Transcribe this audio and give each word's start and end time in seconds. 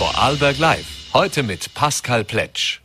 Vorarlberg 0.00 0.56
Live. 0.56 1.10
Heute 1.12 1.42
mit 1.42 1.74
Pascal 1.74 2.24
Pletsch. 2.24 2.80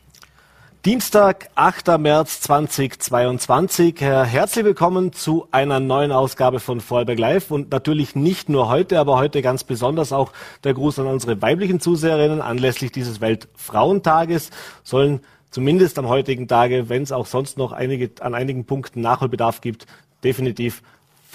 Dienstag, 0.84 1.48
8. 1.54 1.96
März 1.98 2.42
2022. 2.42 4.02
Herzlich 4.02 4.66
willkommen 4.66 5.14
zu 5.14 5.48
einer 5.50 5.80
neuen 5.80 6.12
Ausgabe 6.12 6.60
von 6.60 6.82
Vorarlberg 6.82 7.18
Live 7.18 7.50
und 7.50 7.70
natürlich 7.70 8.16
nicht 8.16 8.50
nur 8.50 8.68
heute, 8.68 9.00
aber 9.00 9.16
heute 9.16 9.40
ganz 9.40 9.64
besonders 9.64 10.12
auch 10.12 10.30
der 10.62 10.74
Gruß 10.74 10.98
an 10.98 11.06
unsere 11.06 11.40
weiblichen 11.40 11.80
Zuseherinnen 11.80 12.42
anlässlich 12.42 12.92
dieses 12.92 13.22
Weltfrauentages 13.22 14.50
sollen 14.84 15.20
zumindest 15.50 15.98
am 15.98 16.08
heutigen 16.08 16.48
Tage, 16.48 16.90
wenn 16.90 17.02
es 17.02 17.12
auch 17.12 17.24
sonst 17.24 17.56
noch 17.56 17.72
einige, 17.72 18.10
an 18.20 18.34
einigen 18.34 18.66
Punkten 18.66 19.00
Nachholbedarf 19.00 19.62
gibt, 19.62 19.86
definitiv 20.22 20.82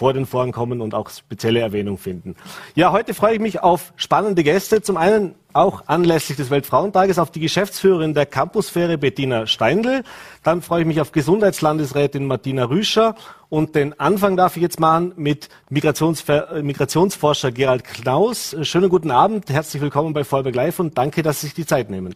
vor 0.01 0.13
den 0.13 0.25
Vorhang 0.25 0.51
kommen 0.51 0.81
und 0.81 0.95
auch 0.95 1.11
spezielle 1.11 1.59
Erwähnung 1.59 1.99
finden. 1.99 2.35
Ja, 2.73 2.91
heute 2.91 3.13
freue 3.13 3.35
ich 3.35 3.39
mich 3.39 3.61
auf 3.61 3.93
spannende 3.97 4.43
Gäste. 4.43 4.81
Zum 4.81 4.97
einen 4.97 5.35
auch 5.53 5.83
anlässlich 5.85 6.37
des 6.37 6.49
Weltfrauentages 6.49 7.19
auf 7.19 7.29
die 7.29 7.39
Geschäftsführerin 7.39 8.15
der 8.15 8.25
Campusfähre 8.25 8.97
Bettina 8.97 9.45
Steindl. 9.45 10.01
Dann 10.41 10.63
freue 10.63 10.81
ich 10.81 10.87
mich 10.87 11.01
auf 11.01 11.11
Gesundheitslandesrätin 11.11 12.25
Martina 12.25 12.63
Rüscher. 12.63 13.13
Und 13.49 13.75
den 13.75 13.99
Anfang 13.99 14.37
darf 14.37 14.55
ich 14.55 14.63
jetzt 14.63 14.79
machen 14.79 15.13
mit 15.17 15.49
Migrationsver 15.69 16.63
Migrationsforscher 16.63 17.51
Gerald 17.51 17.83
Knaus. 17.83 18.55
Schönen 18.63 18.89
guten 18.89 19.11
Abend, 19.11 19.51
herzlich 19.51 19.83
willkommen 19.83 20.13
bei 20.13 20.23
Vollberg 20.23 20.55
Live 20.55 20.79
und 20.79 20.97
danke, 20.97 21.21
dass 21.21 21.41
Sie 21.41 21.45
sich 21.47 21.53
die 21.53 21.67
Zeit 21.67 21.91
nehmen. 21.91 22.15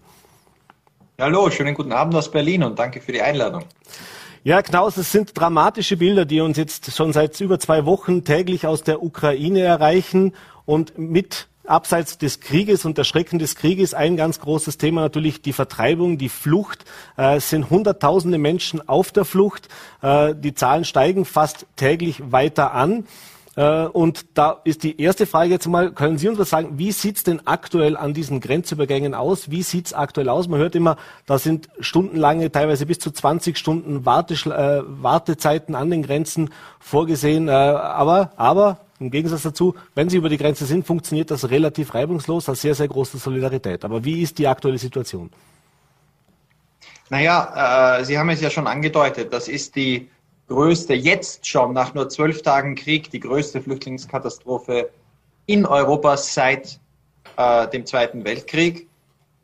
Hallo, 1.21 1.51
schönen 1.51 1.75
guten 1.75 1.91
Abend 1.91 2.15
aus 2.15 2.31
Berlin 2.31 2.63
und 2.63 2.79
danke 2.79 2.99
für 2.99 3.11
die 3.11 3.21
Einladung. 3.21 3.63
Ja, 4.47 4.61
Knaus, 4.61 4.95
es 4.97 5.11
sind 5.11 5.31
dramatische 5.33 5.97
Bilder, 5.97 6.23
die 6.23 6.39
uns 6.39 6.55
jetzt 6.55 6.95
schon 6.95 7.13
seit 7.13 7.41
über 7.41 7.59
zwei 7.59 7.87
Wochen 7.87 8.23
täglich 8.23 8.67
aus 8.67 8.83
der 8.83 9.01
Ukraine 9.01 9.61
erreichen 9.61 10.33
und 10.65 10.99
mit 10.99 11.47
abseits 11.65 12.19
des 12.19 12.41
Krieges 12.41 12.85
und 12.85 12.99
der 12.99 13.05
Schrecken 13.05 13.39
des 13.39 13.55
Krieges 13.55 13.95
ein 13.95 14.17
ganz 14.17 14.39
großes 14.39 14.77
Thema 14.77 15.01
natürlich 15.01 15.41
die 15.41 15.51
Vertreibung, 15.51 16.19
die 16.19 16.29
Flucht. 16.29 16.85
Äh, 17.17 17.37
es 17.37 17.49
sind 17.49 17.71
Hunderttausende 17.71 18.37
Menschen 18.37 18.87
auf 18.87 19.11
der 19.11 19.25
Flucht. 19.25 19.67
Äh, 20.03 20.35
die 20.35 20.53
Zahlen 20.53 20.85
steigen 20.85 21.25
fast 21.25 21.65
täglich 21.75 22.31
weiter 22.31 22.75
an. 22.75 23.07
Äh, 23.55 23.85
und 23.85 24.25
da 24.37 24.59
ist 24.63 24.83
die 24.83 24.99
erste 25.01 25.25
Frage 25.25 25.51
jetzt 25.51 25.67
mal, 25.67 25.91
können 25.91 26.17
Sie 26.17 26.27
uns 26.27 26.37
was 26.37 26.49
sagen, 26.49 26.77
wie 26.77 26.91
sieht's 26.91 27.23
denn 27.23 27.41
aktuell 27.45 27.95
an 27.95 28.13
diesen 28.13 28.41
Grenzübergängen 28.41 29.13
aus? 29.13 29.49
Wie 29.49 29.63
sieht's 29.63 29.93
aktuell 29.93 30.29
aus? 30.29 30.47
Man 30.47 30.59
hört 30.59 30.75
immer, 30.75 30.97
da 31.25 31.37
sind 31.39 31.69
stundenlange, 31.79 32.51
teilweise 32.51 32.85
bis 32.85 32.99
zu 32.99 33.11
20 33.11 33.57
Stunden 33.57 34.05
Warteschl 34.05 34.51
äh, 34.51 34.81
Wartezeiten 34.85 35.75
an 35.75 35.89
den 35.89 36.03
Grenzen 36.03 36.49
vorgesehen. 36.79 37.47
Äh, 37.47 37.51
aber, 37.51 38.31
aber 38.35 38.79
im 38.99 39.11
Gegensatz 39.11 39.43
dazu, 39.43 39.75
wenn 39.93 40.09
Sie 40.09 40.17
über 40.17 40.29
die 40.29 40.37
Grenze 40.37 40.65
sind, 40.65 40.85
funktioniert 40.85 41.31
das 41.31 41.49
relativ 41.49 41.93
reibungslos, 41.93 42.47
hat 42.47 42.57
sehr, 42.57 42.75
sehr 42.75 42.87
große 42.87 43.17
Solidarität. 43.17 43.85
Aber 43.85 44.03
wie 44.03 44.21
ist 44.21 44.37
die 44.37 44.47
aktuelle 44.47 44.77
Situation? 44.77 45.31
Naja, 47.09 47.99
äh, 47.99 48.05
Sie 48.05 48.17
haben 48.17 48.29
es 48.29 48.41
ja 48.41 48.49
schon 48.49 48.67
angedeutet, 48.67 49.31
das 49.31 49.47
ist 49.47 49.75
die 49.75 50.09
größte, 50.47 50.93
jetzt 50.93 51.47
schon 51.47 51.73
nach 51.73 51.93
nur 51.93 52.09
zwölf 52.09 52.41
Tagen 52.41 52.75
Krieg, 52.75 53.09
die 53.11 53.19
größte 53.19 53.61
Flüchtlingskatastrophe 53.61 54.89
in 55.45 55.65
Europa 55.65 56.17
seit 56.17 56.79
äh, 57.37 57.67
dem 57.69 57.85
Zweiten 57.85 58.25
Weltkrieg. 58.25 58.87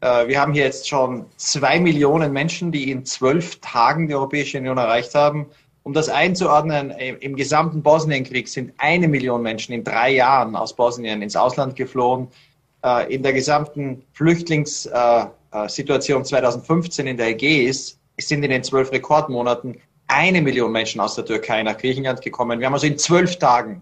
Äh, 0.02 0.28
wir 0.28 0.40
haben 0.40 0.54
hier 0.54 0.64
jetzt 0.64 0.88
schon 0.88 1.26
zwei 1.38 1.80
Millionen 1.80 2.34
Menschen, 2.34 2.72
die 2.72 2.92
in 2.92 3.06
zwölf 3.06 3.60
Tagen 3.62 4.08
die 4.08 4.16
Europäische 4.16 4.60
Union 4.60 4.78
erreicht 4.78 5.16
haben. 5.16 5.48
Um 5.84 5.94
das 5.94 6.10
einzuordnen, 6.10 6.92
im 6.92 7.36
gesamten 7.36 7.82
Bosnienkrieg 7.82 8.48
sind 8.48 8.72
eine 8.78 9.08
Million 9.08 9.42
Menschen 9.42 9.74
in 9.74 9.84
drei 9.84 10.12
Jahren 10.12 10.56
aus 10.56 10.76
Bosnien 10.76 11.24
ins 11.24 11.36
Ausland 11.36 11.76
geflohen. 11.76 12.28
Äh, 12.84 13.14
in 13.14 13.22
der 13.24 13.34
gesamten 13.34 14.04
Flüchtlingssituation 14.14 16.26
2015 16.26 17.08
in 17.08 17.18
der 17.18 17.30
Ägäis 17.30 17.98
sind 18.20 18.44
in 18.44 18.52
den 18.52 18.64
zwölf 18.64 18.92
Rekordmonaten 18.92 19.82
eine 20.12 20.42
Million 20.42 20.72
Menschen 20.72 21.02
aus 21.02 21.16
der 21.16 21.26
Türkei 21.26 21.64
nach 21.64 21.78
Griechenland 21.78 22.22
gekommen. 22.22 22.60
Wir 22.60 22.68
haben 22.68 22.74
also 22.74 22.88
in 22.88 22.98
zwölf 22.98 23.38
Tagen 23.38 23.82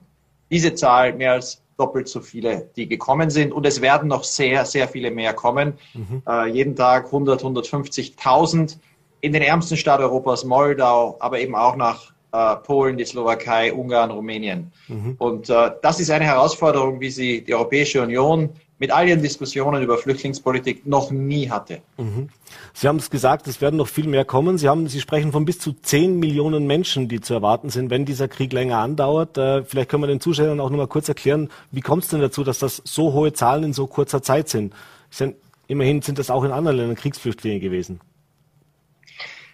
diese 0.51 0.75
Zahl 0.75 1.13
mehr 1.13 1.34
als 1.34 1.62
doppelt 1.78 2.07
so 2.09 2.19
viele, 2.19 2.69
die 2.75 2.88
gekommen 2.88 3.29
sind. 3.29 3.53
Und 3.53 3.66
es 3.66 3.81
werden 3.81 4.09
noch 4.09 4.23
sehr, 4.23 4.66
sehr 4.66 4.88
viele 4.88 5.12
mehr 5.12 5.34
kommen. 5.34 5.73
Mhm. 5.94 6.22
Äh, 6.28 6.47
jeden 6.47 6.75
Tag 6.75 7.06
100, 7.06 7.44
150.000 7.44 8.78
in 9.22 9.34
den 9.34 9.41
ärmsten 9.41 9.78
Staat 9.78 10.01
Europas, 10.01 10.44
Moldau, 10.44 11.17
aber 11.19 11.40
eben 11.40 11.56
auch 11.56 11.75
nach 11.75 12.12
äh, 12.31 12.56
Polen, 12.57 12.97
die 12.97 13.06
Slowakei, 13.06 13.73
Ungarn, 13.73 14.11
Rumänien. 14.11 14.72
Mhm. 14.88 15.16
Und 15.17 15.50
äh, 15.50 15.72
das 15.81 16.00
ist 16.00 16.11
eine 16.11 16.25
Herausforderung, 16.25 17.00
wie 17.00 17.11
sie 17.11 17.44
die 17.44 17.56
Europäische 17.56 18.01
Union 18.01 18.50
mit 18.79 18.91
all 18.91 19.07
ihren 19.07 19.22
Diskussionen 19.22 19.84
über 19.84 19.97
Flüchtlingspolitik 19.97 20.88
noch 20.88 21.12
nie 21.12 21.50
hatte. 21.50 21.81
Mhm. 21.97 22.29
Sie 22.73 22.88
haben 22.88 22.95
es 22.95 23.09
gesagt, 23.09 23.47
es 23.47 23.62
werden 23.62 23.75
noch 23.75 23.88
viel 23.88 24.07
mehr 24.07 24.25
kommen. 24.25 24.57
Sie, 24.57 24.69
haben, 24.69 24.88
Sie 24.88 25.01
sprechen 25.01 25.31
von 25.31 25.45
bis 25.45 25.59
zu 25.59 25.73
10 25.73 26.17
Millionen 26.17 26.66
Menschen, 26.66 27.09
die 27.09 27.19
zu 27.19 27.34
erwarten 27.34 27.69
sind, 27.69 27.90
wenn 27.90 28.06
dieser 28.06 28.28
Krieg 28.28 28.53
länger 28.53 28.78
andauert. 28.78 29.38
Äh, 29.38 29.63
vielleicht 29.63 29.90
können 29.90 30.03
wir 30.03 30.07
den 30.07 30.22
Zuschauern 30.22 30.59
auch 30.59 30.69
noch 30.69 30.78
mal 30.78 30.88
kurz 30.88 31.09
erklären, 31.09 31.50
wie 31.72 31.81
kommt 31.81 32.03
es 32.03 32.09
denn 32.09 32.22
dazu, 32.22 32.44
dass 32.44 32.59
das 32.59 32.81
so 32.85 33.13
hohe 33.13 33.34
Zahlen 33.34 33.63
in 33.63 33.73
so 33.73 33.85
kurzer 33.85 34.22
Zeit 34.22 34.50
sind? 34.50 34.73
sind 35.09 35.35
immerhin 35.67 36.01
sind 36.01 36.19
das 36.19 36.29
auch 36.29 36.44
in 36.44 36.51
anderen 36.51 36.78
Ländern 36.78 36.96
Kriegsflüchtlinge 36.96 37.59
gewesen. 37.59 38.00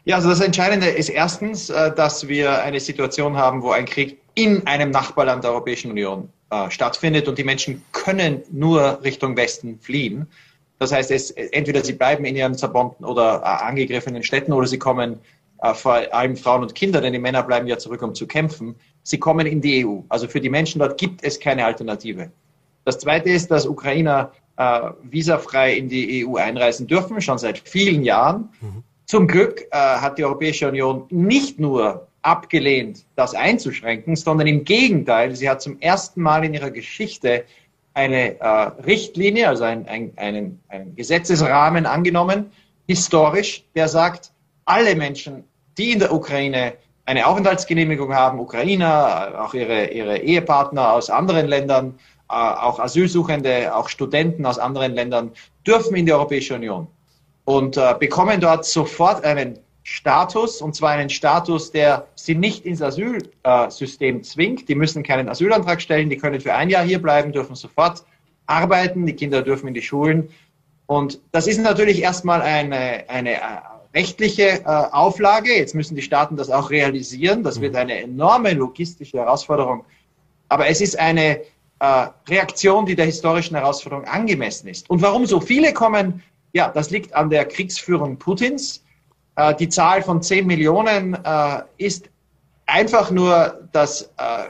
Ja, 0.06 0.18
also 0.18 0.30
das 0.30 0.40
Entscheidende 0.40 0.88
ist 0.88 1.10
erstens, 1.10 1.70
äh, 1.70 1.94
dass 1.94 2.28
wir 2.28 2.62
eine 2.62 2.80
Situation 2.80 3.38
haben, 3.38 3.64
wo 3.64 3.72
ein 3.72 3.86
Krieg 3.86 4.20
in 4.36 4.68
einem 4.68 4.92
Nachbarland 4.92 5.44
der 5.44 5.52
Europäischen 5.52 5.90
Union 5.92 6.30
äh, 6.50 6.70
stattfindet 6.70 7.28
und 7.28 7.38
die 7.38 7.44
Menschen 7.44 7.84
können 7.92 8.44
nur 8.52 9.04
Richtung 9.04 9.36
Westen 9.36 9.80
fliehen. 9.80 10.28
Das 10.80 10.92
heißt, 10.92 11.12
es, 11.12 11.32
entweder 11.32 11.84
sie 11.84 11.94
bleiben 11.94 12.26
in 12.26 12.36
ihren 12.36 12.56
zerbombten 12.56 13.06
oder 13.06 13.42
äh, 13.42 13.64
angegriffenen 13.66 14.24
Städten 14.24 14.54
oder 14.54 14.68
sie 14.68 14.78
kommen, 14.78 15.20
äh, 15.62 15.74
vor 15.74 15.94
allem 16.14 16.36
Frauen 16.36 16.62
und 16.62 16.76
Kinder, 16.76 17.02
denn 17.02 17.14
die 17.14 17.20
Männer 17.20 17.44
bleiben 17.44 17.68
ja 17.68 17.78
zurück, 17.78 18.02
um 18.02 18.14
zu 18.14 18.28
kämpfen. 18.28 18.76
Sie 19.04 19.18
kommen 19.18 19.48
in 19.48 19.62
die 19.62 19.86
EU. 19.86 20.02
Also 20.10 20.28
für 20.28 20.42
die 20.42 20.50
Menschen 20.50 20.80
dort 20.80 20.98
gibt 20.98 21.24
es 21.24 21.40
keine 21.40 21.66
Alternative. 21.66 22.32
Das 22.84 23.00
Zweite 23.00 23.30
ist, 23.30 23.50
dass 23.50 23.66
Ukrainer 23.66 24.32
äh, 24.58 24.92
visafrei 25.04 25.76
in 25.76 25.90
die 25.90 26.26
EU 26.26 26.36
einreisen 26.36 26.88
dürfen, 26.88 27.20
schon 27.22 27.38
seit 27.38 27.58
vielen 27.58 28.04
Jahren. 28.04 28.50
Mhm. 28.62 28.84
Zum 29.06 29.28
Glück 29.28 29.62
äh, 29.72 29.78
hat 29.78 30.18
die 30.18 30.26
Europäische 30.26 30.68
Union 30.68 31.06
nicht 31.10 31.60
nur 31.60 32.05
abgelehnt, 32.26 33.06
das 33.16 33.36
einzuschränken, 33.36 34.16
sondern 34.16 34.48
im 34.48 34.64
Gegenteil, 34.64 35.36
sie 35.36 35.50
hat 35.50 35.62
zum 35.62 35.80
ersten 35.80 36.22
Mal 36.22 36.44
in 36.44 36.54
ihrer 36.54 36.72
Geschichte 36.72 37.46
eine 37.94 38.40
äh, 38.40 38.48
Richtlinie, 38.86 39.48
also 39.48 39.64
ein, 39.64 39.88
ein, 39.88 40.12
einen, 40.16 40.60
einen 40.68 40.96
Gesetzesrahmen 40.96 41.86
angenommen, 41.86 42.52
historisch, 42.88 43.64
der 43.76 43.88
sagt, 43.88 44.32
alle 44.66 44.96
Menschen, 44.96 45.44
die 45.78 45.92
in 45.92 46.00
der 46.00 46.14
Ukraine 46.14 46.74
eine 47.06 47.28
Aufenthaltsgenehmigung 47.28 48.14
haben, 48.14 48.40
Ukrainer, 48.40 49.46
auch 49.46 49.54
ihre, 49.54 49.92
ihre 49.92 50.18
Ehepartner 50.18 50.94
aus 50.94 51.12
anderen 51.12 51.46
Ländern, 51.48 52.00
äh, 52.30 52.34
auch 52.34 52.80
Asylsuchende, 52.80 53.76
auch 53.76 53.88
Studenten 53.88 54.46
aus 54.48 54.58
anderen 54.58 54.94
Ländern, 54.94 55.32
dürfen 55.66 55.96
in 55.96 56.08
die 56.08 56.14
Europäische 56.14 56.56
Union 56.56 56.88
und 57.46 57.78
äh, 57.78 57.94
bekommen 58.00 58.42
dort 58.42 58.66
sofort 58.66 59.24
einen 59.24 59.60
Status, 59.88 60.64
und 60.64 60.74
zwar 60.76 60.92
einen 60.92 61.12
Status, 61.12 61.72
der 61.72 62.08
sie 62.16 62.34
nicht 62.34 62.66
ins 62.66 62.82
Asylsystem 62.82 64.24
zwingt. 64.24 64.68
Die 64.68 64.74
müssen 64.74 65.04
keinen 65.04 65.30
Asylantrag 65.30 65.80
stellen, 65.80 66.10
die 66.10 66.18
können 66.18 66.42
für 66.42 66.56
ein 66.56 66.72
Jahr 66.72 66.84
hier 66.84 67.00
bleiben, 67.00 67.32
dürfen 67.32 67.56
sofort 67.56 68.04
arbeiten, 68.48 69.06
die 69.06 69.14
Kinder 69.14 69.44
dürfen 69.44 69.68
in 69.68 69.76
die 69.76 69.84
Schulen. 69.84 70.30
Und 70.88 71.20
das 71.32 71.46
ist 71.46 71.60
natürlich 71.60 72.02
erstmal 72.02 72.42
eine, 72.42 73.08
eine 73.10 73.34
äh, 73.34 73.40
rechtliche 73.94 74.62
äh, 74.62 74.66
Auflage. 74.66 75.56
Jetzt 75.56 75.76
müssen 75.76 75.96
die 75.96 76.02
Staaten 76.02 76.36
das 76.36 76.50
auch 76.50 76.72
realisieren. 76.72 77.44
Das 77.44 77.62
wird 77.62 77.76
eine 77.76 78.02
enorme 78.02 78.54
logistische 78.54 79.20
Herausforderung. 79.20 79.86
Aber 80.50 80.68
es 80.68 80.82
ist 80.82 80.98
eine 80.98 81.42
äh, 81.78 82.08
Reaktion, 82.28 82.88
die 82.88 82.96
der 82.96 83.06
historischen 83.06 83.56
Herausforderung 83.56 84.06
angemessen 84.06 84.68
ist. 84.68 84.90
Und 84.90 85.04
warum 85.04 85.28
so 85.28 85.40
viele 85.40 85.74
kommen, 85.74 86.24
ja, 86.54 86.70
das 86.70 86.90
liegt 86.90 87.14
an 87.14 87.30
der 87.30 87.46
Kriegsführung 87.46 88.18
Putins. 88.18 88.82
Äh, 89.36 89.56
die 89.56 89.70
Zahl 89.70 90.02
von 90.02 90.22
10 90.22 90.48
Millionen 90.48 91.16
äh, 91.24 91.62
ist 91.78 92.10
einfach 92.66 93.12
nur 93.12 93.68
das, 93.72 94.04
äh, 94.18 94.50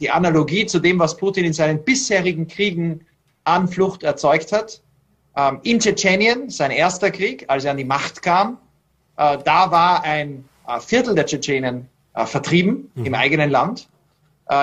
die 0.00 0.10
Analogie 0.10 0.66
zu 0.66 0.78
dem, 0.78 0.98
was 0.98 1.16
Putin 1.16 1.44
in 1.44 1.52
seinen 1.52 1.82
bisherigen 1.82 2.48
Kriegen 2.48 3.06
an 3.44 3.68
Flucht 3.68 4.02
erzeugt 4.02 4.52
hat. 4.52 4.80
Ähm, 5.36 5.60
in 5.62 5.78
Tschetschenien, 5.78 6.50
sein 6.50 6.70
erster 6.70 7.10
Krieg, 7.10 7.44
als 7.48 7.64
er 7.64 7.72
an 7.72 7.76
die 7.76 7.84
Macht 7.84 8.22
kam, 8.22 8.58
äh, 9.16 9.38
da 9.44 9.70
war 9.70 10.02
ein 10.04 10.44
äh, 10.66 10.80
Viertel 10.80 11.14
der 11.14 11.26
Tschetschenen 11.26 11.88
vertrieben 12.24 12.90
mhm. 12.94 13.04
im 13.04 13.14
eigenen 13.14 13.50
Land. 13.50 13.90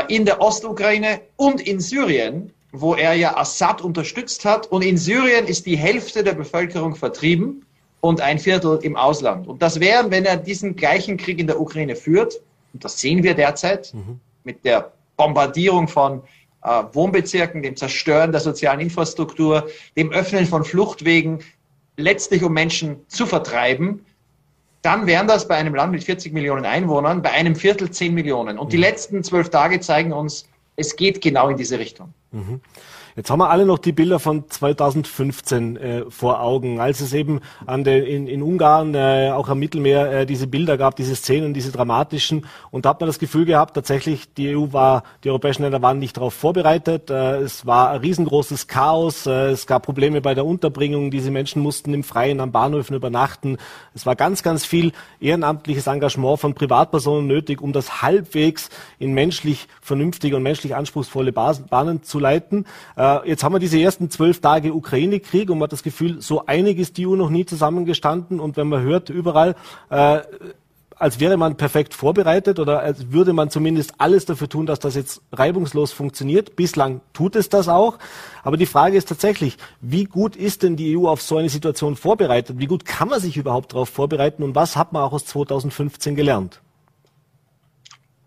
in 0.07 0.25
der 0.25 0.41
Ostukraine 0.41 1.21
und 1.35 1.61
in 1.61 1.79
Syrien, 1.79 2.51
wo 2.71 2.95
er 2.95 3.13
ja 3.13 3.37
Assad 3.37 3.79
unterstützt 3.83 4.43
hat. 4.43 4.65
Und 4.65 4.81
in 4.81 4.97
Syrien 4.97 5.45
ist 5.45 5.67
die 5.67 5.77
Hälfte 5.77 6.23
der 6.23 6.33
Bevölkerung 6.33 6.95
vertrieben 6.95 7.63
und 8.03 8.19
ein 8.19 8.37
Viertel 8.37 8.79
im 8.83 8.97
Ausland. 8.97 9.47
Und 9.47 9.61
das 9.61 9.79
wären, 9.79 10.11
wenn 10.11 10.25
er 10.25 10.35
diesen 10.35 10.75
gleichen 10.75 11.15
Krieg 11.15 11.39
in 11.39 11.47
der 11.47 11.57
Ukraine 11.57 11.95
führt, 11.95 12.41
und 12.73 12.83
das 12.83 12.99
sehen 12.99 13.23
wir 13.23 13.33
derzeit 13.33 13.93
mhm. 13.93 14.19
mit 14.43 14.65
der 14.65 14.91
Bombardierung 15.15 15.87
von 15.87 16.21
äh, 16.63 16.83
Wohnbezirken, 16.91 17.63
dem 17.63 17.77
Zerstören 17.77 18.33
der 18.33 18.41
sozialen 18.41 18.81
Infrastruktur, 18.81 19.69
dem 19.95 20.11
Öffnen 20.11 20.45
von 20.45 20.65
Fluchtwegen, 20.65 21.39
letztlich 21.95 22.43
um 22.43 22.51
Menschen 22.51 22.97
zu 23.07 23.25
vertreiben, 23.25 24.05
dann 24.81 25.07
wären 25.07 25.27
das 25.27 25.47
bei 25.47 25.55
einem 25.55 25.73
Land 25.73 25.93
mit 25.93 26.03
40 26.03 26.33
Millionen 26.33 26.65
Einwohnern, 26.65 27.21
bei 27.21 27.31
einem 27.31 27.55
Viertel 27.55 27.89
10 27.89 28.13
Millionen. 28.13 28.57
Und 28.57 28.73
die 28.73 28.77
mhm. 28.77 28.83
letzten 28.83 29.23
zwölf 29.23 29.49
Tage 29.49 29.79
zeigen 29.79 30.11
uns, 30.11 30.49
es 30.75 30.97
geht 30.97 31.21
genau 31.21 31.47
in 31.47 31.55
diese 31.55 31.79
Richtung. 31.79 32.13
Mhm. 32.31 32.59
Jetzt 33.15 33.29
haben 33.29 33.39
wir 33.39 33.51
alle 33.51 33.65
noch 33.65 33.77
die 33.77 33.91
Bilder 33.91 34.17
von 34.17 34.49
2015 34.49 35.77
äh, 35.77 36.03
vor 36.09 36.41
Augen, 36.41 36.79
als 36.79 36.99
es 36.99 37.13
eben 37.13 37.41
an 37.67 37.83
der, 37.83 38.07
in, 38.07 38.25
in 38.25 38.41
Ungarn, 38.41 38.95
äh, 38.95 39.29
auch 39.31 39.49
am 39.49 39.59
Mittelmeer, 39.59 40.11
äh, 40.11 40.25
diese 40.25 40.47
Bilder 40.47 40.77
gab, 40.77 40.95
diese 40.95 41.15
Szenen, 41.15 41.53
diese 41.53 41.71
dramatischen. 41.71 42.47
Und 42.71 42.85
da 42.85 42.89
hat 42.89 43.01
man 43.01 43.07
das 43.07 43.19
Gefühl 43.19 43.45
gehabt, 43.45 43.75
tatsächlich, 43.75 44.33
die 44.33 44.55
EU 44.55 44.73
war, 44.73 45.03
die 45.23 45.29
europäischen 45.29 45.61
Länder 45.61 45.83
waren 45.83 45.99
nicht 45.99 46.17
darauf 46.17 46.33
vorbereitet. 46.33 47.11
Äh, 47.11 47.41
es 47.41 47.67
war 47.67 47.91
ein 47.91 47.99
riesengroßes 47.99 48.67
Chaos. 48.67 49.27
Äh, 49.27 49.51
es 49.51 49.67
gab 49.67 49.83
Probleme 49.83 50.21
bei 50.21 50.33
der 50.33 50.45
Unterbringung. 50.45 51.11
Diese 51.11 51.29
Menschen 51.29 51.61
mussten 51.61 51.93
im 51.93 52.03
Freien 52.03 52.39
am 52.39 52.51
Bahnhöfen 52.51 52.95
übernachten. 52.95 53.57
Es 53.93 54.07
war 54.07 54.15
ganz, 54.15 54.41
ganz 54.41 54.65
viel 54.65 54.91
ehrenamtliches 55.19 55.85
Engagement 55.85 56.39
von 56.39 56.55
Privatpersonen 56.55 57.27
nötig, 57.27 57.61
um 57.61 57.73
das 57.73 58.01
halbwegs 58.01 58.69
in 58.97 59.13
menschlich 59.13 59.67
vernünftige 59.81 60.35
und 60.35 60.41
menschlich 60.41 60.75
anspruchsvolle 60.75 61.31
Bahnen 61.31 62.01
zu 62.01 62.17
leiten. 62.17 62.65
Äh, 62.95 63.02
äh, 63.03 63.29
jetzt 63.29 63.43
haben 63.43 63.53
wir 63.53 63.59
diese 63.59 63.79
ersten 63.79 64.09
zwölf 64.09 64.39
Tage 64.39 64.73
Ukraine-Krieg 64.73 65.49
und 65.49 65.57
man 65.57 65.65
hat 65.65 65.73
das 65.73 65.83
Gefühl, 65.83 66.21
so 66.21 66.45
einig 66.45 66.79
ist 66.79 66.97
die 66.97 67.05
EU 67.05 67.15
noch 67.15 67.29
nie 67.29 67.45
zusammengestanden. 67.45 68.39
Und 68.39 68.55
wenn 68.55 68.69
man 68.69 68.81
hört 68.81 69.09
überall, 69.09 69.55
äh, 69.89 70.21
als 70.95 71.19
wäre 71.19 71.35
man 71.35 71.57
perfekt 71.57 71.93
vorbereitet 71.93 72.59
oder 72.59 72.79
als 72.79 73.11
würde 73.11 73.33
man 73.33 73.49
zumindest 73.49 73.95
alles 73.97 74.25
dafür 74.25 74.47
tun, 74.47 74.65
dass 74.65 74.79
das 74.79 74.95
jetzt 74.95 75.21
reibungslos 75.33 75.91
funktioniert. 75.91 76.55
Bislang 76.55 77.01
tut 77.11 77.35
es 77.35 77.49
das 77.49 77.67
auch. 77.67 77.97
Aber 78.41 78.55
die 78.55 78.65
Frage 78.65 78.95
ist 78.95 79.09
tatsächlich, 79.09 79.57
wie 79.81 80.05
gut 80.05 80.37
ist 80.37 80.63
denn 80.63 80.77
die 80.77 80.97
EU 80.97 81.09
auf 81.09 81.21
so 81.21 81.35
eine 81.35 81.49
Situation 81.49 81.97
vorbereitet? 81.97 82.57
Wie 82.59 82.67
gut 82.67 82.85
kann 82.85 83.09
man 83.09 83.19
sich 83.19 83.35
überhaupt 83.35 83.73
darauf 83.73 83.89
vorbereiten? 83.89 84.43
Und 84.43 84.55
was 84.55 84.77
hat 84.77 84.93
man 84.93 85.01
auch 85.01 85.11
aus 85.11 85.25
2015 85.25 86.15
gelernt? 86.15 86.62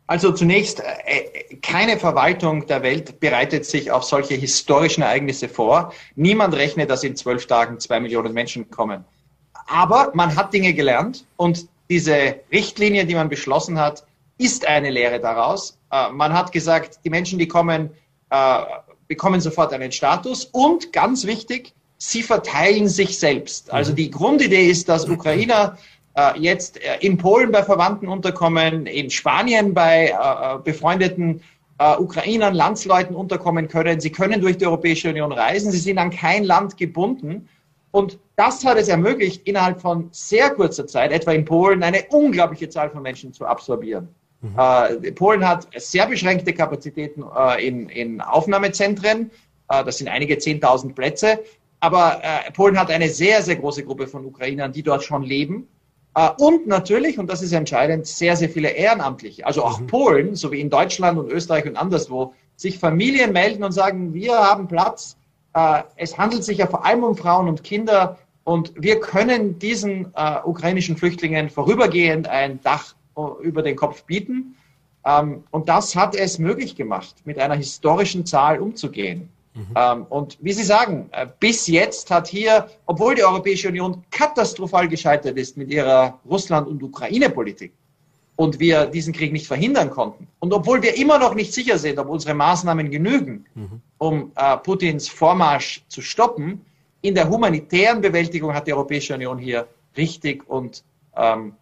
Also 0.06 0.32
zunächst, 0.32 0.80
äh, 0.80 1.56
keine 1.62 1.98
Verwaltung 1.98 2.66
der 2.66 2.82
Welt 2.82 3.18
bereitet 3.18 3.66
sich 3.66 3.90
auf 3.90 4.04
solche 4.04 4.34
historischen 4.34 5.02
Ereignisse 5.02 5.48
vor. 5.48 5.92
Niemand 6.14 6.54
rechnet, 6.54 6.90
dass 6.90 7.02
in 7.02 7.16
zwölf 7.16 7.46
Tagen 7.46 7.80
zwei 7.80 7.98
Millionen 7.98 8.32
Menschen 8.32 8.70
kommen. 8.70 9.04
Aber 9.66 10.12
man 10.14 10.36
hat 10.36 10.52
Dinge 10.52 10.74
gelernt 10.74 11.24
und 11.36 11.66
diese 11.90 12.40
Richtlinie, 12.52 13.04
die 13.04 13.14
man 13.14 13.28
beschlossen 13.28 13.78
hat, 13.78 14.04
ist 14.38 14.66
eine 14.66 14.90
Lehre 14.90 15.20
daraus. 15.20 15.78
Äh, 15.90 16.10
man 16.10 16.32
hat 16.32 16.52
gesagt, 16.52 17.00
die 17.04 17.10
Menschen, 17.10 17.38
die 17.38 17.48
kommen, 17.48 17.90
äh, 18.30 18.58
bekommen 19.08 19.40
sofort 19.40 19.72
einen 19.72 19.90
Status 19.90 20.44
und 20.44 20.92
ganz 20.92 21.26
wichtig, 21.26 21.72
sie 21.98 22.22
verteilen 22.22 22.88
sich 22.88 23.18
selbst. 23.18 23.72
Also 23.72 23.92
die 23.92 24.10
Grundidee 24.10 24.68
ist, 24.68 24.88
dass 24.88 25.08
Ukrainer 25.08 25.78
äh, 25.78 25.95
jetzt 26.38 26.82
äh, 26.82 26.98
in 27.00 27.18
Polen 27.18 27.52
bei 27.52 27.62
Verwandten 27.62 28.08
unterkommen, 28.08 28.86
in 28.86 29.10
Spanien 29.10 29.74
bei 29.74 30.08
äh, 30.08 30.58
befreundeten 30.62 31.42
Ukrainern, 31.98 32.54
Landsleuten 32.54 33.14
unterkommen 33.14 33.68
können. 33.68 34.00
Sie 34.00 34.10
können 34.10 34.40
durch 34.40 34.56
die 34.56 34.64
Europäische 34.64 35.10
Union 35.10 35.30
reisen. 35.30 35.70
Sie 35.70 35.78
sind 35.78 35.98
an 35.98 36.08
kein 36.08 36.44
Land 36.44 36.78
gebunden. 36.78 37.50
Und 37.90 38.18
das 38.36 38.64
hat 38.64 38.78
es 38.78 38.88
ermöglicht, 38.88 39.46
innerhalb 39.46 39.82
von 39.82 40.08
sehr 40.10 40.48
kurzer 40.50 40.86
Zeit, 40.86 41.12
etwa 41.12 41.32
in 41.32 41.44
Polen, 41.44 41.82
eine 41.82 42.04
unglaubliche 42.08 42.70
Zahl 42.70 42.88
von 42.88 43.02
Menschen 43.02 43.34
zu 43.34 43.44
absorbieren. 43.44 44.08
Mhm. 44.40 44.54
Äh, 44.58 45.12
Polen 45.12 45.46
hat 45.46 45.68
sehr 45.76 46.06
beschränkte 46.06 46.52
Kapazitäten 46.52 47.24
äh, 47.36 47.66
in, 47.66 47.88
in, 47.88 48.20
Aufnahmezentren. 48.20 49.30
Äh, 49.68 49.84
das 49.84 49.98
sind 49.98 50.08
einige 50.08 50.34
10.000 50.34 50.94
Plätze. 50.94 51.40
Aber 51.80 52.22
Polen 52.54 52.80
hat 52.80 52.90
eine 52.90 53.10
sehr, 53.10 53.42
sehr 53.42 53.56
große 53.56 53.84
Gruppe 53.84 54.06
von 54.06 54.24
Ukrainern, 54.24 54.72
die 54.72 54.82
dort 54.82 55.04
schon 55.04 55.22
leben. 55.22 55.68
Äh, 56.16 56.30
und 56.38 56.66
natürlich, 56.66 57.18
und 57.18 57.30
das 57.30 57.42
ist 57.42 57.52
entscheidend, 57.52 58.06
sehr, 58.06 58.36
sehr 58.36 58.48
viele 58.48 58.70
Ehrenamtliche. 58.70 59.46
Also 59.46 59.62
auch 59.62 59.78
mhm. 59.78 59.86
Polen, 59.86 60.34
so 60.34 60.50
wie 60.50 60.60
in 60.60 60.70
Deutschland 60.70 61.18
und 61.18 61.30
Österreich 61.30 61.66
und 61.66 61.76
anderswo, 61.76 62.34
sich 62.56 62.78
Familien 62.78 63.32
melden 63.32 63.62
und 63.62 63.72
sagen, 63.72 64.14
wir 64.14 64.32
haben 64.32 64.66
Platz. 64.66 65.16
Äh, 65.54 65.82
es 65.96 66.16
handelt 66.16 66.42
sich 66.42 66.58
ja 66.58 66.66
vor 66.66 66.84
allem 66.84 67.04
um 67.04 67.16
Frauen 67.16 67.48
und 67.48 67.62
Kinder. 67.62 68.18
Und 68.44 68.72
wir 68.76 68.98
können 69.00 69.58
diesen 69.58 70.12
äh, 70.14 70.38
ukrainischen 70.44 70.96
Flüchtlingen 70.96 71.50
vorübergehend 71.50 72.28
ein 72.28 72.60
Dach 72.62 72.94
über 73.42 73.62
den 73.62 73.76
Kopf 73.76 74.04
bieten. 74.04 74.56
Ähm, 75.04 75.44
und 75.50 75.68
das 75.68 75.94
hat 75.94 76.14
es 76.14 76.38
möglich 76.38 76.76
gemacht, 76.76 77.14
mit 77.24 77.38
einer 77.38 77.54
historischen 77.54 78.24
Zahl 78.24 78.58
umzugehen. 78.60 79.28
Mhm. 79.56 79.74
Ähm, 79.74 80.06
und 80.10 80.36
wie 80.40 80.52
Sie 80.52 80.62
sagen, 80.62 81.08
äh, 81.12 81.26
bis 81.40 81.66
jetzt 81.66 82.10
hat 82.10 82.28
hier, 82.28 82.68
obwohl 82.84 83.14
die 83.14 83.24
Europäische 83.24 83.68
Union 83.68 84.04
katastrophal 84.10 84.86
gescheitert 84.86 85.38
ist 85.38 85.56
mit 85.56 85.70
ihrer 85.70 86.20
Russland- 86.28 86.68
und 86.68 86.82
Ukraine-Politik 86.82 87.72
und 88.36 88.60
wir 88.60 88.84
diesen 88.86 89.14
Krieg 89.14 89.32
nicht 89.32 89.46
verhindern 89.46 89.90
konnten 89.90 90.28
und 90.40 90.52
obwohl 90.52 90.82
wir 90.82 90.96
immer 90.96 91.18
noch 91.18 91.34
nicht 91.34 91.54
sicher 91.54 91.78
sind, 91.78 91.98
ob 91.98 92.08
unsere 92.08 92.34
Maßnahmen 92.34 92.90
genügen, 92.90 93.46
mhm. 93.54 93.80
um 93.96 94.32
äh, 94.36 94.58
Putins 94.58 95.08
Vormarsch 95.08 95.82
zu 95.88 96.02
stoppen, 96.02 96.60
in 97.00 97.14
der 97.14 97.30
humanitären 97.30 98.02
Bewältigung 98.02 98.52
hat 98.52 98.66
die 98.66 98.74
Europäische 98.74 99.14
Union 99.14 99.38
hier 99.38 99.66
richtig 99.96 100.46
und 100.48 100.84
ähm, 101.16 101.54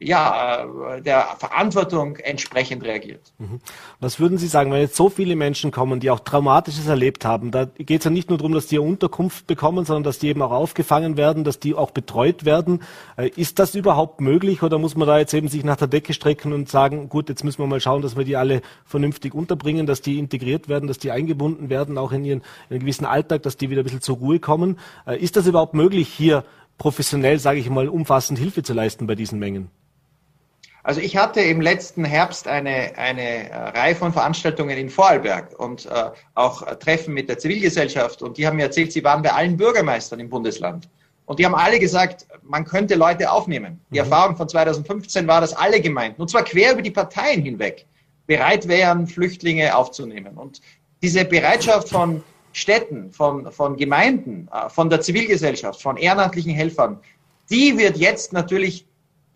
ja, 0.00 0.64
äh, 0.94 1.02
der 1.02 1.26
Verantwortung 1.38 2.16
entsprechend 2.16 2.84
reagiert. 2.84 3.32
Mhm. 3.38 3.60
Was 3.98 4.20
würden 4.20 4.38
Sie 4.38 4.46
sagen, 4.46 4.70
wenn 4.70 4.80
jetzt 4.80 4.94
so 4.94 5.08
viele 5.08 5.34
Menschen 5.34 5.72
kommen, 5.72 5.98
die 5.98 6.10
auch 6.10 6.20
Traumatisches 6.20 6.86
erlebt 6.86 7.24
haben, 7.24 7.50
da 7.50 7.64
geht 7.64 8.00
es 8.00 8.04
ja 8.04 8.10
nicht 8.10 8.28
nur 8.28 8.38
darum, 8.38 8.52
dass 8.52 8.68
die 8.68 8.78
Unterkunft 8.78 9.46
bekommen, 9.48 9.84
sondern 9.84 10.04
dass 10.04 10.20
die 10.20 10.28
eben 10.28 10.42
auch 10.42 10.52
aufgefangen 10.52 11.16
werden, 11.16 11.42
dass 11.42 11.58
die 11.58 11.74
auch 11.74 11.90
betreut 11.90 12.44
werden. 12.44 12.82
Äh, 13.16 13.30
ist 13.30 13.58
das 13.58 13.74
überhaupt 13.74 14.20
möglich 14.20 14.62
oder 14.62 14.78
muss 14.78 14.96
man 14.96 15.08
da 15.08 15.18
jetzt 15.18 15.34
eben 15.34 15.48
sich 15.48 15.64
nach 15.64 15.76
der 15.76 15.88
Decke 15.88 16.14
strecken 16.14 16.52
und 16.52 16.68
sagen, 16.68 17.08
gut, 17.08 17.28
jetzt 17.28 17.42
müssen 17.42 17.58
wir 17.58 17.66
mal 17.66 17.80
schauen, 17.80 18.02
dass 18.02 18.16
wir 18.16 18.24
die 18.24 18.36
alle 18.36 18.62
vernünftig 18.84 19.34
unterbringen, 19.34 19.86
dass 19.86 20.00
die 20.00 20.18
integriert 20.18 20.68
werden, 20.68 20.86
dass 20.86 20.98
die 20.98 21.10
eingebunden 21.10 21.70
werden, 21.70 21.98
auch 21.98 22.12
in 22.12 22.24
ihren 22.24 22.38
in 22.38 22.74
einen 22.74 22.80
gewissen 22.80 23.04
Alltag, 23.04 23.42
dass 23.42 23.56
die 23.56 23.68
wieder 23.68 23.82
ein 23.82 23.84
bisschen 23.84 24.00
zur 24.00 24.18
Ruhe 24.18 24.38
kommen. 24.38 24.78
Äh, 25.06 25.18
ist 25.18 25.36
das 25.36 25.48
überhaupt 25.48 25.74
möglich, 25.74 26.08
hier 26.08 26.44
professionell, 26.78 27.40
sage 27.40 27.58
ich 27.58 27.68
mal, 27.68 27.88
umfassend 27.88 28.38
Hilfe 28.38 28.62
zu 28.62 28.72
leisten 28.72 29.08
bei 29.08 29.16
diesen 29.16 29.40
Mengen? 29.40 29.70
Also 30.88 31.02
ich 31.02 31.18
hatte 31.18 31.42
im 31.42 31.60
letzten 31.60 32.02
Herbst 32.06 32.48
eine, 32.48 32.96
eine 32.96 33.50
äh, 33.50 33.54
Reihe 33.54 33.94
von 33.94 34.10
Veranstaltungen 34.10 34.78
in 34.78 34.88
Vorarlberg 34.88 35.60
und 35.60 35.84
äh, 35.84 36.04
auch 36.34 36.62
Treffen 36.76 37.12
mit 37.12 37.28
der 37.28 37.36
Zivilgesellschaft 37.36 38.22
und 38.22 38.38
die 38.38 38.46
haben 38.46 38.56
mir 38.56 38.62
erzählt, 38.62 38.92
sie 38.92 39.04
waren 39.04 39.20
bei 39.20 39.30
allen 39.30 39.58
Bürgermeistern 39.58 40.18
im 40.18 40.30
Bundesland. 40.30 40.88
Und 41.26 41.40
die 41.40 41.44
haben 41.44 41.54
alle 41.54 41.78
gesagt, 41.78 42.26
man 42.42 42.64
könnte 42.64 42.94
Leute 42.94 43.30
aufnehmen. 43.30 43.82
Die 43.90 43.98
mhm. 43.98 44.04
Erfahrung 44.06 44.38
von 44.38 44.48
2015 44.48 45.26
war, 45.26 45.42
dass 45.42 45.52
alle 45.52 45.82
Gemeinden, 45.82 46.22
und 46.22 46.30
zwar 46.30 46.42
quer 46.42 46.72
über 46.72 46.80
die 46.80 46.90
Parteien 46.90 47.42
hinweg, 47.42 47.84
bereit 48.26 48.66
wären, 48.66 49.06
Flüchtlinge 49.06 49.76
aufzunehmen. 49.76 50.38
Und 50.38 50.62
diese 51.02 51.26
Bereitschaft 51.26 51.90
von 51.90 52.24
Städten, 52.54 53.12
von, 53.12 53.52
von 53.52 53.76
Gemeinden, 53.76 54.48
äh, 54.50 54.70
von 54.70 54.88
der 54.88 55.02
Zivilgesellschaft, 55.02 55.82
von 55.82 55.98
ehrenamtlichen 55.98 56.54
Helfern, 56.54 56.98
die 57.50 57.76
wird 57.76 57.98
jetzt 57.98 58.32
natürlich 58.32 58.86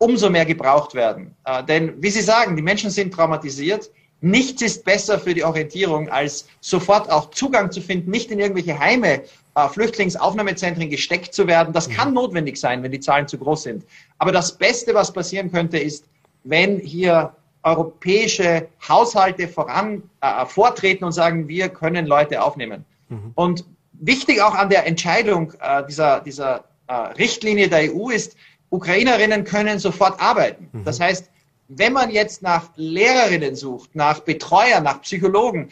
umso 0.02 0.30
mehr 0.30 0.44
gebraucht 0.44 0.94
werden. 0.94 1.34
Äh, 1.44 1.62
denn 1.62 2.02
wie 2.02 2.10
Sie 2.10 2.22
sagen, 2.22 2.56
die 2.56 2.62
Menschen 2.62 2.90
sind 2.90 3.14
traumatisiert. 3.14 3.88
Nichts 4.20 4.60
ist 4.62 4.84
besser 4.84 5.18
für 5.18 5.32
die 5.32 5.44
Orientierung, 5.44 6.08
als 6.08 6.46
sofort 6.60 7.08
auch 7.10 7.30
Zugang 7.30 7.70
zu 7.70 7.80
finden, 7.80 8.10
nicht 8.10 8.30
in 8.32 8.40
irgendwelche 8.40 8.78
Heime, 8.78 9.22
äh, 9.54 9.68
Flüchtlingsaufnahmezentren 9.68 10.90
gesteckt 10.90 11.32
zu 11.34 11.46
werden. 11.46 11.72
Das 11.72 11.88
kann 11.88 12.08
mhm. 12.08 12.14
notwendig 12.14 12.56
sein, 12.56 12.82
wenn 12.82 12.90
die 12.90 12.98
Zahlen 12.98 13.28
zu 13.28 13.38
groß 13.38 13.62
sind. 13.62 13.84
Aber 14.18 14.32
das 14.32 14.58
Beste, 14.58 14.92
was 14.92 15.12
passieren 15.12 15.52
könnte, 15.52 15.78
ist, 15.78 16.04
wenn 16.42 16.80
hier 16.80 17.34
europäische 17.62 18.66
Haushalte 18.88 19.46
voran 19.46 20.02
äh, 20.20 20.44
vortreten 20.46 21.04
und 21.04 21.12
sagen, 21.12 21.46
wir 21.46 21.68
können 21.68 22.06
Leute 22.06 22.42
aufnehmen. 22.42 22.84
Mhm. 23.08 23.32
Und 23.36 23.64
wichtig 23.92 24.42
auch 24.42 24.54
an 24.54 24.68
der 24.68 24.84
Entscheidung 24.84 25.52
äh, 25.60 25.84
dieser, 25.86 26.20
dieser 26.20 26.64
äh, 26.88 26.94
Richtlinie 26.94 27.68
der 27.68 27.94
EU 27.94 28.10
ist, 28.10 28.36
Ukrainerinnen 28.72 29.44
können 29.44 29.78
sofort 29.78 30.20
arbeiten. 30.20 30.68
Mhm. 30.72 30.84
Das 30.84 30.98
heißt, 30.98 31.30
wenn 31.68 31.92
man 31.92 32.10
jetzt 32.10 32.42
nach 32.42 32.70
Lehrerinnen 32.76 33.54
sucht, 33.54 33.94
nach 33.94 34.20
Betreuern, 34.20 34.82
nach 34.82 35.02
Psychologen, 35.02 35.68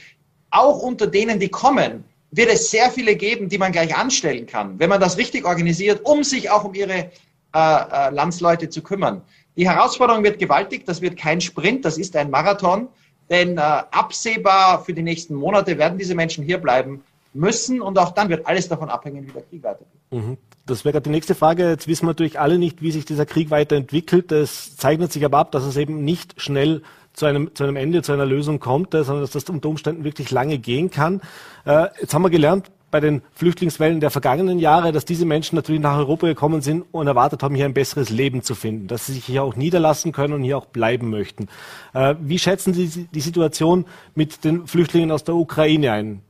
auch 0.50 0.80
unter 0.82 1.06
denen, 1.06 1.40
die 1.40 1.48
kommen, 1.48 2.04
wird 2.30 2.50
es 2.50 2.70
sehr 2.70 2.90
viele 2.90 3.16
geben, 3.16 3.48
die 3.48 3.58
man 3.58 3.72
gleich 3.72 3.96
anstellen 3.96 4.46
kann, 4.46 4.78
wenn 4.78 4.88
man 4.88 5.00
das 5.00 5.16
richtig 5.16 5.44
organisiert, 5.44 6.04
um 6.04 6.22
sich 6.22 6.50
auch 6.50 6.64
um 6.64 6.74
ihre 6.74 6.94
äh, 6.94 7.08
äh, 7.54 8.10
Landsleute 8.10 8.68
zu 8.68 8.82
kümmern. 8.82 9.22
Die 9.56 9.68
Herausforderung 9.68 10.22
wird 10.22 10.38
gewaltig, 10.38 10.84
das 10.86 11.00
wird 11.00 11.16
kein 11.16 11.40
Sprint, 11.40 11.84
das 11.84 11.98
ist 11.98 12.14
ein 12.16 12.30
Marathon, 12.30 12.88
denn 13.30 13.58
äh, 13.58 13.60
absehbar 13.60 14.84
für 14.84 14.94
die 14.94 15.02
nächsten 15.02 15.34
Monate 15.34 15.76
werden 15.76 15.98
diese 15.98 16.14
Menschen 16.14 16.44
hier 16.44 16.58
bleiben 16.58 17.02
müssen 17.32 17.80
und 17.80 17.98
auch 17.98 18.10
dann 18.10 18.28
wird 18.28 18.46
alles 18.46 18.68
davon 18.68 18.90
abhängen, 18.90 19.26
wie 19.26 19.32
der 19.32 19.42
Krieg 19.42 19.62
weitergeht. 19.62 20.00
Mhm. 20.10 20.36
Das 20.70 20.84
wäre 20.84 21.00
die 21.00 21.10
nächste 21.10 21.34
Frage. 21.34 21.68
Jetzt 21.68 21.88
wissen 21.88 22.04
wir 22.04 22.10
natürlich 22.10 22.38
alle 22.38 22.58
nicht, 22.58 22.80
wie 22.80 22.92
sich 22.92 23.04
dieser 23.04 23.26
Krieg 23.26 23.50
weiterentwickelt. 23.50 24.30
Es 24.30 24.76
zeichnet 24.76 25.12
sich 25.12 25.24
aber 25.24 25.38
ab, 25.38 25.52
dass 25.52 25.64
es 25.64 25.76
eben 25.76 26.04
nicht 26.04 26.40
schnell 26.40 26.82
zu 27.12 27.26
einem, 27.26 27.54
zu 27.54 27.64
einem 27.64 27.76
Ende, 27.76 28.02
zu 28.02 28.12
einer 28.12 28.26
Lösung 28.26 28.60
kommt, 28.60 28.94
äh, 28.94 29.02
sondern 29.02 29.22
dass 29.22 29.32
das 29.32 29.44
unter 29.50 29.68
Umständen 29.68 30.04
wirklich 30.04 30.30
lange 30.30 30.58
gehen 30.58 30.90
kann. 30.90 31.20
Äh, 31.64 31.88
jetzt 32.00 32.14
haben 32.14 32.22
wir 32.22 32.30
gelernt, 32.30 32.70
bei 32.90 33.00
den 33.00 33.22
Flüchtlingswellen 33.34 34.00
der 34.00 34.10
vergangenen 34.10 34.58
Jahre, 34.58 34.92
dass 34.92 35.04
diese 35.04 35.24
Menschen 35.24 35.56
natürlich 35.56 35.80
nach 35.80 35.96
Europa 35.96 36.26
gekommen 36.26 36.60
sind 36.60 36.84
und 36.92 37.06
erwartet 37.06 37.42
haben, 37.42 37.54
hier 37.54 37.64
ein 37.64 37.74
besseres 37.74 38.10
Leben 38.10 38.42
zu 38.42 38.54
finden, 38.54 38.88
dass 38.88 39.06
sie 39.06 39.12
sich 39.14 39.24
hier 39.24 39.42
auch 39.42 39.56
niederlassen 39.56 40.12
können 40.12 40.34
und 40.34 40.42
hier 40.42 40.58
auch 40.58 40.66
bleiben 40.66 41.10
möchten. 41.10 41.48
Äh, 41.94 42.14
wie 42.20 42.38
schätzen 42.38 42.74
Sie 42.74 43.08
die 43.12 43.20
Situation 43.20 43.86
mit 44.14 44.44
den 44.44 44.66
Flüchtlingen 44.66 45.10
aus 45.12 45.24
der 45.24 45.34
Ukraine 45.34 45.92
ein? 45.92 46.22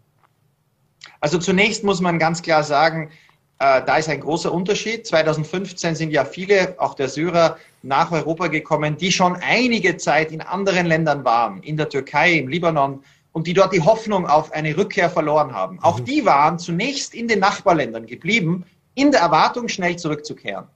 Also 1.21 1.39
zunächst 1.39 1.85
muss 1.85 2.01
man 2.01 2.19
ganz 2.19 2.43
klar 2.43 2.63
sagen, 2.63 3.11
äh, 3.61 3.83
da 3.85 3.99
ist 3.99 4.09
ein 4.09 4.21
großer 4.21 4.51
Unterschied. 4.51 5.07
2015 5.07 5.95
sind 5.95 6.11
ja 6.11 6.25
viele, 6.25 6.75
auch 6.79 6.95
der 6.95 7.11
Syrer, 7.11 7.59
nach 7.83 8.11
Europa 8.11 8.47
gekommen, 8.47 8.97
die 8.97 9.13
schon 9.13 9.37
einige 9.37 9.99
Zeit 9.99 10.33
in 10.33 10.41
anderen 10.41 10.87
Ländern 10.87 11.25
waren, 11.27 11.63
in 11.63 11.77
der 11.77 11.91
Türkei, 11.91 12.33
im 12.33 12.49
Libanon, 12.49 13.05
und 13.33 13.47
die 13.47 13.53
dort 13.53 13.75
die 13.75 13.83
Hoffnung 13.83 14.27
auf 14.27 14.51
eine 14.53 14.77
Rückkehr 14.77 15.11
verloren 15.11 15.53
haben. 15.53 15.79
Auch 15.83 16.01
mhm. 16.01 16.05
die 16.07 16.25
waren 16.25 16.59
zunächst 16.59 17.15
in 17.15 17.29
den 17.29 17.39
Nachbarländern 17.39 18.07
geblieben, 18.07 18.65
in 18.95 19.13
der 19.13 19.21
Erwartung, 19.21 19.69
schnell 19.69 19.97
zurückzukehren. 19.97 20.67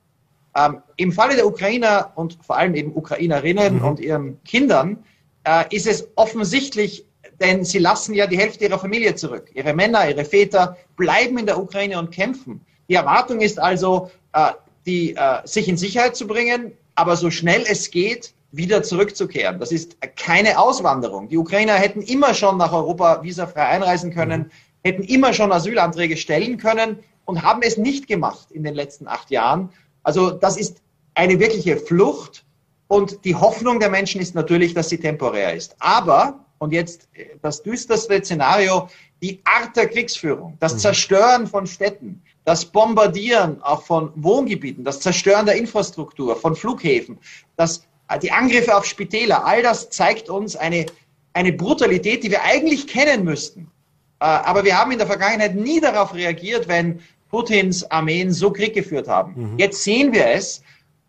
Ähm, 0.55 0.83
Im 0.97 1.11
Falle 1.11 1.37
der 1.37 1.47
Ukrainer 1.47 2.13
und 2.17 2.39
vor 2.43 2.59
allem 2.59 2.75
eben 2.75 2.95
Ukrainerinnen 2.95 3.79
mhm. 3.79 3.85
und 3.85 3.99
ihren 3.99 4.43
Kindern 4.45 5.03
äh, 5.45 5.65
ist 5.75 5.87
es 5.87 6.07
offensichtlich, 6.17 7.07
denn 7.41 7.65
sie 7.65 7.79
lassen 7.79 8.15
ja 8.15 8.27
die 8.27 8.39
Hälfte 8.39 8.65
ihrer 8.65 8.79
Familie 8.79 9.15
zurück. 9.15 9.51
Ihre 9.55 9.73
Männer, 9.73 10.09
ihre 10.09 10.25
Väter 10.27 10.77
bleiben 10.97 11.39
in 11.39 11.47
der 11.47 11.59
Ukraine 11.59 11.99
und 11.99 12.11
kämpfen. 12.13 12.61
Die 12.89 12.95
Erwartung 12.95 13.41
ist 13.41 13.59
also, 13.59 14.11
äh, 14.33 14.53
die, 14.87 15.17
äh, 15.17 15.41
sich 15.45 15.69
in 15.69 15.77
Sicherheit 15.77 16.17
zu 16.17 16.27
bringen, 16.27 16.73
aber 16.95 17.17
so 17.17 17.31
schnell 17.31 17.65
es 17.69 17.91
geht, 17.91 18.35
wieder 18.53 18.83
zurückzukehren. 18.83 19.59
Das 19.59 19.73
ist 19.73 19.97
keine 20.17 20.59
Auswanderung. 20.59 21.29
Die 21.29 21.39
Ukrainer 21.39 21.75
hätten 21.75 22.03
immer 22.03 22.35
schon 22.35 22.57
nach 22.57 22.73
Europa 22.73 23.23
visafrei 23.23 23.67
einreisen 23.67 24.13
können, 24.13 24.43
mhm. 24.43 24.51
hätten 24.85 25.03
immer 25.03 25.33
schon 25.33 25.51
Asylanträge 25.51 26.17
stellen 26.17 26.59
können 26.59 26.99
und 27.25 27.43
haben 27.43 27.63
es 27.63 27.77
nicht 27.77 28.07
gemacht 28.07 28.51
in 28.53 28.63
den 28.63 28.75
letzten 28.75 29.09
acht 29.09 29.31
Jahren. 29.31 29.71
Also 30.03 30.31
das 30.31 30.57
ist 30.57 30.83
eine 31.15 31.41
wirkliche 31.41 31.77
Flucht 31.79 32.45
und 32.87 33.25
die 33.25 33.35
Hoffnung 33.35 33.81
der 33.81 33.91
Menschen 33.91 34.21
ist 34.21 34.35
natürlich, 34.35 34.75
dass 34.75 34.89
sie 34.89 34.99
temporär 34.99 35.55
ist. 35.55 35.75
Aber, 35.79 36.45
und 36.59 36.73
jetzt 36.73 37.09
das 37.43 37.63
düsterste 37.63 38.23
Szenario, 38.23 38.89
die 39.25 39.41
Art 39.45 39.75
der 39.75 39.89
Kriegsführung, 39.89 40.59
das 40.61 40.75
mhm. 40.75 40.79
Zerstören 40.81 41.47
von 41.47 41.67
Städten, 41.67 42.21
das 42.45 42.67
Bombardieren 42.67 43.63
auch 43.63 43.83
von 43.83 44.13
Wohngebieten, 44.17 44.85
das 44.85 45.01
Zerstören 45.01 45.47
der 45.47 45.55
Infrastruktur, 45.55 46.37
von 46.37 46.55
Flughäfen, 46.55 47.17
das, 47.57 47.87
die 48.23 48.31
Angriffe 48.31 48.77
auf 48.77 48.85
Spitäler, 48.85 49.47
all 49.47 49.63
das 49.63 49.89
zeigt 49.89 50.29
uns 50.29 50.57
eine, 50.57 50.85
eine 51.33 51.55
Brutalität, 51.55 52.23
die 52.23 52.31
wir 52.31 52.43
eigentlich 52.43 52.87
kennen 52.87 53.25
müssten. 53.25 53.71
Äh, 54.21 54.27
aber 54.27 54.63
wir 54.63 54.79
haben 54.79 54.93
in 54.93 54.99
der 54.99 55.07
Vergangenheit 55.07 55.55
nie 55.55 55.81
darauf 55.81 56.13
reagiert, 56.13 56.69
wenn 56.69 57.01
Putins 57.31 57.91
Armeen 57.91 58.31
so 58.31 58.53
Krieg 58.53 58.75
geführt 58.75 59.09
haben. 59.09 59.53
Mhm. 59.53 59.59
Jetzt 59.59 59.85
sehen 59.85 60.13
wir 60.13 60.27
es 60.27 60.63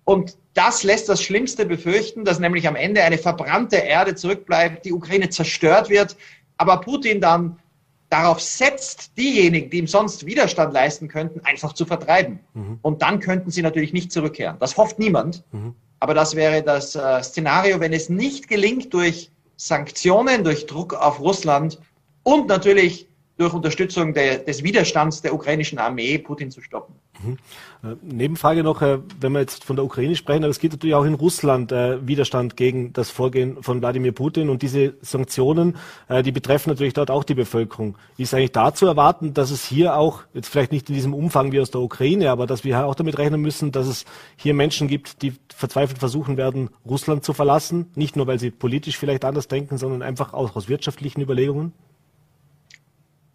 und 0.06 0.38
das 0.54 0.84
lässt 0.84 1.10
das 1.10 1.22
Schlimmste 1.22 1.66
befürchten, 1.66 2.24
dass 2.24 2.40
nämlich 2.40 2.66
am 2.66 2.78
Ende 2.78 3.04
eine 3.04 3.18
verbrannte 3.18 3.76
Erde 3.76 4.16
zurückbleibt, 4.16 4.86
die 4.86 4.94
Ukraine 4.94 5.28
zerstört 5.28 5.90
wird, 5.90 6.16
aber 6.56 6.80
Putin 6.80 7.20
dann 7.20 7.60
darauf 8.10 8.40
setzt, 8.40 9.18
diejenigen, 9.18 9.70
die 9.70 9.80
ihm 9.80 9.88
sonst 9.88 10.26
Widerstand 10.26 10.74
leisten 10.74 11.08
könnten, 11.08 11.42
einfach 11.44 11.74
zu 11.74 11.86
vertreiben. 11.86 12.40
Mhm. 12.54 12.80
Und 12.82 13.02
dann 13.02 13.20
könnten 13.20 13.52
sie 13.52 13.62
natürlich 13.62 13.94
nicht 13.94 14.12
zurückkehren. 14.12 14.58
Das 14.60 14.78
hofft 14.78 15.00
niemand. 15.00 15.44
Mhm. 15.52 15.76
Aber 16.00 16.14
das 16.14 16.36
wäre 16.36 16.62
das 16.62 16.96
äh, 16.96 17.24
Szenario, 17.24 17.80
wenn 17.80 17.94
es 17.94 18.10
nicht 18.10 18.48
gelingt, 18.48 18.94
durch 18.94 19.32
Sanktionen, 19.58 20.44
durch 20.44 20.66
Druck 20.66 20.94
auf 20.94 21.20
Russland 21.20 21.80
und 22.24 22.48
natürlich 22.48 23.08
durch 23.38 23.54
Unterstützung 23.54 24.14
der, 24.14 24.40
des 24.40 24.64
Widerstands 24.64 25.22
der 25.22 25.34
ukrainischen 25.34 25.78
Armee 25.78 26.18
Putin 26.18 26.52
zu 26.52 26.62
stoppen. 26.62 26.96
Mhm. 27.22 27.38
Äh, 27.84 27.96
Nebenfrage 28.02 28.64
noch, 28.64 28.82
äh, 28.82 29.00
wenn 29.20 29.34
wir 29.34 29.42
jetzt 29.42 29.66
von 29.66 29.76
der 29.76 29.84
Ukraine 29.84 30.16
sprechen, 30.16 30.44
aber 30.44 30.52
es 30.52 30.60
geht 30.60 30.72
natürlich 30.72 30.96
auch 30.96 31.04
in 31.04 31.16
Russland 31.16 31.72
äh, 31.72 32.06
Widerstand 32.08 32.56
gegen 32.56 32.94
das 32.94 33.10
Vorgehen 33.10 33.62
von 33.62 33.82
Wladimir 33.82 34.14
Putin 34.14 34.50
und 34.50 34.62
diese 34.62 34.94
Sanktionen, 35.02 35.76
äh, 36.08 36.24
die 36.24 36.32
betreffen 36.32 36.70
natürlich 36.70 36.94
dort 36.94 37.12
auch 37.12 37.26
die 37.26 37.34
Bevölkerung. 37.34 37.98
Ist 38.18 38.34
eigentlich 38.34 38.54
da 38.54 38.74
zu 38.74 38.86
erwarten, 38.86 39.34
dass 39.34 39.52
es 39.52 39.66
hier 39.66 39.98
auch, 39.98 40.24
jetzt 40.34 40.48
vielleicht 40.48 40.72
nicht 40.72 40.88
in 40.90 40.96
diesem 40.96 41.14
Umfang 41.14 41.52
wie 41.52 41.60
aus 41.60 41.72
der 41.72 41.82
Ukraine, 41.82 42.32
aber 42.32 42.48
dass 42.48 42.64
wir 42.64 42.86
auch 42.86 42.96
damit 42.96 43.18
rechnen 43.18 43.42
müssen, 43.42 43.74
dass 43.74 43.88
es 43.88 44.06
hier 44.38 44.54
Menschen 44.54 44.88
gibt, 44.88 45.22
die 45.22 45.34
verzweifelt 45.54 46.00
versuchen 46.00 46.38
werden, 46.38 46.70
Russland 46.86 47.26
zu 47.26 47.34
verlassen, 47.34 47.92
nicht 47.96 48.16
nur 48.16 48.28
weil 48.28 48.40
sie 48.40 48.52
politisch 48.52 48.98
vielleicht 48.98 49.26
anders 49.26 49.50
denken, 49.50 49.78
sondern 49.78 50.02
einfach 50.02 50.34
auch 50.34 50.56
aus 50.56 50.70
wirtschaftlichen 50.70 51.22
Überlegungen? 51.22 51.74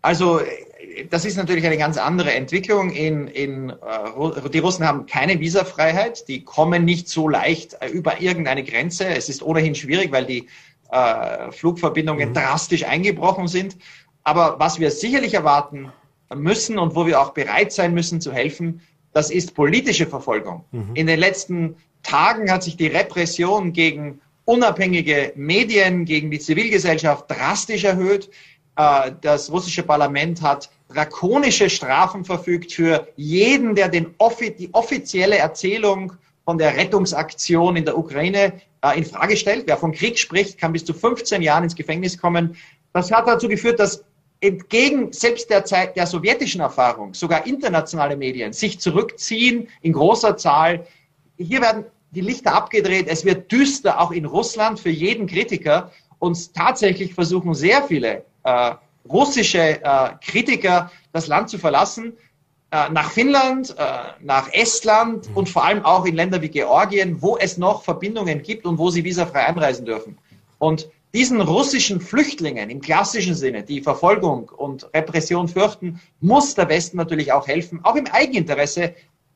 Also 0.02 0.40
das 1.10 1.24
ist 1.24 1.36
natürlich 1.36 1.66
eine 1.66 1.76
ganz 1.76 1.96
andere 1.96 2.32
Entwicklung. 2.32 2.90
In, 2.90 3.28
in, 3.28 3.70
äh, 3.70 4.50
die 4.52 4.58
Russen 4.58 4.86
haben 4.86 5.06
keine 5.06 5.40
Visafreiheit, 5.40 6.28
die 6.28 6.44
kommen 6.44 6.84
nicht 6.84 7.08
so 7.08 7.28
leicht 7.28 7.76
äh, 7.80 7.88
über 7.88 8.20
irgendeine 8.20 8.64
Grenze. 8.64 9.06
Es 9.06 9.28
ist 9.28 9.42
ohnehin 9.42 9.74
schwierig, 9.74 10.12
weil 10.12 10.26
die 10.26 10.48
äh, 10.90 11.50
Flugverbindungen 11.52 12.30
mhm. 12.30 12.34
drastisch 12.34 12.84
eingebrochen 12.84 13.48
sind. 13.48 13.76
Aber 14.24 14.58
was 14.58 14.78
wir 14.78 14.90
sicherlich 14.90 15.34
erwarten 15.34 15.92
müssen 16.34 16.78
und 16.78 16.94
wo 16.94 17.06
wir 17.06 17.20
auch 17.20 17.30
bereit 17.30 17.72
sein 17.72 17.94
müssen 17.94 18.20
zu 18.20 18.32
helfen, 18.32 18.80
das 19.12 19.30
ist 19.30 19.54
politische 19.54 20.06
Verfolgung. 20.06 20.64
Mhm. 20.70 20.90
In 20.94 21.06
den 21.06 21.18
letzten 21.18 21.76
Tagen 22.02 22.50
hat 22.50 22.62
sich 22.62 22.76
die 22.76 22.86
Repression 22.86 23.72
gegen 23.72 24.20
unabhängige 24.44 25.32
Medien, 25.36 26.04
gegen 26.04 26.30
die 26.30 26.38
Zivilgesellschaft 26.38 27.30
drastisch 27.30 27.84
erhöht. 27.84 28.30
Äh, 28.80 29.12
das 29.20 29.50
russische 29.50 29.82
Parlament 29.82 30.40
hat 30.40 30.70
drakonische 30.88 31.68
Strafen 31.68 32.24
verfügt 32.24 32.72
für 32.72 33.06
jeden, 33.16 33.74
der 33.74 33.88
den, 33.88 34.14
die 34.58 34.70
offizielle 34.72 35.36
Erzählung 35.36 36.14
von 36.44 36.56
der 36.56 36.76
Rettungsaktion 36.76 37.76
in 37.76 37.84
der 37.84 37.98
Ukraine 37.98 38.54
äh, 38.82 38.96
in 38.96 39.04
Frage 39.04 39.36
stellt. 39.36 39.66
Wer 39.66 39.76
von 39.76 39.92
Krieg 39.92 40.18
spricht, 40.18 40.58
kann 40.58 40.72
bis 40.72 40.84
zu 40.84 40.94
15 40.94 41.42
Jahren 41.42 41.64
ins 41.64 41.76
Gefängnis 41.76 42.16
kommen. 42.16 42.56
Das 42.94 43.12
hat 43.12 43.28
dazu 43.28 43.48
geführt, 43.48 43.78
dass 43.78 44.02
entgegen 44.40 45.12
selbst 45.12 45.50
der 45.50 45.66
Zeit 45.66 45.96
der 45.96 46.06
sowjetischen 46.06 46.62
Erfahrung 46.62 47.12
sogar 47.12 47.46
internationale 47.46 48.16
Medien 48.16 48.54
sich 48.54 48.80
zurückziehen 48.80 49.68
in 49.82 49.92
großer 49.92 50.38
Zahl. 50.38 50.86
Hier 51.36 51.60
werden 51.60 51.84
die 52.12 52.22
Lichter 52.22 52.54
abgedreht. 52.54 53.06
Es 53.08 53.26
wird 53.26 53.52
düster 53.52 54.00
auch 54.00 54.10
in 54.10 54.24
Russland 54.24 54.80
für 54.80 54.88
jeden 54.88 55.26
Kritiker. 55.26 55.92
Und 56.18 56.54
tatsächlich 56.54 57.14
versuchen 57.14 57.54
sehr 57.54 57.82
viele 57.82 58.24
äh, 58.44 58.72
russische 59.08 59.82
äh, 59.82 60.10
Kritiker 60.20 60.90
das 61.12 61.26
Land 61.26 61.50
zu 61.50 61.58
verlassen, 61.58 62.12
äh, 62.72 62.88
nach 62.90 63.10
Finnland, 63.10 63.74
äh, 63.78 63.84
nach 64.20 64.52
Estland 64.52 65.28
mhm. 65.28 65.36
und 65.36 65.48
vor 65.48 65.64
allem 65.64 65.84
auch 65.84 66.04
in 66.04 66.14
Länder 66.14 66.40
wie 66.40 66.48
Georgien, 66.48 67.20
wo 67.20 67.36
es 67.36 67.58
noch 67.58 67.82
Verbindungen 67.82 68.42
gibt 68.42 68.64
und 68.64 68.78
wo 68.78 68.90
sie 68.90 69.04
visafrei 69.04 69.46
einreisen 69.46 69.84
dürfen. 69.84 70.18
Und 70.58 70.88
diesen 71.12 71.40
russischen 71.40 72.00
Flüchtlingen 72.00 72.70
im 72.70 72.80
klassischen 72.80 73.34
Sinne, 73.34 73.64
die 73.64 73.80
Verfolgung 73.80 74.48
und 74.50 74.88
Repression 74.94 75.48
fürchten, 75.48 76.00
muss 76.20 76.54
der 76.54 76.68
Westen 76.68 76.96
natürlich 76.96 77.32
auch 77.32 77.48
helfen, 77.48 77.80
auch 77.82 77.96
im 77.96 78.06
Eigeninteresse, 78.06 78.94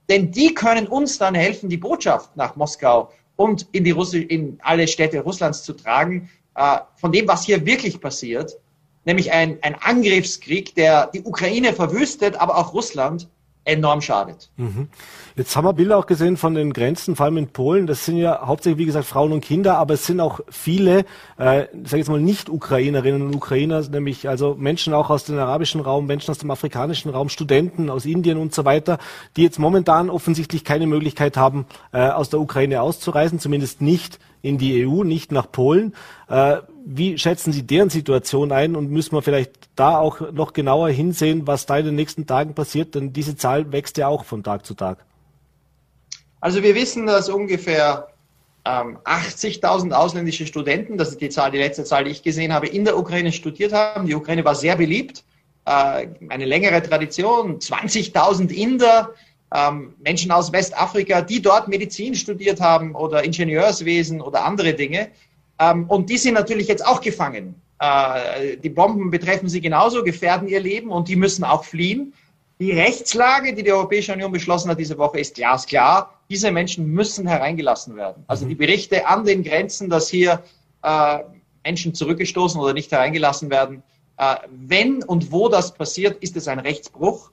denn 0.08 0.30
die 0.30 0.54
können 0.54 0.86
uns 0.86 1.18
dann 1.18 1.34
helfen, 1.34 1.68
die 1.68 1.78
Botschaft 1.78 2.36
nach 2.36 2.54
Moskau 2.54 3.10
und 3.34 3.66
in, 3.72 3.82
die 3.82 3.90
Russi 3.90 4.22
in 4.22 4.58
alle 4.62 4.86
Städte 4.86 5.20
Russlands 5.20 5.64
zu 5.64 5.72
tragen, 5.72 6.30
äh, 6.54 6.78
von 6.94 7.10
dem, 7.10 7.26
was 7.26 7.44
hier 7.44 7.66
wirklich 7.66 8.00
passiert 8.00 8.56
nämlich 9.04 9.32
ein, 9.32 9.58
ein 9.62 9.76
Angriffskrieg, 9.80 10.74
der 10.74 11.08
die 11.08 11.22
Ukraine 11.22 11.72
verwüstet, 11.72 12.40
aber 12.40 12.58
auch 12.58 12.72
Russland 12.74 13.28
enorm 13.64 14.00
schadet. 14.00 14.50
Mhm. 14.56 14.88
Jetzt 15.36 15.56
haben 15.56 15.64
wir 15.64 15.72
Bilder 15.72 15.98
auch 15.98 16.06
gesehen 16.06 16.36
von 16.36 16.54
den 16.54 16.72
Grenzen, 16.72 17.16
vor 17.16 17.26
allem 17.26 17.38
in 17.38 17.48
Polen. 17.48 17.86
Das 17.86 18.04
sind 18.04 18.18
ja 18.18 18.46
hauptsächlich, 18.46 18.78
wie 18.78 18.86
gesagt, 18.86 19.06
Frauen 19.06 19.32
und 19.32 19.40
Kinder, 19.40 19.78
aber 19.78 19.94
es 19.94 20.06
sind 20.06 20.20
auch 20.20 20.40
viele, 20.48 21.00
äh, 21.38 21.66
sage 21.84 21.96
jetzt 21.96 22.08
mal, 22.08 22.20
Nicht-Ukrainerinnen 22.20 23.22
und 23.22 23.34
Ukrainer, 23.34 23.80
nämlich 23.88 24.28
also 24.28 24.54
Menschen 24.58 24.92
auch 24.92 25.10
aus 25.10 25.24
dem 25.24 25.38
arabischen 25.38 25.80
Raum, 25.80 26.06
Menschen 26.06 26.30
aus 26.30 26.38
dem 26.38 26.50
afrikanischen 26.50 27.10
Raum, 27.10 27.28
Studenten 27.28 27.90
aus 27.90 28.04
Indien 28.04 28.38
und 28.38 28.54
so 28.54 28.64
weiter, 28.64 28.98
die 29.36 29.42
jetzt 29.42 29.58
momentan 29.58 30.10
offensichtlich 30.10 30.64
keine 30.64 30.86
Möglichkeit 30.86 31.36
haben, 31.36 31.66
äh, 31.92 32.08
aus 32.08 32.30
der 32.30 32.40
Ukraine 32.40 32.82
auszureisen, 32.82 33.38
zumindest 33.38 33.80
nicht 33.80 34.18
in 34.44 34.58
die 34.58 34.86
EU, 34.86 35.04
nicht 35.04 35.32
nach 35.32 35.50
Polen. 35.50 35.94
Äh, 36.28 36.58
wie 36.84 37.16
schätzen 37.16 37.52
Sie 37.52 37.66
deren 37.66 37.88
Situation 37.88 38.52
ein 38.52 38.76
und 38.76 38.90
müssen 38.90 39.16
wir 39.16 39.22
vielleicht 39.22 39.52
da 39.74 39.98
auch 39.98 40.32
noch 40.32 40.52
genauer 40.52 40.90
hinsehen, 40.90 41.46
was 41.46 41.64
da 41.64 41.78
in 41.78 41.86
den 41.86 41.94
nächsten 41.94 42.26
Tagen 42.26 42.54
passiert? 42.54 42.94
Denn 42.94 43.12
diese 43.12 43.36
Zahl 43.36 43.72
wächst 43.72 43.96
ja 43.96 44.08
auch 44.08 44.24
von 44.24 44.42
Tag 44.42 44.66
zu 44.66 44.74
Tag. 44.74 44.98
Also 46.40 46.62
wir 46.62 46.74
wissen, 46.74 47.06
dass 47.06 47.30
ungefähr 47.30 48.08
ähm, 48.66 48.98
80.000 49.04 49.92
ausländische 49.92 50.46
Studenten, 50.46 50.98
das 50.98 51.08
ist 51.08 51.22
die 51.22 51.30
Zahl, 51.30 51.50
die 51.50 51.58
letzte 51.58 51.84
Zahl, 51.84 52.04
die 52.04 52.10
ich 52.10 52.22
gesehen 52.22 52.52
habe, 52.52 52.66
in 52.66 52.84
der 52.84 52.98
Ukraine 52.98 53.32
studiert 53.32 53.72
haben. 53.72 54.06
Die 54.06 54.14
Ukraine 54.14 54.44
war 54.44 54.54
sehr 54.54 54.76
beliebt, 54.76 55.24
äh, 55.64 56.06
eine 56.28 56.44
längere 56.44 56.82
Tradition, 56.82 57.60
20.000 57.60 58.50
Inder, 58.50 59.14
ähm, 59.54 59.94
Menschen 60.02 60.30
aus 60.30 60.52
Westafrika, 60.52 61.22
die 61.22 61.40
dort 61.40 61.68
Medizin 61.68 62.14
studiert 62.14 62.60
haben 62.60 62.94
oder 62.94 63.24
Ingenieurswesen 63.24 64.20
oder 64.20 64.44
andere 64.44 64.74
Dinge. 64.74 65.00
Äh, 65.00 65.10
Ähm, 65.58 65.86
und 65.88 66.10
die 66.10 66.18
sind 66.18 66.34
natürlich 66.34 66.68
jetzt 66.68 66.84
auch 66.84 67.00
gefangen. 67.00 67.54
Äh, 67.78 68.56
die 68.56 68.70
Bomben 68.70 69.10
betreffen 69.10 69.48
sie 69.48 69.60
genauso, 69.60 70.02
gefährden 70.02 70.48
ihr 70.48 70.60
Leben 70.60 70.90
und 70.90 71.08
die 71.08 71.16
müssen 71.16 71.44
auch 71.44 71.64
fliehen. 71.64 72.12
Die 72.60 72.72
Rechtslage, 72.72 73.52
die 73.54 73.62
die 73.62 73.72
Europäische 73.72 74.12
Union 74.12 74.32
beschlossen 74.32 74.70
hat 74.70 74.78
diese 74.78 74.96
Woche, 74.96 75.18
ist 75.18 75.34
glasklar. 75.34 76.20
Diese 76.30 76.50
Menschen 76.50 76.86
müssen 76.86 77.26
hereingelassen 77.26 77.96
werden. 77.96 78.24
Also 78.26 78.46
die 78.46 78.54
Berichte 78.54 79.06
an 79.06 79.24
den 79.24 79.42
Grenzen, 79.42 79.90
dass 79.90 80.08
hier 80.08 80.42
äh, 80.82 81.18
Menschen 81.64 81.94
zurückgestoßen 81.94 82.60
oder 82.60 82.72
nicht 82.72 82.92
hereingelassen 82.92 83.50
werden, 83.50 83.82
äh, 84.18 84.36
wenn 84.50 85.02
und 85.02 85.32
wo 85.32 85.48
das 85.48 85.74
passiert, 85.74 86.22
ist 86.22 86.36
es 86.36 86.46
ein 86.48 86.60
Rechtsbruch. 86.60 87.30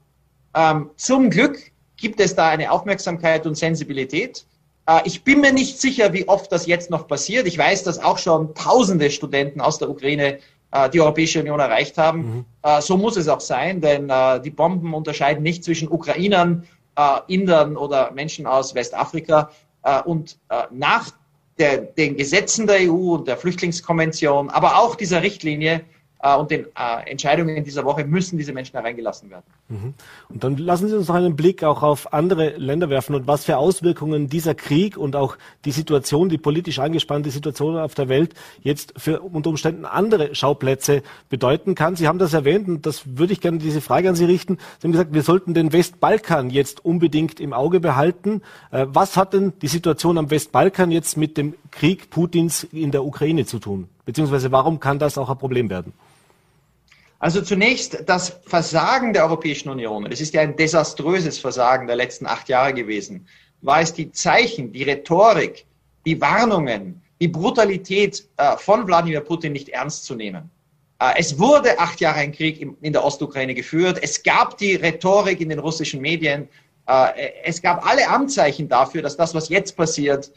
Ähm, 0.53 0.89
zum 0.97 1.29
Glück 1.29 1.70
gibt 2.01 2.19
es 2.19 2.35
da 2.35 2.49
eine 2.49 2.71
Aufmerksamkeit 2.71 3.45
und 3.45 3.55
Sensibilität. 3.55 4.45
Äh, 4.87 5.01
ich 5.05 5.23
bin 5.23 5.41
mir 5.41 5.53
nicht 5.53 5.79
sicher, 5.79 6.13
wie 6.13 6.27
oft 6.27 6.51
das 6.51 6.65
jetzt 6.65 6.89
noch 6.89 7.07
passiert. 7.07 7.47
Ich 7.47 7.57
weiß, 7.57 7.83
dass 7.83 7.99
auch 7.99 8.17
schon 8.17 8.53
tausende 8.55 9.09
Studenten 9.11 9.61
aus 9.61 9.77
der 9.77 9.89
Ukraine 9.89 10.39
äh, 10.71 10.89
die 10.89 10.99
Europäische 10.99 11.39
Union 11.39 11.59
erreicht 11.59 11.97
haben. 11.97 12.19
Mhm. 12.19 12.45
Äh, 12.63 12.81
so 12.81 12.97
muss 12.97 13.17
es 13.17 13.27
auch 13.27 13.39
sein, 13.39 13.81
denn 13.81 14.11
die 14.43 14.49
Bomben 14.49 14.93
unterscheiden 14.93 15.43
nicht 15.43 15.63
zwischen 15.63 15.89
Ukrainern, 15.89 16.63
Indern 17.27 17.77
oder 17.77 18.11
Menschen 18.11 18.45
aus 18.45 18.75
Westafrika. 18.75 19.49
Und 20.05 20.37
nach 20.69 21.11
der, 21.57 21.77
den 21.77 22.17
Gesetzen 22.17 22.67
der 22.67 22.91
EU 22.91 23.15
und 23.15 23.27
der 23.27 23.37
Flüchtlingskonvention, 23.37 24.49
aber 24.49 24.77
auch 24.77 24.95
dieser 24.95 25.23
Richtlinie 25.23 25.85
und 26.37 26.51
den 26.51 26.65
äh, 26.65 27.09
Entscheidungen 27.09 27.63
dieser 27.63 27.83
Woche 27.83 28.05
müssen 28.05 28.37
diese 28.37 28.53
Menschen 28.53 28.73
hereingelassen 28.73 29.29
werden. 29.29 29.45
Mhm. 29.69 29.93
Und 30.29 30.43
dann 30.43 30.57
lassen 30.57 30.87
Sie 30.87 30.95
uns 30.95 31.07
noch 31.07 31.15
einen 31.15 31.35
Blick 31.35 31.63
auch 31.63 31.81
auf 31.81 32.13
andere 32.13 32.57
Länder 32.57 32.89
werfen 32.89 33.15
und 33.15 33.27
was 33.27 33.45
für 33.45 33.57
Auswirkungen 33.57 34.29
dieser 34.29 34.53
Krieg 34.53 34.97
und 34.97 35.15
auch 35.15 35.37
die 35.65 35.71
Situation, 35.71 36.29
die 36.29 36.37
politisch 36.37 36.79
angespannte 36.79 37.31
Situation 37.31 37.77
auf 37.77 37.95
der 37.95 38.09
Welt 38.09 38.35
jetzt 38.61 38.93
für 38.97 39.21
unter 39.21 39.49
Umständen 39.49 39.85
andere 39.85 40.35
Schauplätze 40.35 41.01
bedeuten 41.29 41.75
kann. 41.75 41.95
Sie 41.95 42.07
haben 42.07 42.19
das 42.19 42.33
erwähnt 42.33 42.67
und 42.67 42.85
das 42.85 43.17
würde 43.17 43.33
ich 43.33 43.41
gerne 43.41 43.57
diese 43.57 43.81
Frage 43.81 44.09
an 44.09 44.15
Sie 44.15 44.25
richten. 44.25 44.57
Sie 44.79 44.87
haben 44.87 44.91
gesagt, 44.91 45.13
wir 45.13 45.23
sollten 45.23 45.53
den 45.53 45.73
Westbalkan 45.73 46.49
jetzt 46.49 46.85
unbedingt 46.85 47.39
im 47.39 47.53
Auge 47.53 47.79
behalten. 47.79 48.41
Äh, 48.71 48.85
was 48.89 49.17
hat 49.17 49.33
denn 49.33 49.53
die 49.61 49.67
Situation 49.67 50.17
am 50.17 50.29
Westbalkan 50.29 50.91
jetzt 50.91 51.17
mit 51.17 51.37
dem 51.37 51.55
Krieg 51.71 52.09
Putins 52.09 52.63
in 52.63 52.91
der 52.91 53.03
Ukraine 53.03 53.45
zu 53.45 53.59
tun? 53.59 53.87
Beziehungsweise 54.05 54.51
warum 54.51 54.79
kann 54.79 54.99
das 54.99 55.17
auch 55.17 55.29
ein 55.29 55.37
Problem 55.37 55.69
werden? 55.69 55.93
Also 57.21 57.43
zunächst 57.43 58.01
das 58.07 58.39
Versagen 58.47 59.13
der 59.13 59.25
Europäischen 59.25 59.69
Union, 59.69 60.11
es 60.11 60.21
ist 60.21 60.33
ja 60.33 60.41
ein 60.41 60.55
desaströses 60.55 61.37
Versagen 61.37 61.85
der 61.85 61.95
letzten 61.95 62.25
acht 62.25 62.49
Jahre 62.49 62.73
gewesen, 62.73 63.27
war 63.61 63.79
es 63.79 63.93
die 63.93 64.11
Zeichen, 64.11 64.71
die 64.71 64.81
Rhetorik, 64.81 65.67
die 66.03 66.19
Warnungen, 66.19 66.99
die 67.21 67.27
Brutalität 67.27 68.27
äh, 68.37 68.57
von 68.57 68.87
Wladimir 68.87 69.21
Putin 69.21 69.53
nicht 69.53 69.69
ernst 69.69 70.05
zu 70.05 70.15
nehmen. 70.15 70.49
Äh, 70.99 71.13
es 71.17 71.37
wurde 71.37 71.77
acht 71.77 72.01
Jahre 72.01 72.21
ein 72.21 72.31
Krieg 72.31 72.59
in 72.59 72.91
der 72.91 73.05
Ostukraine 73.05 73.53
geführt. 73.53 73.99
Es 74.01 74.23
gab 74.23 74.57
die 74.57 74.73
Rhetorik 74.73 75.39
in 75.41 75.49
den 75.49 75.59
russischen 75.59 76.01
Medien. 76.01 76.49
Äh, 76.87 77.33
es 77.43 77.61
gab 77.61 77.85
alle 77.87 78.09
Anzeichen 78.09 78.67
dafür, 78.67 79.03
dass 79.03 79.15
das, 79.15 79.35
was 79.35 79.47
jetzt 79.47 79.77
passiert, 79.77 80.31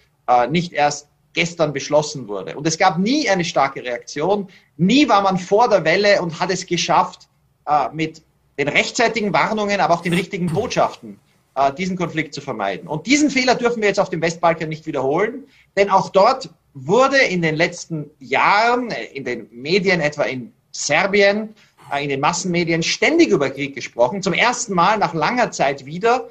nicht 0.48 0.72
erst 0.72 1.08
gestern 1.34 1.72
beschlossen 1.72 2.28
wurde. 2.28 2.56
Und 2.56 2.66
es 2.66 2.78
gab 2.78 2.98
nie 2.98 3.28
eine 3.28 3.44
starke 3.44 3.82
Reaktion. 3.82 4.48
Nie 4.76 5.08
war 5.08 5.22
man 5.22 5.38
vor 5.38 5.68
der 5.68 5.84
Welle 5.84 6.22
und 6.22 6.40
hat 6.40 6.50
es 6.50 6.66
geschafft, 6.66 7.28
äh, 7.66 7.88
mit 7.92 8.22
den 8.58 8.68
rechtzeitigen 8.68 9.32
Warnungen, 9.32 9.80
aber 9.80 9.94
auch 9.94 10.02
den 10.02 10.14
richtigen 10.14 10.46
Botschaften 10.46 11.18
äh, 11.56 11.72
diesen 11.72 11.96
Konflikt 11.96 12.34
zu 12.34 12.40
vermeiden. 12.40 12.88
Und 12.88 13.06
diesen 13.06 13.30
Fehler 13.30 13.54
dürfen 13.54 13.80
wir 13.82 13.88
jetzt 13.88 14.00
auf 14.00 14.10
dem 14.10 14.22
Westbalkan 14.22 14.68
nicht 14.68 14.86
wiederholen, 14.86 15.44
denn 15.76 15.90
auch 15.90 16.08
dort 16.10 16.50
wurde 16.72 17.18
in 17.18 17.42
den 17.42 17.56
letzten 17.56 18.10
Jahren 18.20 18.90
äh, 18.90 19.04
in 19.06 19.24
den 19.24 19.48
Medien, 19.50 20.00
etwa 20.00 20.22
in 20.22 20.52
Serbien, 20.70 21.54
in 22.00 22.08
den 22.08 22.20
Massenmedien 22.20 22.82
ständig 22.82 23.28
über 23.28 23.50
Krieg 23.50 23.74
gesprochen. 23.74 24.22
Zum 24.22 24.32
ersten 24.32 24.74
Mal 24.74 24.98
nach 24.98 25.14
langer 25.14 25.50
Zeit 25.50 25.84
wieder 25.84 26.30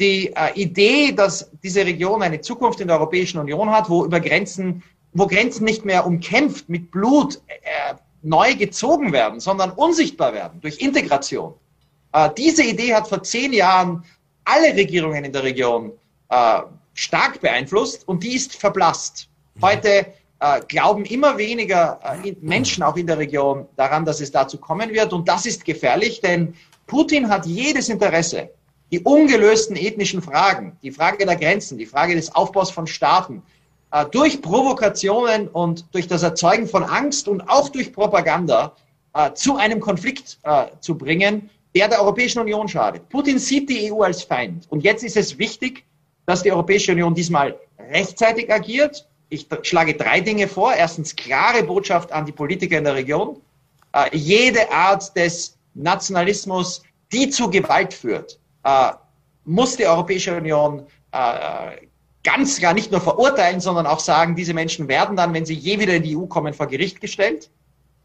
die 0.00 0.32
äh, 0.34 0.52
Idee, 0.54 1.12
dass 1.12 1.50
diese 1.62 1.84
Region 1.84 2.22
eine 2.22 2.40
Zukunft 2.40 2.80
in 2.80 2.88
der 2.88 2.96
Europäischen 2.96 3.38
Union 3.38 3.70
hat, 3.70 3.88
wo 3.88 4.04
über 4.04 4.20
Grenzen, 4.20 4.82
wo 5.12 5.26
Grenzen 5.26 5.64
nicht 5.64 5.84
mehr 5.84 6.06
umkämpft 6.06 6.68
mit 6.68 6.90
Blut 6.90 7.36
äh, 7.46 7.94
neu 8.22 8.54
gezogen 8.54 9.12
werden, 9.12 9.40
sondern 9.40 9.70
unsichtbar 9.72 10.32
werden 10.32 10.60
durch 10.60 10.78
Integration. 10.78 11.54
Äh, 12.12 12.30
diese 12.36 12.64
Idee 12.64 12.94
hat 12.94 13.08
vor 13.08 13.22
zehn 13.22 13.52
Jahren 13.52 14.04
alle 14.44 14.74
Regierungen 14.74 15.24
in 15.24 15.32
der 15.32 15.42
Region 15.42 15.92
äh, 16.28 16.62
stark 16.94 17.40
beeinflusst 17.40 18.06
und 18.08 18.22
die 18.22 18.34
ist 18.34 18.54
verblasst. 18.54 19.28
Heute 19.60 20.06
äh, 20.40 20.60
glauben 20.66 21.04
immer 21.04 21.38
weniger 21.38 22.00
äh, 22.24 22.34
Menschen 22.40 22.82
auch 22.82 22.96
in 22.96 23.06
der 23.06 23.18
Region 23.18 23.66
daran, 23.76 24.04
dass 24.04 24.20
es 24.20 24.30
dazu 24.30 24.58
kommen 24.58 24.90
wird 24.90 25.12
und 25.12 25.28
das 25.28 25.46
ist 25.46 25.64
gefährlich, 25.64 26.20
denn 26.20 26.54
Putin 26.86 27.28
hat 27.28 27.46
jedes 27.46 27.88
Interesse, 27.88 28.50
die 28.92 29.00
ungelösten 29.00 29.74
ethnischen 29.74 30.20
Fragen, 30.20 30.76
die 30.82 30.90
Frage 30.90 31.24
der 31.24 31.36
Grenzen, 31.36 31.78
die 31.78 31.86
Frage 31.86 32.14
des 32.14 32.34
Aufbaus 32.34 32.70
von 32.70 32.86
Staaten, 32.86 33.42
äh, 33.90 34.04
durch 34.06 34.42
Provokationen 34.42 35.48
und 35.48 35.86
durch 35.92 36.06
das 36.06 36.22
Erzeugen 36.22 36.68
von 36.68 36.84
Angst 36.84 37.26
und 37.26 37.40
auch 37.48 37.70
durch 37.70 37.92
Propaganda 37.92 38.76
äh, 39.14 39.32
zu 39.32 39.56
einem 39.56 39.80
Konflikt 39.80 40.38
äh, 40.42 40.66
zu 40.80 40.96
bringen, 40.96 41.48
der 41.74 41.88
der 41.88 42.02
Europäischen 42.02 42.40
Union 42.40 42.68
schadet. 42.68 43.08
Putin 43.08 43.38
sieht 43.38 43.70
die 43.70 43.90
EU 43.90 44.02
als 44.02 44.22
Feind. 44.22 44.66
Und 44.70 44.84
jetzt 44.84 45.02
ist 45.02 45.16
es 45.16 45.38
wichtig, 45.38 45.84
dass 46.26 46.42
die 46.42 46.52
Europäische 46.52 46.92
Union 46.92 47.14
diesmal 47.14 47.58
rechtzeitig 47.78 48.52
agiert. 48.52 49.08
Ich 49.30 49.46
schlage 49.62 49.94
drei 49.94 50.20
Dinge 50.20 50.46
vor. 50.46 50.74
Erstens 50.74 51.16
klare 51.16 51.62
Botschaft 51.62 52.12
an 52.12 52.26
die 52.26 52.32
Politiker 52.32 52.76
in 52.76 52.84
der 52.84 52.94
Region. 52.94 53.40
Jede 54.12 54.70
Art 54.70 55.16
des 55.16 55.56
Nationalismus, 55.74 56.82
die 57.10 57.30
zu 57.30 57.50
Gewalt 57.50 57.94
führt, 57.94 58.38
muss 59.44 59.76
die 59.76 59.86
Europäische 59.86 60.36
Union 60.36 60.86
äh, 61.12 61.86
ganz 62.24 62.58
klar 62.58 62.74
nicht 62.74 62.90
nur 62.92 63.00
verurteilen, 63.00 63.60
sondern 63.60 63.86
auch 63.86 64.00
sagen, 64.00 64.36
diese 64.36 64.54
Menschen 64.54 64.88
werden 64.88 65.16
dann, 65.16 65.34
wenn 65.34 65.44
sie 65.44 65.54
je 65.54 65.78
wieder 65.80 65.94
in 65.94 66.02
die 66.02 66.16
EU 66.16 66.26
kommen, 66.26 66.54
vor 66.54 66.66
Gericht 66.66 67.00
gestellt. 67.00 67.50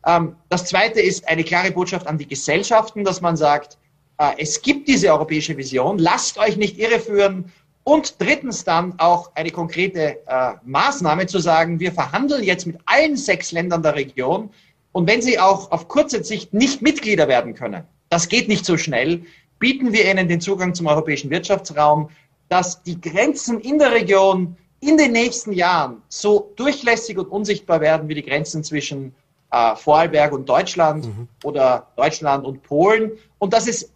Ähm, 0.05 0.35
das 0.49 0.65
Zweite 0.65 1.01
ist 1.01 1.27
eine 1.27 1.43
klare 1.43 1.71
Botschaft 1.71 2.07
an 2.07 2.17
die 2.17 2.27
Gesellschaften, 2.27 3.03
dass 3.03 3.21
man 3.21 3.37
sagt, 3.37 3.77
äh, 4.17 4.31
es 4.37 4.61
gibt 4.61 4.87
diese 4.87 5.11
europäische 5.11 5.55
Vision, 5.57 5.99
lasst 5.99 6.37
euch 6.37 6.57
nicht 6.57 6.77
irreführen. 6.77 7.51
Und 7.83 8.19
drittens 8.19 8.65
dann 8.65 8.99
auch 8.99 9.31
eine 9.35 9.49
konkrete 9.49 10.17
äh, 10.27 10.53
Maßnahme 10.65 11.25
zu 11.27 11.39
sagen, 11.39 11.79
wir 11.79 11.93
verhandeln 11.93 12.43
jetzt 12.43 12.67
mit 12.67 12.77
allen 12.85 13.15
sechs 13.15 13.53
Ländern 13.53 13.81
der 13.81 13.95
Region. 13.95 14.49
Und 14.91 15.07
wenn 15.07 15.21
sie 15.21 15.39
auch 15.39 15.71
auf 15.71 15.87
kurze 15.87 16.21
Sicht 16.21 16.53
nicht 16.53 16.81
Mitglieder 16.81 17.29
werden 17.29 17.53
können, 17.53 17.83
das 18.09 18.27
geht 18.27 18.49
nicht 18.49 18.65
so 18.65 18.75
schnell, 18.75 19.23
bieten 19.59 19.93
wir 19.93 20.09
ihnen 20.09 20.27
den 20.27 20.41
Zugang 20.41 20.73
zum 20.73 20.87
europäischen 20.87 21.29
Wirtschaftsraum, 21.29 22.09
dass 22.49 22.83
die 22.83 22.99
Grenzen 22.99 23.59
in 23.59 23.77
der 23.79 23.91
Region 23.91 24.55
in 24.79 24.97
den 24.97 25.11
nächsten 25.11 25.51
Jahren 25.51 26.01
so 26.07 26.51
durchlässig 26.55 27.17
und 27.17 27.27
unsichtbar 27.27 27.81
werden 27.81 28.07
wie 28.09 28.15
die 28.15 28.23
Grenzen 28.23 28.63
zwischen 28.63 29.13
äh, 29.51 29.75
Vorarlberg 29.75 30.31
und 30.33 30.47
Deutschland 30.47 31.05
mhm. 31.05 31.27
oder 31.43 31.87
Deutschland 31.95 32.45
und 32.45 32.63
Polen 32.63 33.11
und 33.39 33.53
dass 33.53 33.67
es 33.67 33.91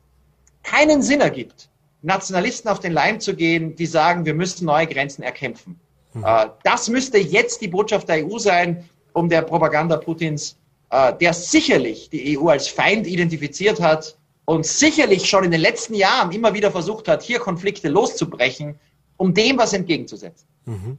keinen 0.64 1.02
Sinn 1.02 1.22
ergibt, 1.22 1.70
Nationalisten 2.02 2.70
auf 2.70 2.80
den 2.80 2.94
Leim 2.94 3.20
zu 3.20 3.36
gehen, 3.36 3.76
die 3.76 3.86
sagen, 3.86 4.26
wir 4.26 4.34
müssen 4.34 4.66
neue 4.66 4.88
Grenzen 4.88 5.24
erkämpfen. 5.24 5.80
Mhm. 6.14 6.24
Äh, 6.26 6.48
das 6.64 6.90
müsste 6.90 7.18
jetzt 7.18 7.62
die 7.62 7.68
Botschaft 7.68 8.10
der 8.10 8.26
EU 8.26 8.38
sein, 8.40 8.90
um 9.14 9.30
der 9.30 9.44
Propaganda 9.44 9.98
Putins, 9.98 10.58
äh, 10.90 11.14
der 11.14 11.34
sicherlich 11.34 12.10
die 12.10 12.38
EU 12.38 12.48
als 12.48 12.68
Feind 12.68 13.06
identifiziert 13.06 13.80
hat, 13.80 14.18
und 14.52 14.66
sicherlich 14.66 15.30
schon 15.30 15.46
in 15.46 15.52
den 15.52 15.62
letzten 15.62 15.94
Jahren 15.94 16.34
immer 16.34 16.54
wieder 16.54 16.72
versucht 16.72 17.08
hat, 17.08 17.24
hier 17.24 17.40
Konflikte 17.40 17.88
loszubrechen, 17.88 18.76
um 19.16 19.34
dem 19.34 19.58
was 19.58 19.72
entgegenzusetzen. 19.72 20.46
Mhm. 20.66 20.98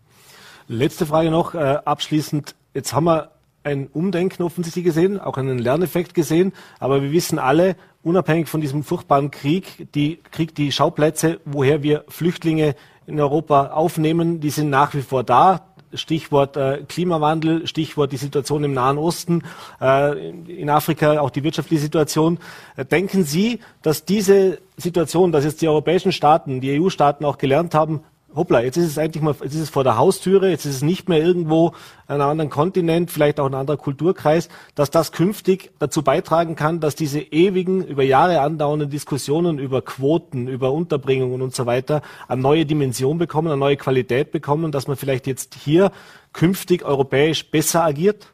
Letzte 0.68 1.04
Frage 1.04 1.30
noch, 1.30 1.54
äh, 1.54 1.58
abschließend. 1.84 2.54
Jetzt 2.72 2.94
haben 2.94 3.04
wir 3.04 3.32
ein 3.62 3.88
Umdenken 3.88 4.42
offensichtlich 4.42 4.86
gesehen, 4.86 5.20
auch 5.20 5.36
einen 5.36 5.58
Lerneffekt 5.58 6.14
gesehen, 6.14 6.54
aber 6.80 7.02
wir 7.02 7.12
wissen 7.12 7.38
alle, 7.38 7.76
unabhängig 8.02 8.48
von 8.48 8.62
diesem 8.62 8.84
furchtbaren 8.84 9.30
Krieg, 9.30 9.86
die 9.94 10.18
Krieg, 10.30 10.54
die 10.54 10.72
Schauplätze, 10.72 11.38
woher 11.44 11.82
wir 11.82 12.04
Flüchtlinge 12.08 12.74
in 13.06 13.20
Europa 13.20 13.72
aufnehmen, 13.72 14.40
die 14.40 14.50
sind 14.50 14.70
nach 14.70 14.94
wie 14.94 15.02
vor 15.02 15.24
da. 15.24 15.71
Stichwort 15.94 16.56
äh, 16.56 16.82
Klimawandel, 16.88 17.66
Stichwort 17.66 18.12
die 18.12 18.16
Situation 18.16 18.64
im 18.64 18.72
Nahen 18.74 18.98
Osten, 18.98 19.42
äh, 19.80 20.30
in 20.30 20.70
Afrika 20.70 21.20
auch 21.20 21.30
die 21.30 21.42
wirtschaftliche 21.42 21.82
Situation. 21.82 22.38
Äh, 22.76 22.84
denken 22.84 23.24
Sie, 23.24 23.60
dass 23.82 24.04
diese 24.04 24.58
Situation, 24.76 25.32
dass 25.32 25.44
jetzt 25.44 25.62
die 25.62 25.68
europäischen 25.68 26.12
Staaten, 26.12 26.60
die 26.60 26.80
EU-Staaten 26.80 27.24
auch 27.24 27.38
gelernt 27.38 27.74
haben, 27.74 28.00
hoppla, 28.34 28.62
jetzt 28.62 28.76
ist 28.76 28.86
es 28.86 28.98
eigentlich 28.98 29.22
mal, 29.22 29.34
jetzt 29.42 29.54
ist 29.54 29.60
es 29.60 29.70
vor 29.70 29.84
der 29.84 29.96
Haustüre, 29.96 30.50
jetzt 30.50 30.64
ist 30.64 30.76
es 30.76 30.82
nicht 30.82 31.08
mehr 31.08 31.18
irgendwo 31.18 31.68
an 32.06 32.20
einem 32.20 32.30
anderen 32.30 32.50
Kontinent, 32.50 33.10
vielleicht 33.10 33.40
auch 33.40 33.46
ein 33.46 33.54
anderer 33.54 33.76
Kulturkreis, 33.76 34.48
dass 34.74 34.90
das 34.90 35.12
künftig 35.12 35.70
dazu 35.78 36.02
beitragen 36.02 36.56
kann, 36.56 36.80
dass 36.80 36.94
diese 36.94 37.20
ewigen, 37.20 37.84
über 37.84 38.02
Jahre 38.02 38.40
andauernden 38.40 38.90
Diskussionen 38.90 39.58
über 39.58 39.82
Quoten, 39.82 40.48
über 40.48 40.72
Unterbringungen 40.72 41.42
und 41.42 41.54
so 41.54 41.66
weiter 41.66 42.02
eine 42.28 42.42
neue 42.42 42.66
Dimension 42.66 43.18
bekommen, 43.18 43.48
eine 43.48 43.56
neue 43.56 43.76
Qualität 43.76 44.32
bekommen, 44.32 44.72
dass 44.72 44.86
man 44.86 44.96
vielleicht 44.96 45.26
jetzt 45.26 45.54
hier 45.54 45.92
künftig 46.32 46.84
europäisch 46.84 47.50
besser 47.50 47.84
agiert? 47.84 48.28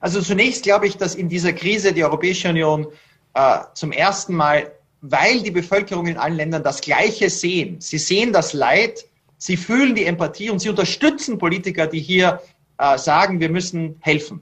Also 0.00 0.20
zunächst 0.20 0.64
glaube 0.64 0.86
ich, 0.86 0.96
dass 0.96 1.14
in 1.14 1.28
dieser 1.28 1.52
Krise 1.52 1.92
die 1.92 2.04
Europäische 2.04 2.48
Union 2.48 2.86
äh, 3.34 3.60
zum 3.74 3.92
ersten 3.92 4.34
Mal 4.34 4.70
weil 5.06 5.42
die 5.42 5.50
Bevölkerung 5.50 6.06
in 6.06 6.16
allen 6.16 6.36
Ländern 6.36 6.62
das 6.62 6.80
Gleiche 6.80 7.28
sehen. 7.28 7.78
Sie 7.78 7.98
sehen 7.98 8.32
das 8.32 8.54
Leid, 8.54 9.04
sie 9.36 9.58
fühlen 9.58 9.94
die 9.94 10.06
Empathie 10.06 10.48
und 10.48 10.60
sie 10.60 10.70
unterstützen 10.70 11.36
Politiker, 11.36 11.86
die 11.86 12.00
hier 12.00 12.40
äh, 12.78 12.96
sagen, 12.96 13.38
wir 13.38 13.50
müssen 13.50 13.96
helfen. 14.00 14.40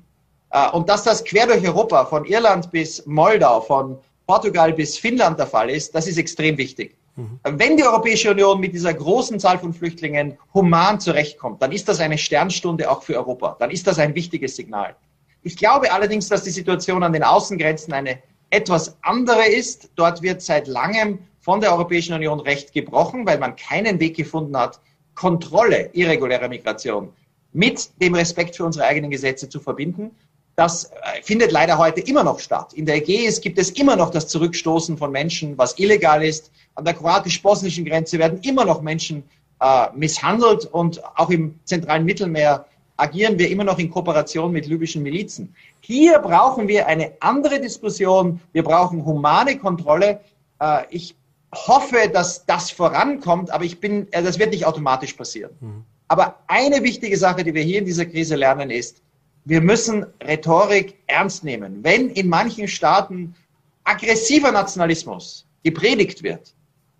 Äh, 0.51 0.70
und 0.70 0.88
dass 0.88 1.03
das 1.03 1.25
quer 1.25 1.48
durch 1.48 1.66
Europa, 1.66 2.05
von 2.05 2.25
Irland 2.27 2.70
bis 2.70 3.05
Moldau, 3.07 3.61
von 3.61 3.98
Portugal 4.29 4.72
bis 4.72 4.96
Finnland 4.96 5.37
der 5.37 5.48
Fall 5.48 5.68
ist, 5.68 5.96
das 5.96 6.07
ist 6.07 6.16
extrem 6.16 6.57
wichtig. 6.57 6.96
Mhm. 7.16 7.40
Wenn 7.42 7.77
die 7.77 7.83
Europäische 7.83 8.31
Union 8.31 8.61
mit 8.61 8.72
dieser 8.72 8.94
großen 8.94 9.40
Zahl 9.40 9.59
von 9.59 9.75
Flüchtlingen 9.75 10.38
human 10.55 11.01
zurechtkommt, 11.01 11.61
dann 11.61 11.72
ist 11.72 11.88
das 11.88 11.98
eine 11.98 12.18
Sternstunde 12.18 12.88
auch 12.88 13.03
für 13.03 13.16
Europa. 13.16 13.57
Dann 13.59 13.72
ist 13.72 13.88
das 13.88 13.98
ein 13.98 14.14
wichtiges 14.14 14.55
Signal. 14.55 14.94
Ich 15.42 15.57
glaube 15.57 15.92
allerdings, 15.92 16.29
dass 16.29 16.44
die 16.44 16.51
Situation 16.51 17.03
an 17.03 17.12
den 17.12 17.25
Außengrenzen 17.25 17.92
eine 17.92 18.22
etwas 18.53 18.97
andere 19.03 19.49
ist. 19.49 19.91
Dort 19.97 20.23
wird 20.23 20.43
seit 20.43 20.69
langem 20.69 21.19
von 21.41 21.61
der 21.61 21.73
Europäischen 21.73 22.15
Union 22.15 22.38
Recht 22.38 22.73
gebrochen, 22.73 23.27
weil 23.27 23.38
man 23.38 23.57
keinen 23.57 23.99
Weg 23.99 24.17
gefunden 24.17 24.57
hat, 24.57 24.79
Kontrolle 25.15 25.91
irregulärer 25.93 26.49
Migration 26.49 27.12
mit 27.53 27.91
dem 28.01 28.15
Respekt 28.15 28.57
für 28.57 28.65
unsere 28.65 28.87
eigenen 28.87 29.11
Gesetze 29.11 29.49
zu 29.49 29.59
verbinden. 29.59 30.11
Das 30.57 30.85
äh, 30.85 31.23
findet 31.23 31.51
leider 31.51 31.79
heute 31.79 32.01
immer 32.01 32.25
noch 32.25 32.38
statt. 32.38 32.75
In 32.75 32.87
der 32.87 32.97
Ägäis 32.97 33.41
gibt 33.41 33.59
es 33.59 33.71
immer 33.71 33.97
noch 33.97 34.11
das 34.11 34.29
Zurückstoßen 34.29 34.99
von 34.99 35.11
Menschen, 35.11 35.57
was 35.57 35.79
illegal 35.79 36.23
ist. 36.23 36.51
An 36.75 36.85
der 36.85 36.95
kroatisch-bosnischen 36.95 37.85
Grenze 37.85 38.19
werden 38.19 38.41
immer 38.43 38.65
noch 38.65 38.83
Menschen 38.83 39.25
äh, 39.61 39.87
misshandelt 39.95 40.67
und 40.67 41.03
auch 41.17 41.31
im 41.31 41.59
zentralen 41.65 42.05
Mittelmeer 42.05 42.67
agieren 43.03 43.37
wir 43.37 43.51
immer 43.51 43.65
noch 43.65 43.81
in 43.81 43.91
Kooperation 43.91 44.53
mit 44.53 44.67
libyschen 44.67 45.03
Milizen. 45.03 45.55
Hier 45.81 46.21
brauchen 46.21 46.69
wir 46.69 46.87
eine 46.87 47.12
andere 47.19 47.61
Diskussion. 47.61 48.41
Wir 48.53 48.62
brauchen 48.62 49.05
humane 49.05 49.59
Kontrolle. 49.59 50.21
Äh, 50.61 50.85
ich 50.91 51.17
hoffe, 51.53 52.09
dass 52.12 52.47
das 52.47 52.71
vorankommt, 52.71 53.51
aber 53.51 53.65
ich 53.65 53.81
bin, 53.81 54.07
äh, 54.12 54.23
das 54.23 54.38
wird 54.38 54.51
nicht 54.51 54.65
automatisch 54.65 55.15
passieren. 55.15 55.51
Mhm. 55.61 55.85
Aber 56.07 56.38
eine 56.47 56.83
wichtige 56.85 57.17
Sache, 57.17 57.43
die 57.43 57.55
wir 57.55 57.62
hier 57.62 57.81
in 57.81 57.87
dieser 57.87 58.07
Krise 58.07 58.37
lernen, 58.37 58.71
ist, 58.71 59.03
wir 59.45 59.61
müssen 59.61 60.07
Rhetorik 60.23 60.95
ernst 61.09 61.43
nehmen. 61.43 61.83
Wenn 61.83 62.09
in 62.11 62.29
manchen 62.29 62.69
Staaten 62.69 63.35
aggressiver 63.83 64.53
Nationalismus 64.53 65.45
gepredigt 65.65 66.23
wird, 66.23 66.55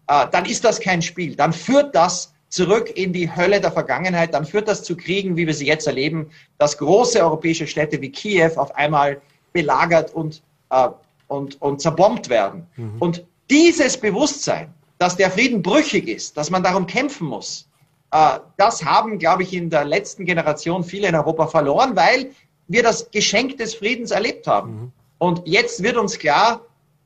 äh, 0.09 0.27
dann 0.33 0.47
ist 0.47 0.65
das 0.65 0.81
kein 0.81 1.01
Spiel. 1.01 1.37
Dann 1.37 1.53
führt 1.53 1.95
das 1.95 2.35
zurück 2.53 2.93
in 2.97 3.15
die 3.15 3.35
Hölle 3.35 3.63
der 3.63 3.73
Vergangenheit, 3.73 4.35
dann 4.35 4.45
führt 4.45 4.69
das 4.69 4.83
zu 4.83 4.95
Kriegen, 4.95 5.37
wie 5.37 5.47
wir 5.47 5.55
sie 5.55 5.67
jetzt 5.67 5.87
erleben, 5.87 6.31
dass 6.59 6.77
große 6.77 7.19
europäische 7.19 7.67
Städte 7.67 8.01
wie 8.03 8.11
Kiew 8.11 8.53
auf 8.57 8.75
einmal 8.77 9.23
belagert 9.55 10.15
und, 10.15 10.43
äh, 10.69 10.89
und, 11.29 11.61
und 11.63 11.81
zerbombt 11.81 12.29
werden. 12.29 12.67
Mhm. 12.77 12.97
Und 13.01 13.25
dieses 13.49 13.97
Bewusstsein, 13.97 14.73
dass 14.99 15.17
der 15.17 15.31
Frieden 15.31 15.63
brüchig 15.63 16.07
ist, 16.09 16.37
dass 16.37 16.51
man 16.51 16.63
darum 16.63 16.87
kämpfen 16.87 17.27
muss, 17.27 17.69
äh, 18.11 18.39
das 18.59 18.85
haben, 18.85 19.19
glaube 19.19 19.45
ich, 19.45 19.55
in 19.55 19.71
der 19.71 19.87
letzten 19.87 20.27
Generation 20.27 20.85
viele 20.85 21.09
in 21.09 21.15
Europa 21.15 21.47
verloren, 21.47 21.97
weil 21.97 22.33
wir 22.69 22.83
das 22.83 23.11
Geschenk 23.11 23.57
des 23.57 23.75
Friedens 23.75 24.11
erlebt 24.11 24.47
haben. 24.47 24.73
Mhm. 24.73 24.93
Und 25.17 25.43
jetzt 25.47 25.83
wird 25.83 25.97
uns 25.97 26.19
klar, 26.19 26.61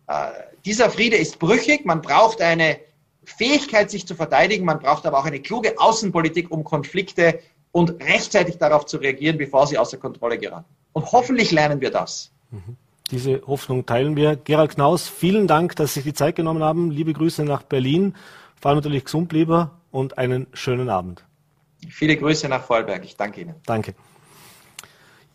äh, 0.09 0.15
dieser 0.65 0.91
Friede 0.91 1.17
ist 1.17 1.39
brüchig, 1.39 1.85
man 1.85 2.03
braucht 2.03 2.41
eine 2.41 2.81
Fähigkeit, 3.27 3.91
sich 3.91 4.07
zu 4.07 4.15
verteidigen. 4.15 4.65
Man 4.65 4.79
braucht 4.79 5.05
aber 5.05 5.19
auch 5.19 5.25
eine 5.25 5.41
kluge 5.41 5.79
Außenpolitik, 5.79 6.51
um 6.51 6.65
Konflikte 6.65 7.41
und 7.73 8.03
rechtzeitig 8.03 8.59
darauf 8.59 8.87
zu 8.87 8.97
reagieren, 8.97 9.37
bevor 9.37 9.67
sie 9.67 9.77
außer 9.77 9.99
Kontrolle 9.99 10.39
geraten. 10.39 10.65
Und 10.93 11.12
hoffentlich 11.12 11.51
lernen 11.53 11.81
wir 11.81 11.91
das. 11.91 12.31
Mhm. 12.51 12.77
Diese 13.11 13.43
Hoffnung 13.47 13.85
teilen 13.85 14.17
wir. 14.17 14.37
Gerald 14.37 14.73
Knaus, 14.73 15.09
vielen 15.09 15.47
Dank, 15.47 15.77
dass 15.77 15.95
Sie 15.95 16.01
sich 16.01 16.05
die 16.05 16.15
Zeit 16.15 16.37
genommen 16.37 16.62
haben. 16.62 16.91
Liebe 16.91 17.12
Grüße 17.12 17.45
nach 17.45 17.62
Berlin. 17.62 18.15
Vor 18.61 18.71
allem 18.71 18.79
natürlich 18.79 19.05
gesund 19.05 19.33
lieber 19.33 19.73
und 19.91 20.19
einen 20.19 20.47
schönen 20.55 20.89
Abend. 20.89 21.25
Viele 21.89 22.17
Grüße 22.17 22.49
nach 22.49 22.65
Vorarlberg. 22.65 23.05
Ich 23.05 23.17
danke 23.17 23.43
Ihnen. 23.43 23.55
Danke. 23.67 23.95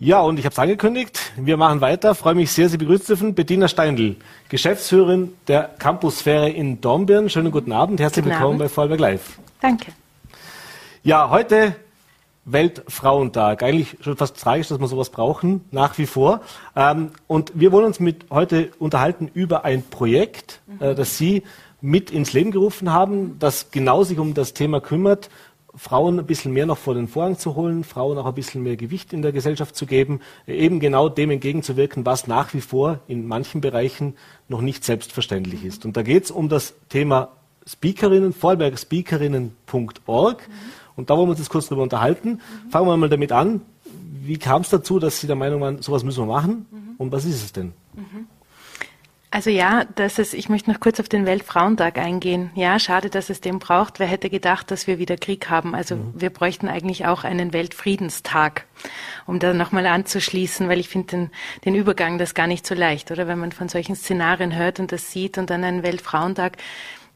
Ja, 0.03 0.21
und 0.21 0.39
ich 0.39 0.45
habe 0.45 0.53
es 0.53 0.57
angekündigt. 0.57 1.31
Wir 1.35 1.57
machen 1.57 1.79
weiter. 1.79 2.15
Freue 2.15 2.33
mich 2.33 2.51
sehr, 2.51 2.69
Sie 2.69 2.77
begrüßen 2.77 3.05
zu 3.05 3.13
dürfen. 3.13 3.35
Bettina 3.35 3.67
Steindl, 3.67 4.15
Geschäftsführerin 4.49 5.35
der 5.47 5.69
Campusphäre 5.77 6.49
in 6.49 6.81
Dornbirn. 6.81 7.29
Schönen 7.29 7.51
guten 7.51 7.71
Abend. 7.71 7.99
Herzlich 7.99 8.23
guten 8.23 8.33
willkommen 8.33 8.55
Abend. 8.55 8.63
bei 8.63 8.69
Vollberg 8.69 8.99
Live. 8.99 9.37
Danke. 9.61 9.91
Ja, 11.03 11.29
heute 11.29 11.75
Weltfrauentag. 12.45 13.61
Eigentlich 13.61 13.95
schon 14.01 14.17
fast 14.17 14.41
tragisch, 14.41 14.69
dass 14.69 14.79
wir 14.79 14.87
sowas 14.87 15.11
brauchen, 15.11 15.65
nach 15.69 15.95
wie 15.99 16.07
vor. 16.07 16.41
Ähm, 16.75 17.11
und 17.27 17.51
wir 17.53 17.71
wollen 17.71 17.85
uns 17.85 17.99
mit 17.99 18.25
heute 18.31 18.71
unterhalten 18.79 19.29
über 19.31 19.65
ein 19.65 19.83
Projekt, 19.83 20.61
mhm. 20.65 20.81
äh, 20.83 20.95
das 20.95 21.19
Sie 21.19 21.43
mit 21.79 22.09
ins 22.09 22.33
Leben 22.33 22.49
gerufen 22.49 22.91
haben, 22.91 23.37
das 23.37 23.69
genau 23.69 24.03
sich 24.03 24.17
um 24.17 24.33
das 24.33 24.53
Thema 24.53 24.81
kümmert, 24.81 25.29
Frauen 25.75 26.19
ein 26.19 26.25
bisschen 26.25 26.51
mehr 26.51 26.65
noch 26.65 26.77
vor 26.77 26.95
den 26.95 27.07
Vorhang 27.07 27.38
zu 27.38 27.55
holen, 27.55 27.84
Frauen 27.84 28.17
auch 28.17 28.25
ein 28.25 28.34
bisschen 28.34 28.63
mehr 28.63 28.75
Gewicht 28.75 29.13
in 29.13 29.21
der 29.21 29.31
Gesellschaft 29.31 29.75
zu 29.75 29.86
geben, 29.86 30.19
eben 30.45 30.79
genau 30.79 31.10
dem 31.10 31.29
entgegenzuwirken, 31.31 32.05
was 32.05 32.27
nach 32.27 32.53
wie 32.53 32.62
vor 32.62 32.99
in 33.07 33.27
manchen 33.27 33.62
Bereichen 33.62 34.15
noch 34.49 34.62
nicht 34.62 34.84
selbstverständlich 34.84 35.63
ist. 35.63 35.86
Und 35.86 35.95
da 35.95 36.03
geht 36.03 36.25
es 36.25 36.31
um 36.31 36.49
das 36.49 36.73
Thema 36.89 37.29
Speakerinnen, 37.65 38.34
vorarlbergspeakerinnen.org. 38.34 40.47
Mhm. 40.47 40.53
Und 40.95 41.10
da 41.10 41.15
wollen 41.15 41.27
wir 41.27 41.31
uns 41.31 41.39
jetzt 41.39 41.49
kurz 41.49 41.67
darüber 41.67 41.84
unterhalten. 41.84 42.31
Mhm. 42.31 42.69
Fangen 42.69 42.88
wir 42.88 42.97
mal 42.97 43.07
damit 43.10 43.31
an. 43.31 43.62
Wie 44.23 44.38
kam 44.38 44.63
es 44.63 44.69
dazu, 44.69 44.99
dass 44.99 45.21
Sie 45.21 45.27
der 45.27 45.38
Meinung 45.38 45.62
waren, 45.62 45.81
sowas 45.81 46.03
müssen 46.03 46.23
wir 46.23 46.34
machen? 46.34 46.65
Mhm. 46.69 46.95
Und 46.97 47.12
was 47.12 47.25
ist 47.25 47.43
es 47.43 47.53
denn? 47.53 47.73
Also 49.33 49.49
ja, 49.49 49.85
dass 49.95 50.19
es, 50.19 50.33
ich 50.33 50.49
möchte 50.49 50.69
noch 50.69 50.81
kurz 50.81 50.99
auf 50.99 51.07
den 51.07 51.25
Weltfrauentag 51.25 51.97
eingehen. 51.97 52.51
Ja, 52.53 52.77
schade, 52.79 53.09
dass 53.09 53.29
es 53.29 53.39
den 53.39 53.59
braucht. 53.59 53.97
Wer 53.97 54.07
hätte 54.07 54.29
gedacht, 54.29 54.69
dass 54.71 54.87
wir 54.87 54.99
wieder 54.99 55.15
Krieg 55.15 55.49
haben? 55.49 55.73
Also 55.73 55.95
mhm. 55.95 56.13
wir 56.15 56.29
bräuchten 56.31 56.67
eigentlich 56.67 57.05
auch 57.05 57.23
einen 57.23 57.53
Weltfriedenstag, 57.53 58.65
um 59.25 59.39
da 59.39 59.53
nochmal 59.53 59.85
anzuschließen, 59.85 60.67
weil 60.67 60.81
ich 60.81 60.89
finde 60.89 61.07
den, 61.07 61.29
den 61.63 61.75
Übergang 61.75 62.17
das 62.17 62.33
gar 62.33 62.45
nicht 62.45 62.67
so 62.67 62.75
leicht, 62.75 63.09
oder? 63.09 63.25
Wenn 63.29 63.39
man 63.39 63.53
von 63.53 63.69
solchen 63.69 63.95
Szenarien 63.95 64.53
hört 64.53 64.81
und 64.81 64.91
das 64.91 65.13
sieht 65.13 65.37
und 65.37 65.49
dann 65.49 65.63
einen 65.63 65.81
Weltfrauentag, 65.81 66.57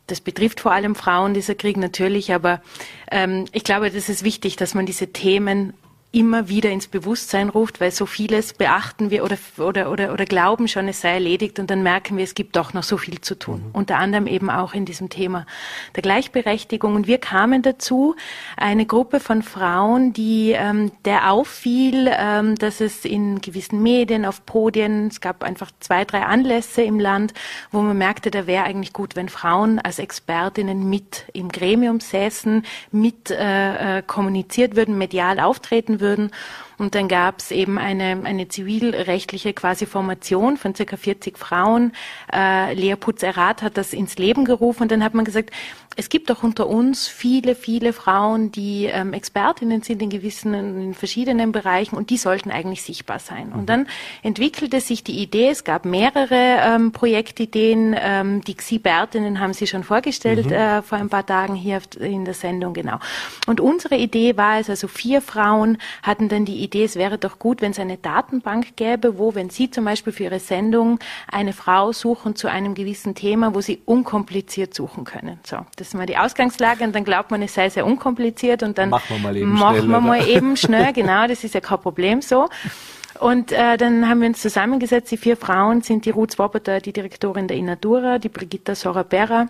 das 0.07 0.21
betrifft 0.21 0.61
vor 0.61 0.71
allem 0.71 0.95
Frauen, 0.95 1.33
dieser 1.33 1.55
Krieg 1.55 1.75
natürlich, 1.75 2.33
aber 2.33 2.61
ähm, 3.11 3.45
ich 3.51 3.65
glaube, 3.65 3.91
das 3.91 4.07
ist 4.07 4.23
wichtig, 4.23 4.55
dass 4.55 4.73
man 4.73 4.85
diese 4.85 5.11
Themen 5.11 5.73
immer 6.15 6.47
wieder 6.47 6.69
ins 6.69 6.87
Bewusstsein 6.87 7.49
ruft, 7.49 7.81
weil 7.81 7.91
so 7.91 8.05
vieles 8.05 8.53
beachten 8.53 9.09
wir 9.09 9.25
oder, 9.25 9.37
oder, 9.57 9.91
oder, 9.91 10.13
oder 10.13 10.25
glauben 10.25 10.69
schon, 10.69 10.87
es 10.87 11.01
sei 11.01 11.15
erledigt 11.15 11.59
und 11.59 11.69
dann 11.69 11.83
merken 11.83 12.15
wir, 12.15 12.23
es 12.23 12.35
gibt 12.35 12.55
doch 12.55 12.73
noch 12.73 12.83
so 12.83 12.95
viel 12.95 13.19
zu 13.19 13.37
tun. 13.37 13.65
Mhm. 13.65 13.71
Unter 13.73 13.97
anderem 13.97 14.25
eben 14.25 14.49
auch 14.49 14.73
in 14.73 14.85
diesem 14.85 15.09
Thema 15.09 15.45
der 15.93 16.03
Gleichberechtigung. 16.03 16.95
Und 16.95 17.07
wir 17.07 17.17
kamen 17.17 17.63
dazu, 17.63 18.15
eine 18.55 18.85
Gruppe 18.85 19.19
von 19.19 19.43
Frauen, 19.43 20.13
die 20.13 20.51
ähm, 20.51 20.93
der 21.03 21.31
auffiel, 21.31 22.09
ähm, 22.17 22.55
dass 22.55 22.79
es 22.79 23.03
in 23.03 23.41
gewissen 23.41 23.83
Medien, 23.83 24.25
auf 24.25 24.45
Podien, 24.45 25.07
es 25.07 25.19
gab 25.19 25.43
einfach 25.43 25.71
zwei, 25.81 26.05
drei 26.05 26.21
Anlässe 26.21 26.81
im 26.81 26.97
Land, 26.97 27.33
wo 27.71 27.81
man 27.81 27.97
merkte, 27.97 28.31
da 28.31 28.47
wäre 28.47 28.63
eigentlich 28.63 28.93
gut, 28.93 29.17
wenn 29.17 29.27
Frauen 29.27 29.79
als 29.79 29.99
Expertinnen 29.99 30.89
mit 30.89 31.25
im 31.33 31.49
Gremium 31.49 31.99
säßen, 31.99 32.63
mit 32.91 33.31
äh, 33.31 33.97
äh 33.97 34.01
kommuniziert 34.01 34.77
würden, 34.77 34.97
medial 34.97 35.41
auftreten 35.41 35.99
würden 35.99 36.04
würden. 36.05 36.31
Und 36.77 36.95
dann 36.95 37.07
gab 37.07 37.39
es 37.39 37.51
eben 37.51 37.77
eine, 37.77 38.21
eine 38.23 38.47
zivilrechtliche 38.47 39.53
quasi 39.53 39.85
Formation 39.85 40.57
von 40.57 40.75
circa 40.75 40.97
40 40.97 41.37
Frauen. 41.37 41.93
Äh, 42.33 42.73
Lea 42.73 42.95
Putz-Erat 42.95 43.61
hat 43.61 43.77
das 43.77 43.93
ins 43.93 44.17
Leben 44.17 44.45
gerufen 44.45 44.83
und 44.83 44.91
dann 44.91 45.03
hat 45.03 45.13
man 45.13 45.25
gesagt, 45.25 45.51
es 45.97 46.09
gibt 46.09 46.29
auch 46.29 46.43
unter 46.43 46.67
uns 46.67 47.07
viele, 47.07 47.55
viele 47.55 47.93
Frauen, 47.93 48.51
die 48.51 48.85
ähm, 48.85 49.13
Expertinnen 49.13 49.81
sind 49.81 50.01
in 50.01 50.09
gewissen, 50.09 50.53
in 50.53 50.93
verschiedenen 50.93 51.51
Bereichen 51.53 51.95
und 51.95 52.09
die 52.09 52.17
sollten 52.17 52.51
eigentlich 52.51 52.81
sichtbar 52.81 53.19
sein. 53.19 53.53
Und 53.53 53.61
mhm. 53.61 53.65
dann 53.65 53.87
entwickelte 54.21 54.81
sich 54.81 55.03
die 55.03 55.19
Idee, 55.21 55.49
es 55.49 55.63
gab 55.63 55.85
mehrere 55.85 56.35
ähm, 56.35 56.91
Projektideen, 56.91 57.95
ähm, 57.97 58.41
die 58.41 58.55
Xibertinnen 58.55 59.39
haben 59.39 59.53
Sie 59.53 59.67
schon 59.67 59.83
vorgestellt 59.83 60.47
mhm. 60.47 60.51
äh, 60.51 60.81
vor 60.81 60.97
ein 60.97 61.09
paar 61.09 61.25
Tagen 61.25 61.55
hier 61.55 61.79
in 61.99 62.25
der 62.25 62.33
Sendung, 62.33 62.73
genau. 62.73 62.99
Und 63.47 63.61
unsere 63.61 63.95
Idee 63.95 64.35
war 64.35 64.59
es, 64.59 64.69
also 64.69 64.89
vier 64.89 65.21
Frauen 65.21 65.77
hatten 66.03 66.27
dann 66.27 66.43
die 66.43 66.64
Idee, 66.65 66.83
es 66.83 66.95
wäre 66.95 67.17
doch 67.17 67.39
gut, 67.39 67.61
wenn 67.61 67.71
es 67.71 67.79
eine 67.79 67.97
Datenbank 67.97 68.75
gäbe, 68.75 69.17
wo, 69.17 69.35
wenn 69.35 69.49
Sie 69.49 69.71
zum 69.71 69.85
Beispiel 69.85 70.13
für 70.13 70.23
Ihre 70.23 70.39
Sendung 70.39 70.99
eine 71.31 71.53
Frau 71.53 71.91
suchen 71.91 72.35
zu 72.35 72.47
einem 72.47 72.75
gewissen 72.75 73.15
Thema, 73.15 73.55
wo 73.55 73.61
Sie 73.61 73.81
unkompliziert 73.85 74.73
suchen 74.73 75.05
können. 75.05 75.39
So, 75.45 75.57
das 75.77 75.87
ist 75.87 75.93
mal 75.93 76.05
die 76.05 76.17
Ausgangslage 76.17 76.83
und 76.83 76.95
dann 76.95 77.05
glaubt 77.05 77.31
man, 77.31 77.41
es 77.41 77.53
sei 77.53 77.69
sehr 77.69 77.85
unkompliziert 77.85 78.63
und 78.63 78.77
dann 78.77 78.89
machen 78.89 79.05
wir 79.09 79.19
mal 79.19 79.37
eben 79.37 79.51
machen 79.51 79.77
schnell, 79.77 79.87
wir 79.89 80.01
mal 80.01 80.27
eben 80.27 80.57
schnell, 80.57 80.93
genau, 80.93 81.27
das 81.27 81.43
ist 81.43 81.53
ja 81.53 81.61
kein 81.61 81.79
Problem 81.79 82.21
so. 82.21 82.49
Und 83.19 83.51
äh, 83.51 83.77
dann 83.77 84.09
haben 84.09 84.21
wir 84.21 84.27
uns 84.27 84.41
zusammengesetzt. 84.41 85.09
Die 85.11 85.17
vier 85.17 85.37
Frauen 85.37 85.81
sind 85.81 86.05
die 86.05 86.09
Ruth 86.09 86.33
Swoboda, 86.33 86.79
die 86.79 86.91
Direktorin 86.91 87.47
der 87.47 87.57
Inatura, 87.57 88.19
die 88.19 88.29
Brigitta 88.29 88.75
Sora-Berra, 88.75 89.47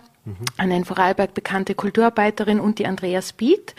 eine 0.56 0.76
in 0.76 0.84
Vorarlberg 0.84 1.34
bekannte 1.34 1.74
Kulturarbeiterin 1.74 2.58
und 2.58 2.78
die 2.78 2.86
Andrea 2.86 3.22
Speed 3.22 3.74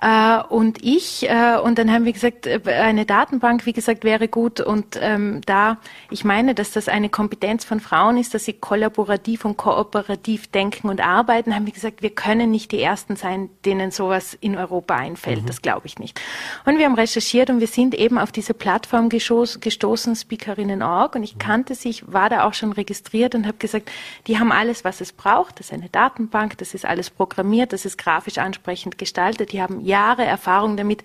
äh, 0.00 0.42
und 0.48 0.82
ich. 0.82 1.28
Äh, 1.28 1.58
und 1.62 1.78
dann 1.78 1.92
haben 1.92 2.06
wir 2.06 2.12
gesagt, 2.12 2.46
äh, 2.46 2.60
eine 2.64 3.04
Datenbank, 3.04 3.66
wie 3.66 3.74
gesagt, 3.74 4.04
wäre 4.04 4.28
gut. 4.28 4.60
Und 4.60 4.98
ähm, 5.00 5.42
da, 5.44 5.78
ich 6.10 6.24
meine, 6.24 6.54
dass 6.54 6.72
das 6.72 6.88
eine 6.88 7.10
Kompetenz 7.10 7.64
von 7.64 7.80
Frauen 7.80 8.16
ist, 8.16 8.32
dass 8.32 8.46
sie 8.46 8.54
kollaborativ 8.54 9.44
und 9.44 9.58
kooperativ 9.58 10.46
denken 10.46 10.88
und 10.88 11.00
arbeiten, 11.00 11.54
haben 11.54 11.66
wir 11.66 11.74
gesagt, 11.74 12.00
wir 12.00 12.10
können 12.10 12.50
nicht 12.50 12.72
die 12.72 12.80
Ersten 12.80 13.16
sein, 13.16 13.50
denen 13.66 13.90
sowas 13.90 14.36
in 14.40 14.56
Europa 14.56 14.96
einfällt. 14.96 15.46
Das 15.46 15.60
glaube 15.60 15.86
ich 15.86 15.98
nicht. 15.98 16.20
Und 16.64 16.78
wir 16.78 16.86
haben 16.86 16.94
recherchiert 16.94 17.50
und 17.50 17.60
wir 17.60 17.66
sind 17.66 17.94
eben 17.94 18.18
auf 18.18 18.32
diese 18.32 18.54
Plattform 18.54 19.10
gestoßen, 19.10 19.60
gestoßen 19.60 20.16
Speakerinnen.org. 20.16 21.16
Und 21.16 21.22
ich 21.22 21.38
kannte 21.38 21.74
sie, 21.74 21.90
ich 21.90 22.10
war 22.10 22.30
da 22.30 22.44
auch 22.44 22.54
schon 22.54 22.72
registriert 22.72 23.34
und 23.34 23.46
habe 23.46 23.58
gesagt, 23.58 23.90
die 24.26 24.38
haben 24.38 24.52
alles, 24.52 24.84
was 24.84 25.02
es 25.02 25.12
braucht. 25.12 25.60
Das 25.60 25.66
ist 25.66 25.81
eine 25.82 25.90
Datenbank, 25.90 26.58
das 26.58 26.74
ist 26.74 26.84
alles 26.84 27.10
programmiert, 27.10 27.72
das 27.72 27.84
ist 27.84 27.98
grafisch 27.98 28.38
ansprechend 28.38 28.98
gestaltet. 28.98 29.50
Die 29.50 29.60
haben 29.60 29.80
Jahre 29.80 30.24
Erfahrung 30.24 30.76
damit. 30.76 31.02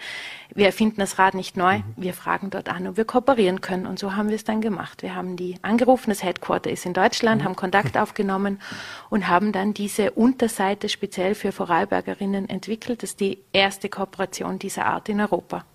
Wir 0.53 0.67
erfinden 0.67 0.99
das 0.99 1.17
Rad 1.17 1.33
nicht 1.33 1.57
neu. 1.57 1.81
Wir 1.95 2.13
fragen 2.13 2.51
dort 2.51 2.69
an, 2.69 2.87
ob 2.87 2.95
wir 2.95 3.03
kooperieren 3.03 3.59
können. 3.59 3.87
Und 3.87 3.97
so 3.97 4.15
haben 4.15 4.29
wir 4.29 4.35
es 4.35 4.43
dann 4.43 4.61
gemacht. 4.61 5.01
Wir 5.01 5.15
haben 5.15 5.35
die 5.35 5.55
angerufen, 5.63 6.11
das 6.11 6.21
Headquarter 6.21 6.69
ist 6.69 6.85
in 6.85 6.93
Deutschland, 6.93 7.43
haben 7.43 7.55
Kontakt 7.55 7.97
aufgenommen 7.97 8.61
und 9.09 9.27
haben 9.27 9.51
dann 9.51 9.73
diese 9.73 10.11
Unterseite 10.11 10.89
speziell 10.89 11.33
für 11.33 11.51
Vorarlbergerinnen 11.51 12.47
entwickelt. 12.47 13.01
Das 13.01 13.11
ist 13.11 13.19
die 13.19 13.39
erste 13.53 13.89
Kooperation 13.89 14.59
dieser 14.59 14.85
Art 14.85 15.09
in 15.09 15.19
Europa. 15.19 15.65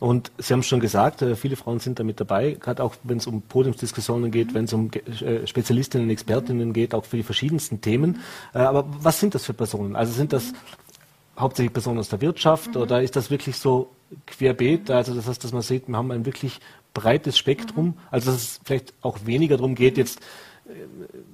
Und 0.00 0.30
Sie 0.38 0.52
haben 0.52 0.62
schon 0.62 0.80
gesagt, 0.80 1.22
äh, 1.22 1.34
viele 1.34 1.56
Frauen 1.56 1.80
sind 1.80 1.98
da 1.98 2.04
mit 2.04 2.20
dabei, 2.20 2.52
gerade 2.52 2.82
auch 2.82 2.94
wenn 3.02 3.18
es 3.18 3.26
um 3.26 3.42
Podiumsdiskussionen 3.42 4.30
geht, 4.30 4.54
wenn 4.54 4.64
es 4.64 4.72
um 4.72 4.90
äh, 4.92 5.46
Spezialistinnen, 5.46 6.08
Expertinnen 6.10 6.72
geht, 6.72 6.94
auch 6.94 7.04
für 7.04 7.16
die 7.16 7.22
verschiedensten 7.22 7.80
Themen. 7.80 8.20
Äh, 8.54 8.58
Aber 8.58 8.84
was 9.00 9.18
sind 9.20 9.34
das 9.34 9.44
für 9.44 9.54
Personen? 9.54 9.96
Also 9.96 10.12
sind 10.12 10.32
das 10.32 10.52
hauptsächlich 11.38 11.72
Personen 11.72 11.98
aus 11.98 12.08
der 12.08 12.20
Wirtschaft 12.20 12.76
oder 12.76 13.02
ist 13.02 13.16
das 13.16 13.30
wirklich 13.30 13.56
so 13.56 13.90
querbeet? 14.26 14.90
Also 14.90 15.14
das 15.14 15.26
heißt, 15.26 15.42
dass 15.42 15.52
man 15.52 15.62
sieht, 15.62 15.88
wir 15.88 15.96
haben 15.96 16.10
ein 16.10 16.26
wirklich 16.26 16.60
breites 16.94 17.38
Spektrum, 17.38 17.94
also 18.10 18.30
dass 18.30 18.40
es 18.40 18.60
vielleicht 18.64 18.94
auch 19.02 19.18
weniger 19.24 19.56
darum 19.56 19.74
geht, 19.74 19.98
jetzt 19.98 20.20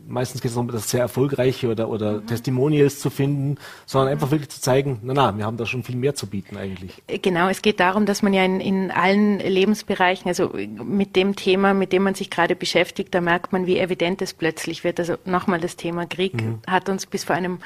meistens 0.07 0.41
geht 0.41 0.51
es 0.51 0.57
um 0.57 0.69
das 0.69 0.91
sehr 0.91 1.01
erfolgreiche 1.01 1.69
oder, 1.69 1.89
oder 1.89 2.25
Testimonials 2.25 3.01
zu 3.01 3.11
finden, 3.11 3.57
sondern 3.87 4.13
einfach 4.13 4.31
wirklich 4.31 4.51
zu 4.51 4.61
zeigen, 4.61 5.01
na 5.03 5.15
na, 5.15 5.37
wir 5.37 5.45
haben 5.45 5.57
da 5.57 5.67
schon 5.67 5.83
viel 5.83 5.97
mehr 5.97 6.15
zu 6.15 6.27
bieten 6.27 6.57
eigentlich. 6.57 7.03
Genau, 7.07 7.49
es 7.49 7.63
geht 7.63 7.81
darum, 7.81 8.07
dass 8.07 8.23
man 8.23 8.33
ja 8.33 8.45
in, 8.45 8.61
in 8.61 8.91
allen 8.91 9.39
Lebensbereichen, 9.39 10.29
also 10.29 10.51
mit 10.55 11.17
dem 11.17 11.37
Thema, 11.37 11.75
mit 11.75 11.93
dem 11.93 12.03
man 12.03 12.15
sich 12.15 12.31
gerade 12.31 12.57
beschäftigt, 12.57 13.15
da 13.15 13.21
merkt 13.21 13.53
man, 13.53 13.67
wie 13.67 13.79
evident 13.79 14.23
es 14.23 14.35
plötzlich 14.35 14.85
wird. 14.85 15.01
Also 15.01 15.17
nochmal 15.25 15.61
das 15.61 15.77
Thema 15.77 16.07
Krieg 16.07 16.35
hat 16.67 16.89
uns 16.89 17.07
bis 17.07 17.25
vor 17.25 17.37
einem 17.37 17.61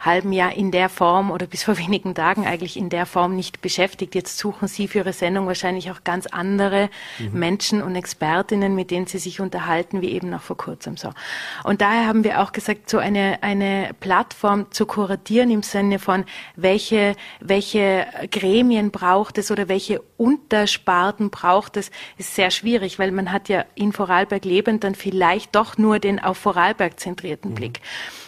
halben 0.00 0.32
Jahr 0.32 0.54
in 0.54 0.70
der 0.70 0.88
Form 0.88 1.30
oder 1.30 1.46
bis 1.46 1.62
vor 1.62 1.78
wenigen 1.84 2.14
Tagen 2.14 2.46
eigentlich 2.46 2.76
in 2.76 2.88
der 2.88 3.06
Form 3.06 3.36
nicht 3.36 3.60
beschäftigt. 3.60 4.14
Jetzt 4.14 4.38
suchen 4.38 4.68
Sie 4.68 4.88
für 4.88 4.98
Ihre 4.98 5.12
Sendung 5.12 5.46
wahrscheinlich 5.46 5.90
auch 5.90 6.04
ganz 6.04 6.26
andere 6.26 6.88
Menschen 7.32 7.82
und 7.82 7.94
Expertinnen, 7.96 8.74
mit 8.74 8.90
denen 8.90 9.06
Sie 9.06 9.18
sich 9.18 9.40
unterhalten, 9.40 10.00
wie 10.00 10.10
eben 10.10 10.30
noch 10.30 10.42
vor 10.42 10.56
kurzem 10.56 10.96
so. 10.96 11.10
Und 11.62 11.80
daher 11.84 12.06
haben 12.06 12.24
wir 12.24 12.40
auch 12.40 12.52
gesagt, 12.52 12.88
so 12.88 12.96
eine, 12.96 13.42
eine 13.42 13.90
Plattform 14.00 14.70
zu 14.70 14.86
kuratieren 14.86 15.50
im 15.50 15.62
Sinne 15.62 15.98
von, 15.98 16.24
welche, 16.56 17.14
welche 17.40 18.06
Gremien 18.30 18.90
braucht 18.90 19.36
es 19.36 19.50
oder 19.50 19.68
welche 19.68 20.00
Untersparten 20.16 21.28
braucht 21.28 21.76
es, 21.76 21.90
ist 22.16 22.34
sehr 22.34 22.50
schwierig, 22.50 22.98
weil 22.98 23.12
man 23.12 23.30
hat 23.30 23.50
ja 23.50 23.66
in 23.74 23.92
Vorarlberg 23.92 24.46
lebend 24.46 24.82
dann 24.82 24.94
vielleicht 24.94 25.54
doch 25.54 25.76
nur 25.76 25.98
den 25.98 26.20
auf 26.20 26.38
Vorarlberg 26.38 26.98
zentrierten 26.98 27.54
Blick. 27.54 27.80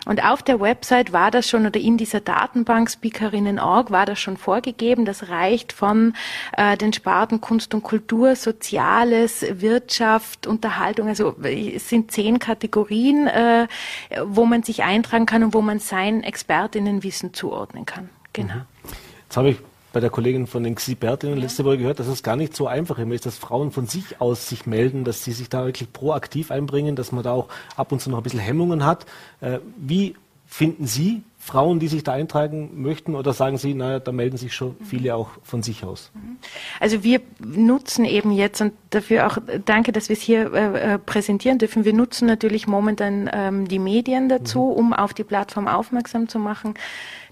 Und 0.06 0.24
auf 0.24 0.42
der 0.42 0.60
Website 0.60 1.12
war 1.12 1.30
das 1.30 1.50
schon 1.50 1.66
oder 1.66 1.80
in 1.80 1.98
dieser 1.98 2.20
Datenbank 2.20 2.88
Speakerinnen.org 2.90 3.90
war 3.90 4.06
das 4.06 4.20
schon 4.20 4.36
vorgegeben. 4.36 5.04
Das 5.04 5.28
reicht 5.28 5.72
von 5.72 6.14
äh, 6.56 6.76
den 6.76 6.92
Sparten 6.92 7.40
Kunst 7.40 7.74
und 7.74 7.82
Kultur, 7.82 8.36
Soziales, 8.36 9.44
Wirtschaft, 9.60 10.46
Unterhaltung. 10.46 11.08
Also 11.08 11.34
es 11.42 11.88
sind 11.88 12.12
zehn 12.12 12.38
Kategorien, 12.38 13.26
äh, 13.26 13.66
wo 14.24 14.46
man 14.46 14.62
sich 14.62 14.84
eintragen 14.84 15.26
kann 15.26 15.42
und 15.42 15.54
wo 15.54 15.60
man 15.60 15.80
sein 15.80 16.22
Expertinnenwissen 16.22 17.34
zuordnen 17.34 17.84
kann. 17.84 18.08
Genau. 18.32 18.62
Jetzt 19.24 19.36
habe 19.36 19.50
ich 19.50 19.58
bei 19.96 20.00
der 20.00 20.10
Kollegin 20.10 20.46
von 20.46 20.62
den 20.62 20.74
Expertinnen 20.74 21.38
letzte 21.38 21.64
Woche 21.64 21.78
gehört, 21.78 22.00
dass 22.00 22.06
es 22.06 22.22
gar 22.22 22.36
nicht 22.36 22.54
so 22.54 22.66
einfach 22.66 22.98
immer 22.98 23.14
ist, 23.14 23.24
dass 23.24 23.38
Frauen 23.38 23.70
von 23.70 23.86
sich 23.86 24.20
aus 24.20 24.46
sich 24.46 24.66
melden, 24.66 25.04
dass 25.04 25.24
sie 25.24 25.32
sich 25.32 25.48
da 25.48 25.64
wirklich 25.64 25.90
proaktiv 25.90 26.50
einbringen, 26.50 26.96
dass 26.96 27.12
man 27.12 27.24
da 27.24 27.32
auch 27.32 27.48
ab 27.76 27.92
und 27.92 28.02
zu 28.02 28.10
noch 28.10 28.18
ein 28.18 28.22
bisschen 28.22 28.40
Hemmungen 28.40 28.84
hat. 28.84 29.06
Äh, 29.40 29.60
wie 29.78 30.14
finden 30.44 30.86
Sie 30.86 31.22
Frauen, 31.38 31.78
die 31.78 31.88
sich 31.88 32.04
da 32.04 32.12
eintragen 32.12 32.82
möchten 32.82 33.14
oder 33.14 33.32
sagen 33.32 33.56
Sie, 33.56 33.72
naja, 33.72 33.98
da 33.98 34.12
melden 34.12 34.36
sich 34.36 34.52
schon 34.52 34.76
viele 34.84 35.14
auch 35.14 35.30
von 35.42 35.62
sich 35.62 35.82
aus? 35.82 36.10
Also 36.78 37.02
wir 37.02 37.22
nutzen 37.38 38.04
eben 38.04 38.32
jetzt 38.32 38.60
und 38.60 38.74
dafür 38.90 39.26
auch 39.26 39.38
danke, 39.64 39.92
dass 39.92 40.10
wir 40.10 40.16
es 40.16 40.22
hier 40.22 40.52
äh, 40.52 40.94
äh, 40.94 40.98
präsentieren 40.98 41.58
dürfen. 41.58 41.86
Wir 41.86 41.94
nutzen 41.94 42.26
natürlich 42.26 42.66
momentan 42.66 43.30
ähm, 43.32 43.66
die 43.66 43.78
Medien 43.78 44.28
dazu, 44.28 44.64
um 44.64 44.92
auf 44.92 45.14
die 45.14 45.24
Plattform 45.24 45.68
aufmerksam 45.68 46.28
zu 46.28 46.38
machen. 46.38 46.74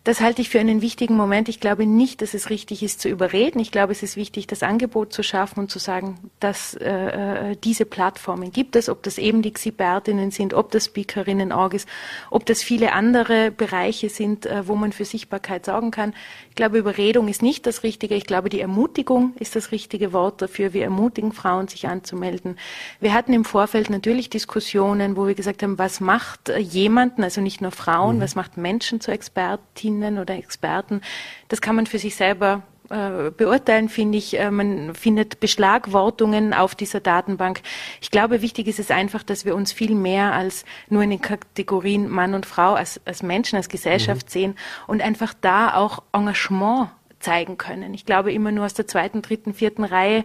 Das 0.04 0.20
halte 0.20 0.42
ich 0.42 0.50
für 0.50 0.60
einen 0.60 0.82
wichtigen 0.82 1.16
Moment. 1.16 1.48
Ich 1.48 1.60
glaube 1.60 1.86
nicht, 1.86 2.20
dass 2.20 2.34
es 2.34 2.50
richtig 2.50 2.82
ist 2.82 3.00
zu 3.00 3.08
überreden. 3.08 3.58
Ich 3.58 3.70
glaube, 3.70 3.92
es 3.92 4.02
ist 4.02 4.16
wichtig, 4.16 4.46
das 4.46 4.62
Angebot 4.62 5.14
zu 5.14 5.22
schaffen 5.22 5.60
und 5.60 5.70
zu 5.70 5.78
sagen, 5.78 6.30
dass 6.40 6.74
äh, 6.74 7.52
äh, 7.52 7.56
diese 7.56 7.86
Plattformen 7.86 8.52
gibt 8.52 8.76
es, 8.76 8.90
ob 8.90 9.02
das 9.02 9.16
eben 9.16 9.40
die 9.40 9.48
Expertinnen 9.48 10.30
sind, 10.30 10.52
ob 10.52 10.70
das 10.72 10.84
Speakerinnen.org 10.84 11.72
ist, 11.72 11.88
ob 12.28 12.44
das 12.44 12.62
viele 12.62 12.92
andere 12.92 13.50
Bereiche 13.50 14.10
sind, 14.10 14.44
äh, 14.44 14.68
wo 14.68 14.74
man 14.74 14.92
für 14.92 15.06
Sichtbarkeit 15.06 15.64
sorgen 15.64 15.90
kann. 15.90 16.12
Ich 16.50 16.54
glaube, 16.54 16.76
Überredung 16.76 17.28
ist 17.28 17.40
nicht 17.40 17.64
das 17.64 17.82
Richtige. 17.82 18.14
Ich 18.14 18.26
glaube, 18.26 18.50
die 18.50 18.60
Ermutigung 18.60 19.32
ist 19.38 19.56
das 19.56 19.72
richtige 19.72 20.12
Wort 20.12 20.42
dafür. 20.42 20.74
Wir 20.74 20.84
ermutigen 20.84 21.32
Frauen, 21.32 21.66
sich 21.66 21.88
anzumelden. 21.88 22.58
Wir 23.00 23.14
hatten 23.14 23.32
im 23.32 23.46
Vorfeld 23.46 23.88
natürlich 23.88 24.28
Diskussionen, 24.28 25.16
wo 25.16 25.26
wir 25.26 25.34
gesagt 25.34 25.62
haben, 25.62 25.78
was 25.78 26.00
macht 26.00 26.50
äh, 26.50 26.58
jemanden, 26.58 27.24
also 27.24 27.40
nicht 27.40 27.62
nur 27.62 27.70
Frauen, 27.70 28.20
was 28.20 28.34
macht 28.34 28.58
Menschen 28.58 29.00
zu 29.00 29.10
Expertinnen 29.10 29.93
oder 30.02 30.34
Experten. 30.34 31.00
Das 31.48 31.60
kann 31.60 31.76
man 31.76 31.86
für 31.86 31.98
sich 31.98 32.16
selber 32.16 32.62
äh, 32.90 33.30
beurteilen, 33.30 33.88
finde 33.88 34.18
ich. 34.18 34.38
Äh, 34.38 34.50
man 34.50 34.94
findet 34.94 35.40
Beschlagwortungen 35.40 36.52
auf 36.52 36.74
dieser 36.74 37.00
Datenbank. 37.00 37.62
Ich 38.02 38.10
glaube, 38.10 38.42
wichtig 38.42 38.66
ist 38.66 38.78
es 38.78 38.90
einfach, 38.90 39.22
dass 39.22 39.46
wir 39.46 39.54
uns 39.54 39.72
viel 39.72 39.94
mehr 39.94 40.34
als 40.34 40.66
nur 40.90 41.02
in 41.02 41.08
den 41.08 41.22
Kategorien 41.22 42.10
Mann 42.10 42.34
und 42.34 42.44
Frau, 42.44 42.74
als, 42.74 43.00
als 43.06 43.22
Menschen, 43.22 43.56
als 43.56 43.70
Gesellschaft 43.70 44.30
sehen 44.30 44.54
und 44.86 45.00
einfach 45.00 45.32
da 45.40 45.74
auch 45.74 46.02
Engagement 46.12 46.90
zeigen 47.20 47.56
können. 47.56 47.94
Ich 47.94 48.04
glaube, 48.04 48.34
immer 48.34 48.52
nur 48.52 48.66
aus 48.66 48.74
der 48.74 48.86
zweiten, 48.86 49.22
dritten, 49.22 49.54
vierten 49.54 49.84
Reihe 49.84 50.18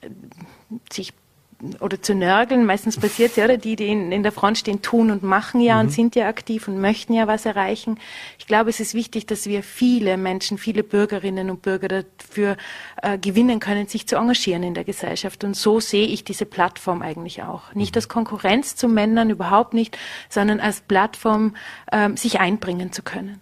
äh, 0.00 0.08
sich 0.90 1.12
oder 1.80 2.00
zu 2.00 2.14
nörgeln, 2.14 2.64
meistens 2.64 2.96
passiert 2.98 3.36
ja, 3.36 3.44
oder 3.44 3.56
die, 3.56 3.74
die 3.74 3.88
in, 3.88 4.12
in 4.12 4.22
der 4.22 4.30
Front 4.30 4.58
stehen, 4.58 4.80
tun 4.80 5.10
und 5.10 5.22
machen 5.24 5.60
ja 5.60 5.80
und 5.80 5.90
sind 5.90 6.14
ja 6.14 6.28
aktiv 6.28 6.68
und 6.68 6.80
möchten 6.80 7.12
ja 7.12 7.26
was 7.26 7.46
erreichen. 7.46 7.98
Ich 8.38 8.46
glaube, 8.46 8.70
es 8.70 8.78
ist 8.78 8.94
wichtig, 8.94 9.26
dass 9.26 9.46
wir 9.46 9.64
viele 9.64 10.16
Menschen, 10.16 10.56
viele 10.56 10.84
Bürgerinnen 10.84 11.50
und 11.50 11.62
Bürger 11.62 11.88
dafür 11.88 12.56
äh, 13.02 13.18
gewinnen 13.18 13.58
können, 13.58 13.88
sich 13.88 14.06
zu 14.06 14.16
engagieren 14.16 14.62
in 14.62 14.74
der 14.74 14.84
Gesellschaft. 14.84 15.42
Und 15.42 15.56
so 15.56 15.80
sehe 15.80 16.06
ich 16.06 16.22
diese 16.22 16.46
Plattform 16.46 17.02
eigentlich 17.02 17.42
auch. 17.42 17.74
Nicht 17.74 17.96
als 17.96 18.08
Konkurrenz 18.08 18.76
zu 18.76 18.88
Männern, 18.88 19.30
überhaupt 19.30 19.74
nicht, 19.74 19.98
sondern 20.28 20.60
als 20.60 20.80
Plattform, 20.80 21.56
ähm, 21.90 22.16
sich 22.16 22.38
einbringen 22.38 22.92
zu 22.92 23.02
können. 23.02 23.40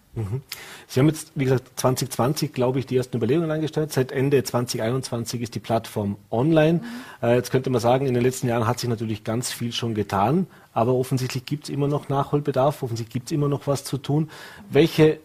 Sie 0.88 1.00
haben 1.00 1.08
jetzt, 1.08 1.32
wie 1.34 1.44
gesagt, 1.44 1.78
2020, 1.78 2.52
glaube 2.52 2.78
ich, 2.78 2.86
die 2.86 2.96
ersten 2.96 3.18
Überlegungen 3.18 3.50
angestellt. 3.50 3.92
Seit 3.92 4.12
Ende 4.12 4.42
2021 4.42 5.42
ist 5.42 5.54
die 5.54 5.60
Plattform 5.60 6.16
online. 6.30 6.80
Äh, 7.22 7.36
jetzt 7.36 7.50
könnte 7.50 7.68
man 7.68 7.80
sagen, 7.80 8.06
in 8.06 8.14
den 8.14 8.22
letzten 8.22 8.48
Jahren 8.48 8.66
hat 8.66 8.80
sich 8.80 8.88
natürlich 8.88 9.24
ganz 9.24 9.52
viel 9.52 9.72
schon 9.72 9.94
getan, 9.94 10.46
aber 10.72 10.94
offensichtlich 10.94 11.44
gibt 11.44 11.64
es 11.64 11.70
immer 11.70 11.86
noch 11.86 12.08
Nachholbedarf, 12.08 12.82
offensichtlich 12.82 13.12
gibt 13.12 13.26
es 13.26 13.32
immer 13.32 13.48
noch 13.48 13.66
was 13.66 13.84
zu 13.84 13.98
tun. 13.98 14.30
Welche 14.70 15.20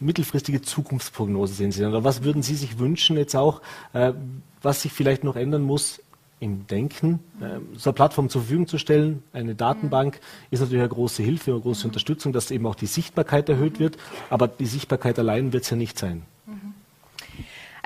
mittelfristige 0.00 0.62
Zukunftsprognose 0.62 1.54
sehen 1.54 1.70
Sie 1.70 1.80
denn? 1.80 1.90
Oder 1.90 2.04
was 2.04 2.24
würden 2.24 2.42
Sie 2.42 2.56
sich 2.56 2.78
wünschen 2.78 3.16
jetzt 3.16 3.36
auch, 3.36 3.62
äh, 3.92 4.12
was 4.62 4.82
sich 4.82 4.92
vielleicht 4.92 5.22
noch 5.22 5.36
ändern 5.36 5.62
muss 5.62 6.00
im 6.40 6.66
Denken, 6.66 7.20
äh, 7.40 7.58
so 7.76 7.90
eine 7.90 7.94
Plattform 7.94 8.28
zur 8.28 8.42
Verfügung 8.42 8.66
zu 8.66 8.78
stellen, 8.78 9.22
eine 9.32 9.54
Datenbank, 9.54 10.20
ist 10.50 10.60
natürlich 10.60 10.80
eine 10.80 10.88
große 10.88 11.22
Hilfe, 11.22 11.52
eine 11.52 11.60
große 11.60 11.86
Unterstützung, 11.86 12.32
dass 12.32 12.50
eben 12.50 12.66
auch 12.66 12.74
die 12.74 12.86
Sichtbarkeit 12.86 13.48
erhöht 13.48 13.80
wird. 13.80 13.96
Aber 14.30 14.48
die 14.48 14.66
Sichtbarkeit 14.66 15.18
allein 15.18 15.52
wird 15.52 15.64
es 15.64 15.70
ja 15.70 15.76
nicht 15.76 15.98
sein. 15.98 16.22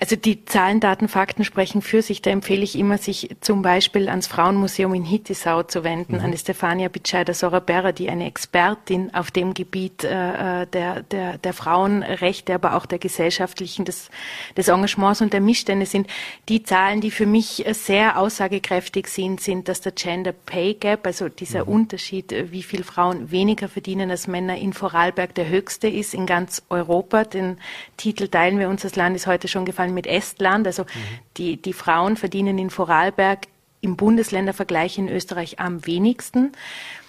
Also 0.02 0.16
die 0.16 0.44
Zahlen, 0.46 0.80
Daten, 0.80 1.06
Fakten 1.06 1.44
sprechen 1.44 1.80
für 1.80 2.02
sich. 2.02 2.22
Da 2.22 2.30
empfehle 2.30 2.64
ich 2.64 2.76
immer, 2.76 2.98
sich 2.98 3.36
zum 3.40 3.62
Beispiel 3.62 4.08
ans 4.08 4.26
Frauenmuseum 4.26 4.94
in 4.94 5.04
Hittisau 5.04 5.62
zu 5.62 5.84
wenden, 5.84 6.16
mhm. 6.16 6.24
an 6.24 6.36
Stefania 6.36 6.88
Bitscheider-Soraberra, 6.88 7.92
die 7.92 8.10
eine 8.10 8.26
Expertin 8.26 9.14
auf 9.14 9.30
dem 9.30 9.54
Gebiet 9.54 10.02
äh, 10.02 10.66
der, 10.66 11.04
der, 11.04 11.38
der 11.38 11.52
Frauenrechte, 11.52 12.52
aber 12.52 12.74
auch 12.74 12.84
der 12.84 12.98
gesellschaftlichen, 12.98 13.84
des, 13.84 14.10
des 14.56 14.66
Engagements 14.66 15.20
und 15.20 15.32
der 15.32 15.40
Missstände 15.40 15.86
sind. 15.86 16.08
Die 16.48 16.64
Zahlen, 16.64 17.00
die 17.00 17.12
für 17.12 17.26
mich 17.26 17.64
sehr 17.70 18.18
aussagekräftig 18.18 19.06
sind, 19.06 19.40
sind, 19.40 19.68
dass 19.68 19.82
der 19.82 19.92
Gender 19.92 20.32
Pay 20.32 20.74
Gap, 20.74 21.06
also 21.06 21.28
dieser 21.28 21.64
mhm. 21.64 21.74
Unterschied, 21.74 22.34
wie 22.50 22.64
viel 22.64 22.82
Frauen 22.82 23.30
weniger 23.30 23.68
verdienen 23.68 24.10
als 24.10 24.26
Männer 24.26 24.56
in 24.56 24.72
Vorarlberg, 24.72 25.32
der 25.36 25.48
höchste 25.48 25.86
ist 25.86 26.12
in 26.12 26.26
ganz 26.26 26.60
Europa. 26.70 27.22
Den 27.22 27.58
Titel 27.96 28.26
teilen 28.26 28.58
wir 28.58 28.68
uns, 28.68 28.82
das 28.82 28.96
Land 28.96 29.14
ist 29.14 29.28
heute 29.28 29.46
schon 29.46 29.64
gefallen 29.64 29.91
mit 29.92 30.06
Estland. 30.06 30.66
Also 30.66 30.82
mhm. 30.84 30.88
die, 31.36 31.60
die 31.60 31.72
Frauen 31.72 32.16
verdienen 32.16 32.58
in 32.58 32.70
Vorarlberg 32.70 33.46
im 33.80 33.96
Bundesländervergleich 33.96 34.96
in 34.96 35.08
Österreich 35.08 35.58
am 35.60 35.86
wenigsten. 35.86 36.52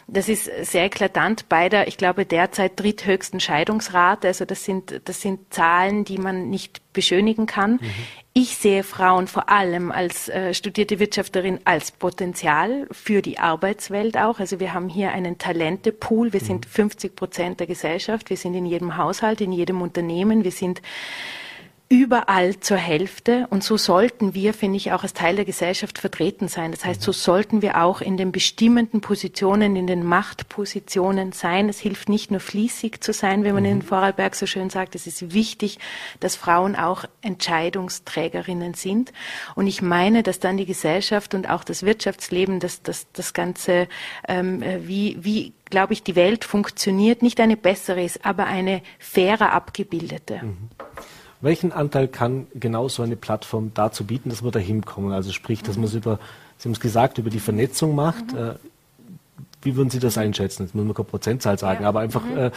Das 0.07 0.27
ist 0.27 0.49
sehr 0.63 0.85
eklatant 0.85 1.47
bei 1.47 1.69
der, 1.69 1.87
ich 1.87 1.97
glaube, 1.97 2.25
derzeit 2.25 2.77
dritthöchsten 2.77 3.39
Scheidungsrate. 3.39 4.27
Also 4.27 4.43
das 4.43 4.65
sind, 4.65 5.01
das 5.05 5.21
sind 5.21 5.53
Zahlen, 5.53 6.03
die 6.03 6.17
man 6.17 6.49
nicht 6.49 6.81
beschönigen 6.91 7.45
kann. 7.45 7.73
Mhm. 7.73 7.79
Ich 8.33 8.57
sehe 8.57 8.83
Frauen 8.83 9.27
vor 9.27 9.49
allem 9.49 9.91
als 9.91 10.27
äh, 10.27 10.53
studierte 10.53 10.99
Wirtschafterin 10.99 11.59
als 11.63 11.91
Potenzial 11.91 12.87
für 12.91 13.21
die 13.21 13.39
Arbeitswelt 13.39 14.17
auch. 14.17 14.39
Also 14.39 14.59
wir 14.59 14.73
haben 14.73 14.89
hier 14.89 15.11
einen 15.11 15.37
Talentepool. 15.37 16.33
Wir 16.33 16.41
mhm. 16.41 16.45
sind 16.45 16.65
50 16.65 17.15
Prozent 17.15 17.59
der 17.61 17.67
Gesellschaft. 17.67 18.29
Wir 18.29 18.37
sind 18.37 18.55
in 18.55 18.65
jedem 18.65 18.97
Haushalt, 18.97 19.39
in 19.39 19.53
jedem 19.53 19.81
Unternehmen. 19.81 20.43
Wir 20.43 20.51
sind 20.51 20.81
überall 21.93 22.59
zur 22.59 22.77
Hälfte. 22.77 23.45
Und 23.51 23.63
so 23.63 23.77
sollten 23.77 24.33
wir, 24.33 24.55
finde 24.55 24.77
ich, 24.77 24.91
auch 24.91 25.03
als 25.03 25.13
Teil 25.13 25.35
der 25.35 25.45
Gesellschaft 25.45 25.99
vertreten 25.99 26.47
sein. 26.47 26.71
Das 26.71 26.83
heißt, 26.83 27.03
so 27.03 27.11
sollten 27.11 27.61
wir 27.61 27.83
auch 27.83 28.01
in 28.01 28.17
den 28.17 28.31
bestimmenden 28.31 28.99
Positionen, 28.99 29.75
in 29.75 29.85
den 29.85 30.03
Machtpositionen 30.03 31.33
sein. 31.33 31.69
Es 31.69 31.79
hilft 31.79 32.09
nicht 32.09 32.31
nur 32.31 32.39
fließig 32.39 33.01
zu 33.01 33.13
sein, 33.13 33.43
wie 33.43 33.51
man 33.51 33.63
in 33.63 33.77
mhm. 33.77 33.81
Vorarlberg 33.83 34.33
so 34.33 34.47
schön 34.47 34.71
sagt. 34.71 34.95
Es 34.95 35.05
ist 35.05 35.35
wichtig, 35.35 35.77
dass 36.19 36.35
Frauen 36.35 36.75
auch 36.75 37.05
Entscheidungsträgerinnen 37.21 38.73
sind. 38.73 39.13
Und 39.53 39.67
ich 39.67 39.83
meine, 39.83 40.23
dass 40.23 40.39
dann 40.39 40.57
die 40.57 40.65
Gesellschaft 40.65 41.35
und 41.35 41.47
auch 41.47 41.63
das 41.63 41.83
Wirtschaftsleben, 41.83 42.59
das, 42.59 42.81
das, 42.81 43.05
das 43.13 43.33
Ganze, 43.33 43.87
ähm, 44.27 44.63
wie, 44.79 45.17
wie 45.21 45.53
glaube 45.69 45.93
ich, 45.93 46.01
die 46.01 46.15
Welt 46.15 46.43
funktioniert, 46.43 47.21
nicht 47.21 47.39
eine 47.39 47.57
bessere 47.57 48.03
ist, 48.03 48.25
aber 48.25 48.45
eine 48.45 48.81
fairer 48.99 49.53
abgebildete. 49.53 50.41
Mhm. 50.43 50.69
Welchen 51.43 51.73
Anteil 51.73 52.07
kann 52.07 52.47
genau 52.55 52.87
so 52.87 53.03
eine 53.03 53.17
Plattform 53.17 53.71
dazu 53.73 54.05
bieten, 54.05 54.29
dass 54.29 54.45
wir 54.45 54.51
da 54.51 54.59
hinkommen? 54.59 55.11
Also 55.11 55.33
sprich, 55.33 55.61
dass 55.61 55.75
man 55.75 55.85
es 55.85 55.93
über, 55.93 56.17
Sie 56.57 56.69
haben 56.69 56.73
es 56.73 56.79
gesagt, 56.79 57.17
über 57.17 57.29
die 57.29 57.41
Vernetzung 57.41 57.95
macht. 57.95 58.31
Mhm. 58.31 58.37
Äh, 58.37 58.53
wie 59.61 59.75
würden 59.75 59.89
Sie 59.89 59.99
das 59.99 60.17
einschätzen? 60.17 60.63
Jetzt 60.63 60.73
muss 60.73 60.85
man 60.85 60.93
keine 60.93 61.05
Prozentzahl 61.05 61.59
sagen, 61.59 61.83
ja. 61.83 61.89
aber 61.89 61.99
einfach, 61.99 62.23
mhm. 62.23 62.37
äh, 62.37 62.51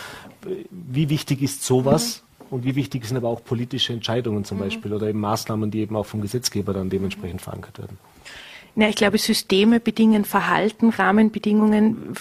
wie 0.70 1.08
wichtig 1.08 1.42
ist 1.42 1.64
sowas? 1.64 2.22
Mhm. 2.22 2.46
Und 2.48 2.64
wie 2.64 2.76
wichtig 2.76 3.04
sind 3.06 3.16
aber 3.16 3.28
auch 3.28 3.42
politische 3.42 3.92
Entscheidungen 3.92 4.44
zum 4.44 4.58
mhm. 4.58 4.62
Beispiel 4.62 4.92
oder 4.92 5.08
eben 5.08 5.18
Maßnahmen, 5.18 5.72
die 5.72 5.80
eben 5.80 5.96
auch 5.96 6.06
vom 6.06 6.20
Gesetzgeber 6.20 6.72
dann 6.72 6.88
dementsprechend 6.88 7.42
verankert 7.42 7.80
werden? 7.80 7.98
Ja, 8.78 8.90
ich 8.90 8.96
glaube, 8.96 9.16
Systeme 9.16 9.80
bedingen 9.80 10.26
Verhalten, 10.26 10.90
Rahmenbedingungen 10.90 12.12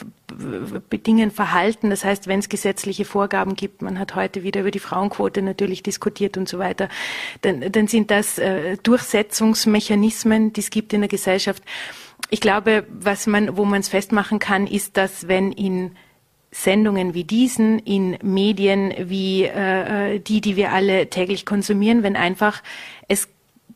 bedingen 0.90 1.32
Verhalten. 1.32 1.90
Das 1.90 2.06
heißt, 2.06 2.28
wenn 2.28 2.40
es 2.40 2.48
gesetzliche 2.48 3.04
Vorgaben 3.04 3.56
gibt, 3.56 3.82
man 3.82 4.00
hat 4.00 4.16
heute 4.16 4.44
wieder 4.44 4.62
über 4.62 4.72
die 4.72 4.80
Frauenquote 4.80 5.42
natürlich 5.42 5.84
diskutiert 5.84 6.38
und 6.38 6.48
so 6.48 6.58
weiter, 6.58 6.88
dann, 7.42 7.72
dann 7.72 7.88
sind 7.88 8.10
das 8.10 8.38
äh, 8.40 8.78
Durchsetzungsmechanismen, 8.78 10.54
die 10.54 10.62
es 10.62 10.70
gibt 10.70 10.94
in 10.94 11.02
der 11.02 11.10
Gesellschaft. 11.10 11.62
Ich 12.30 12.40
glaube, 12.40 12.86
was 12.90 13.28
man, 13.28 13.58
wo 13.58 13.66
man 13.66 13.82
es 13.82 13.90
festmachen 13.90 14.40
kann, 14.40 14.66
ist, 14.66 14.96
dass 14.96 15.28
wenn 15.28 15.52
in 15.52 15.92
Sendungen 16.52 17.14
wie 17.14 17.26
diesen, 17.26 17.80
in 17.80 18.18
Medien 18.24 18.94
wie 18.98 19.44
äh, 19.44 20.16
äh 20.16 20.20
die, 20.20 20.40
die 20.40 20.56
wir 20.56 20.72
alle 20.72 21.10
täglich 21.10 21.46
konsumieren, 21.46 22.02
wenn 22.02 22.16
einfach 22.16 22.64
es 23.10 23.28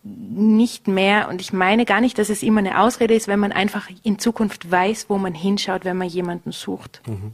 nicht 0.03 0.87
mehr, 0.87 1.27
und 1.29 1.41
ich 1.41 1.51
meine 1.51 1.85
gar 1.85 2.01
nicht, 2.01 2.17
dass 2.17 2.29
es 2.29 2.41
immer 2.43 2.59
eine 2.59 2.79
Ausrede 2.79 3.13
ist, 3.13 3.27
wenn 3.27 3.39
man 3.39 3.51
einfach 3.51 3.89
in 4.03 4.17
Zukunft 4.17 4.71
weiß, 4.71 5.07
wo 5.09 5.17
man 5.17 5.33
hinschaut, 5.33 5.83
wenn 5.83 5.97
man 5.97 6.07
jemanden 6.07 6.51
sucht. 6.51 7.01
Mhm. 7.05 7.33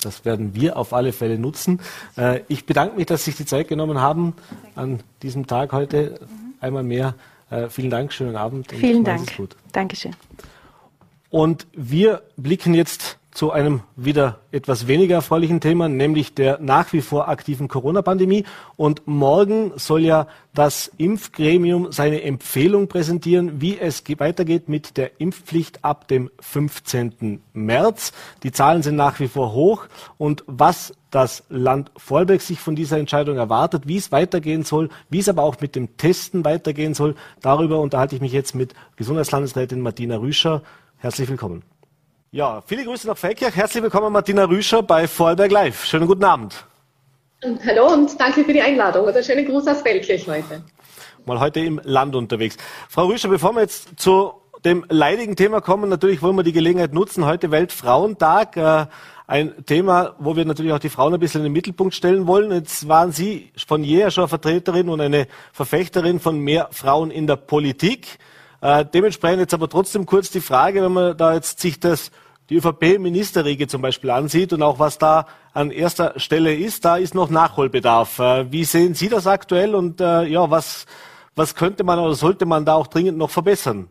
Das 0.00 0.24
werden 0.24 0.54
wir 0.54 0.76
auf 0.76 0.92
alle 0.92 1.12
Fälle 1.12 1.38
nutzen. 1.38 1.80
Äh, 2.16 2.40
ich 2.48 2.66
bedanke 2.66 2.96
mich, 2.96 3.06
dass 3.06 3.24
Sie 3.24 3.30
sich 3.30 3.38
die 3.38 3.46
Zeit 3.46 3.68
genommen 3.68 4.00
haben 4.00 4.34
an 4.74 5.00
diesem 5.22 5.46
Tag 5.46 5.72
heute. 5.72 6.20
Einmal 6.60 6.82
mehr. 6.82 7.14
Äh, 7.50 7.68
vielen 7.68 7.90
Dank, 7.90 8.12
schönen 8.12 8.36
Abend. 8.36 8.72
Vielen 8.72 9.04
Dank. 9.04 9.30
Dankeschön. 9.72 10.14
Und 11.30 11.66
wir 11.72 12.22
blicken 12.36 12.74
jetzt 12.74 13.17
zu 13.38 13.52
einem 13.52 13.82
wieder 13.94 14.40
etwas 14.50 14.88
weniger 14.88 15.14
erfreulichen 15.14 15.60
Thema, 15.60 15.88
nämlich 15.88 16.34
der 16.34 16.58
nach 16.58 16.92
wie 16.92 17.00
vor 17.00 17.28
aktiven 17.28 17.68
Corona-Pandemie. 17.68 18.42
Und 18.74 19.06
morgen 19.06 19.70
soll 19.76 20.00
ja 20.00 20.26
das 20.54 20.90
Impfgremium 20.96 21.92
seine 21.92 22.22
Empfehlung 22.22 22.88
präsentieren, 22.88 23.60
wie 23.60 23.78
es 23.78 24.02
weitergeht 24.18 24.68
mit 24.68 24.96
der 24.96 25.20
Impfpflicht 25.20 25.84
ab 25.84 26.08
dem 26.08 26.32
15. 26.40 27.40
März. 27.52 28.12
Die 28.42 28.50
Zahlen 28.50 28.82
sind 28.82 28.96
nach 28.96 29.20
wie 29.20 29.28
vor 29.28 29.52
hoch. 29.52 29.86
Und 30.16 30.42
was 30.48 30.92
das 31.12 31.44
Land 31.48 31.92
Vorarlberg 31.96 32.40
sich 32.40 32.58
von 32.58 32.74
dieser 32.74 32.98
Entscheidung 32.98 33.36
erwartet, 33.36 33.86
wie 33.86 33.98
es 33.98 34.10
weitergehen 34.10 34.64
soll, 34.64 34.88
wie 35.10 35.20
es 35.20 35.28
aber 35.28 35.44
auch 35.44 35.60
mit 35.60 35.76
dem 35.76 35.96
Testen 35.96 36.44
weitergehen 36.44 36.94
soll, 36.94 37.14
darüber 37.40 37.78
unterhalte 37.78 38.16
ich 38.16 38.20
mich 38.20 38.32
jetzt 38.32 38.56
mit 38.56 38.74
Gesundheitslandesrätin 38.96 39.80
Martina 39.80 40.16
Rüscher. 40.16 40.64
Herzlich 40.96 41.28
willkommen. 41.28 41.62
Ja, 42.30 42.62
viele 42.66 42.84
Grüße 42.84 43.06
nach 43.06 43.16
Feldkirch. 43.16 43.56
Herzlich 43.56 43.82
willkommen, 43.82 44.12
Martina 44.12 44.44
Rüscher 44.44 44.82
bei 44.82 45.08
Vorarlberg 45.08 45.50
Live. 45.50 45.86
Schönen 45.86 46.06
guten 46.06 46.24
Abend. 46.24 46.66
Und 47.42 47.64
hallo 47.64 47.90
und 47.90 48.20
danke 48.20 48.44
für 48.44 48.52
die 48.52 48.60
Einladung 48.60 49.06
und 49.06 49.14
einen 49.14 49.24
schönen 49.24 49.46
Gruß 49.46 49.66
aus 49.66 49.80
Feldkirch 49.80 50.28
heute. 50.28 50.62
Mal 51.24 51.40
heute 51.40 51.60
im 51.60 51.80
Land 51.84 52.14
unterwegs. 52.14 52.58
Frau 52.90 53.06
Rüscher, 53.06 53.30
bevor 53.30 53.54
wir 53.54 53.62
jetzt 53.62 53.98
zu 53.98 54.34
dem 54.62 54.84
leidigen 54.90 55.36
Thema 55.36 55.62
kommen, 55.62 55.88
natürlich 55.88 56.20
wollen 56.20 56.36
wir 56.36 56.42
die 56.42 56.52
Gelegenheit 56.52 56.92
nutzen. 56.92 57.24
Heute 57.24 57.50
Weltfrauentag. 57.50 58.58
Äh, 58.58 58.86
ein 59.26 59.64
Thema, 59.64 60.14
wo 60.18 60.36
wir 60.36 60.44
natürlich 60.44 60.72
auch 60.72 60.78
die 60.78 60.90
Frauen 60.90 61.14
ein 61.14 61.20
bisschen 61.20 61.40
in 61.40 61.44
den 61.44 61.52
Mittelpunkt 61.54 61.94
stellen 61.94 62.26
wollen. 62.26 62.52
Jetzt 62.52 62.88
waren 62.88 63.10
Sie 63.10 63.52
von 63.66 63.82
jeher 63.82 64.10
schon 64.10 64.28
Vertreterin 64.28 64.90
und 64.90 65.00
eine 65.00 65.28
Verfechterin 65.54 66.20
von 66.20 66.38
mehr 66.38 66.68
Frauen 66.72 67.10
in 67.10 67.26
der 67.26 67.36
Politik. 67.36 68.18
Äh, 68.60 68.84
dementsprechend 68.84 69.40
jetzt 69.40 69.54
aber 69.54 69.68
trotzdem 69.68 70.06
kurz 70.06 70.30
die 70.30 70.40
Frage, 70.40 70.82
wenn 70.82 70.92
man 70.92 71.16
da 71.16 71.34
jetzt 71.34 71.60
sich 71.60 71.78
das 71.78 72.10
die 72.50 72.56
ÖVP-Ministerriege 72.56 73.68
zum 73.68 73.82
Beispiel 73.82 74.10
ansieht 74.10 74.52
und 74.52 74.62
auch 74.62 74.78
was 74.78 74.96
da 74.96 75.26
an 75.52 75.70
erster 75.70 76.18
Stelle 76.18 76.54
ist, 76.54 76.84
da 76.84 76.96
ist 76.96 77.14
noch 77.14 77.30
Nachholbedarf. 77.30 78.18
Äh, 78.18 78.50
wie 78.50 78.64
sehen 78.64 78.94
Sie 78.94 79.08
das 79.08 79.26
aktuell 79.26 79.74
und 79.74 80.00
äh, 80.00 80.24
ja, 80.24 80.50
was, 80.50 80.86
was 81.34 81.54
könnte 81.54 81.84
man 81.84 81.98
oder 81.98 82.14
sollte 82.14 82.46
man 82.46 82.64
da 82.64 82.74
auch 82.74 82.86
dringend 82.86 83.18
noch 83.18 83.30
verbessern? 83.30 83.88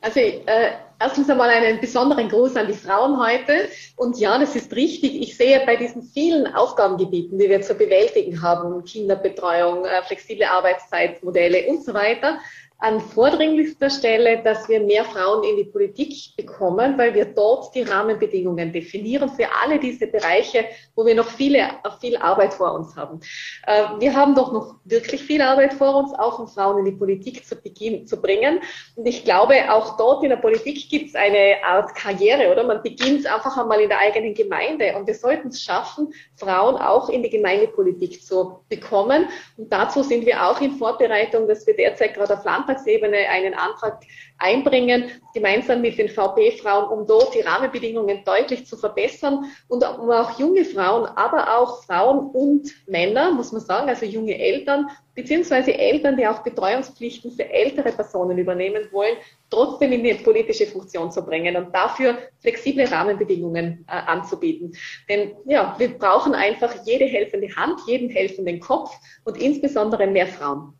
Also 0.00 0.20
äh, 0.20 0.72
erstens 1.00 1.30
einmal 1.30 1.48
einen 1.48 1.80
besonderen 1.80 2.28
Gruß 2.28 2.56
an 2.56 2.66
die 2.66 2.74
Frauen 2.74 3.18
heute. 3.18 3.68
Und 3.96 4.18
ja, 4.18 4.38
das 4.38 4.54
ist 4.54 4.74
richtig. 4.76 5.20
Ich 5.22 5.36
sehe 5.36 5.64
bei 5.64 5.76
diesen 5.76 6.02
vielen 6.02 6.46
Aufgabengebieten, 6.54 7.38
die 7.38 7.48
wir 7.48 7.62
zu 7.62 7.74
bewältigen 7.74 8.42
haben, 8.42 8.84
Kinderbetreuung, 8.84 9.86
äh, 9.86 10.02
flexible 10.02 10.44
Arbeitszeitmodelle 10.44 11.66
und 11.68 11.84
so 11.84 11.94
weiter, 11.94 12.38
an 12.78 13.00
vordringlichster 13.00 13.88
Stelle, 13.88 14.42
dass 14.42 14.68
wir 14.68 14.80
mehr 14.80 15.04
Frauen 15.04 15.44
in 15.44 15.56
die 15.56 15.64
Politik 15.64 16.36
bekommen, 16.36 16.98
weil 16.98 17.14
wir 17.14 17.24
dort 17.24 17.74
die 17.74 17.82
Rahmenbedingungen 17.82 18.72
definieren 18.72 19.30
für 19.30 19.46
alle 19.62 19.78
diese 19.78 20.06
Bereiche, 20.06 20.66
wo 20.94 21.06
wir 21.06 21.14
noch 21.14 21.28
viele, 21.28 21.66
viel 22.00 22.16
Arbeit 22.16 22.52
vor 22.52 22.74
uns 22.74 22.94
haben. 22.96 23.20
Äh, 23.66 23.84
wir 24.00 24.14
haben 24.14 24.34
doch 24.34 24.52
noch 24.52 24.74
wirklich 24.84 25.22
viel 25.22 25.40
Arbeit 25.40 25.72
vor 25.74 25.96
uns, 25.96 26.12
auch 26.14 26.38
um 26.38 26.48
Frauen 26.48 26.78
in 26.80 26.84
die 26.84 26.98
Politik 26.98 27.46
zu, 27.46 27.56
beginn, 27.56 28.06
zu 28.06 28.20
bringen. 28.20 28.60
Und 28.96 29.06
ich 29.06 29.24
glaube, 29.24 29.72
auch 29.72 29.96
dort 29.96 30.22
in 30.22 30.30
der 30.30 30.36
Politik 30.36 30.88
gibt 30.90 31.08
es 31.08 31.14
eine 31.14 31.56
Art 31.64 31.94
Karriere, 31.94 32.50
oder? 32.50 32.64
Man 32.64 32.82
beginnt 32.82 33.26
einfach 33.26 33.56
einmal 33.56 33.80
in 33.80 33.88
der 33.88 33.98
eigenen 33.98 34.34
Gemeinde. 34.34 34.94
Und 34.96 35.06
wir 35.06 35.14
sollten 35.14 35.48
es 35.48 35.62
schaffen, 35.62 36.12
Frauen 36.36 36.76
auch 36.76 37.08
in 37.08 37.22
die 37.22 37.30
Gemeindepolitik 37.30 38.22
zu 38.22 38.60
bekommen. 38.68 39.28
Und 39.56 39.72
dazu 39.72 40.02
sind 40.02 40.26
wir 40.26 40.44
auch 40.44 40.60
in 40.60 40.72
Vorbereitung, 40.72 41.48
dass 41.48 41.66
wir 41.66 41.76
derzeit 41.76 42.14
gerade 42.14 42.34
auf 42.34 42.44
Land 42.44 42.63
Landtagsebene 42.64 43.28
einen 43.28 43.54
Antrag 43.54 44.00
einbringen, 44.38 45.10
gemeinsam 45.32 45.80
mit 45.80 45.98
den 45.98 46.08
VP-Frauen, 46.08 46.88
um 46.88 47.06
dort 47.06 47.34
die 47.34 47.40
Rahmenbedingungen 47.40 48.24
deutlich 48.24 48.66
zu 48.66 48.76
verbessern 48.76 49.44
und 49.68 49.84
um 49.98 50.10
auch 50.10 50.38
junge 50.38 50.64
Frauen, 50.64 51.06
aber 51.06 51.58
auch 51.58 51.84
Frauen 51.84 52.30
und 52.30 52.70
Männer, 52.86 53.32
muss 53.32 53.52
man 53.52 53.60
sagen, 53.60 53.88
also 53.88 54.04
junge 54.06 54.38
Eltern, 54.38 54.88
beziehungsweise 55.14 55.72
Eltern, 55.72 56.16
die 56.16 56.26
auch 56.26 56.42
Betreuungspflichten 56.42 57.30
für 57.30 57.48
ältere 57.48 57.92
Personen 57.92 58.36
übernehmen 58.36 58.88
wollen, 58.90 59.16
trotzdem 59.50 59.92
in 59.92 60.02
die 60.02 60.14
politische 60.14 60.66
Funktion 60.66 61.12
zu 61.12 61.24
bringen 61.24 61.56
und 61.56 61.72
dafür 61.72 62.18
flexible 62.40 62.86
Rahmenbedingungen 62.86 63.84
äh, 63.88 63.92
anzubieten. 63.92 64.72
Denn 65.08 65.32
ja, 65.46 65.76
wir 65.78 65.96
brauchen 65.96 66.34
einfach 66.34 66.74
jede 66.84 67.04
helfende 67.04 67.54
Hand, 67.54 67.80
jeden 67.86 68.10
helfenden 68.10 68.58
Kopf 68.58 68.90
und 69.24 69.40
insbesondere 69.40 70.06
mehr 70.08 70.26
Frauen 70.26 70.74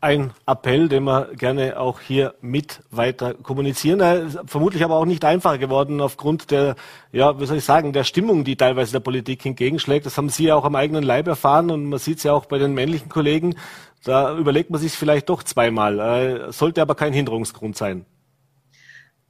ein 0.00 0.32
Appell, 0.46 0.88
den 0.88 1.04
wir 1.04 1.30
gerne 1.34 1.78
auch 1.78 2.00
hier 2.00 2.34
mit 2.40 2.80
weiter 2.90 3.34
kommunizieren. 3.34 4.00
Er 4.00 4.28
vermutlich 4.46 4.84
aber 4.84 4.96
auch 4.96 5.04
nicht 5.04 5.24
einfacher 5.24 5.58
geworden 5.58 6.00
aufgrund 6.00 6.50
der, 6.50 6.76
ja, 7.12 7.40
wie 7.40 7.46
soll 7.46 7.56
ich 7.56 7.64
sagen, 7.64 7.92
der 7.92 8.04
Stimmung, 8.04 8.44
die 8.44 8.56
teilweise 8.56 8.92
der 8.92 9.00
Politik 9.00 9.44
entgegenschlägt. 9.44 10.06
Das 10.06 10.16
haben 10.16 10.28
Sie 10.28 10.44
ja 10.44 10.54
auch 10.54 10.64
am 10.64 10.76
eigenen 10.76 11.02
Leib 11.02 11.26
erfahren 11.26 11.70
und 11.70 11.86
man 11.86 11.98
sieht 11.98 12.18
es 12.18 12.24
ja 12.24 12.32
auch 12.32 12.46
bei 12.46 12.58
den 12.58 12.74
männlichen 12.74 13.08
Kollegen. 13.08 13.56
Da 14.04 14.36
überlegt 14.36 14.70
man 14.70 14.80
sich 14.80 14.92
vielleicht 14.92 15.28
doch 15.28 15.42
zweimal. 15.42 15.98
Äh, 15.98 16.52
sollte 16.52 16.80
aber 16.80 16.94
kein 16.94 17.12
Hinderungsgrund 17.12 17.76
sein. 17.76 18.06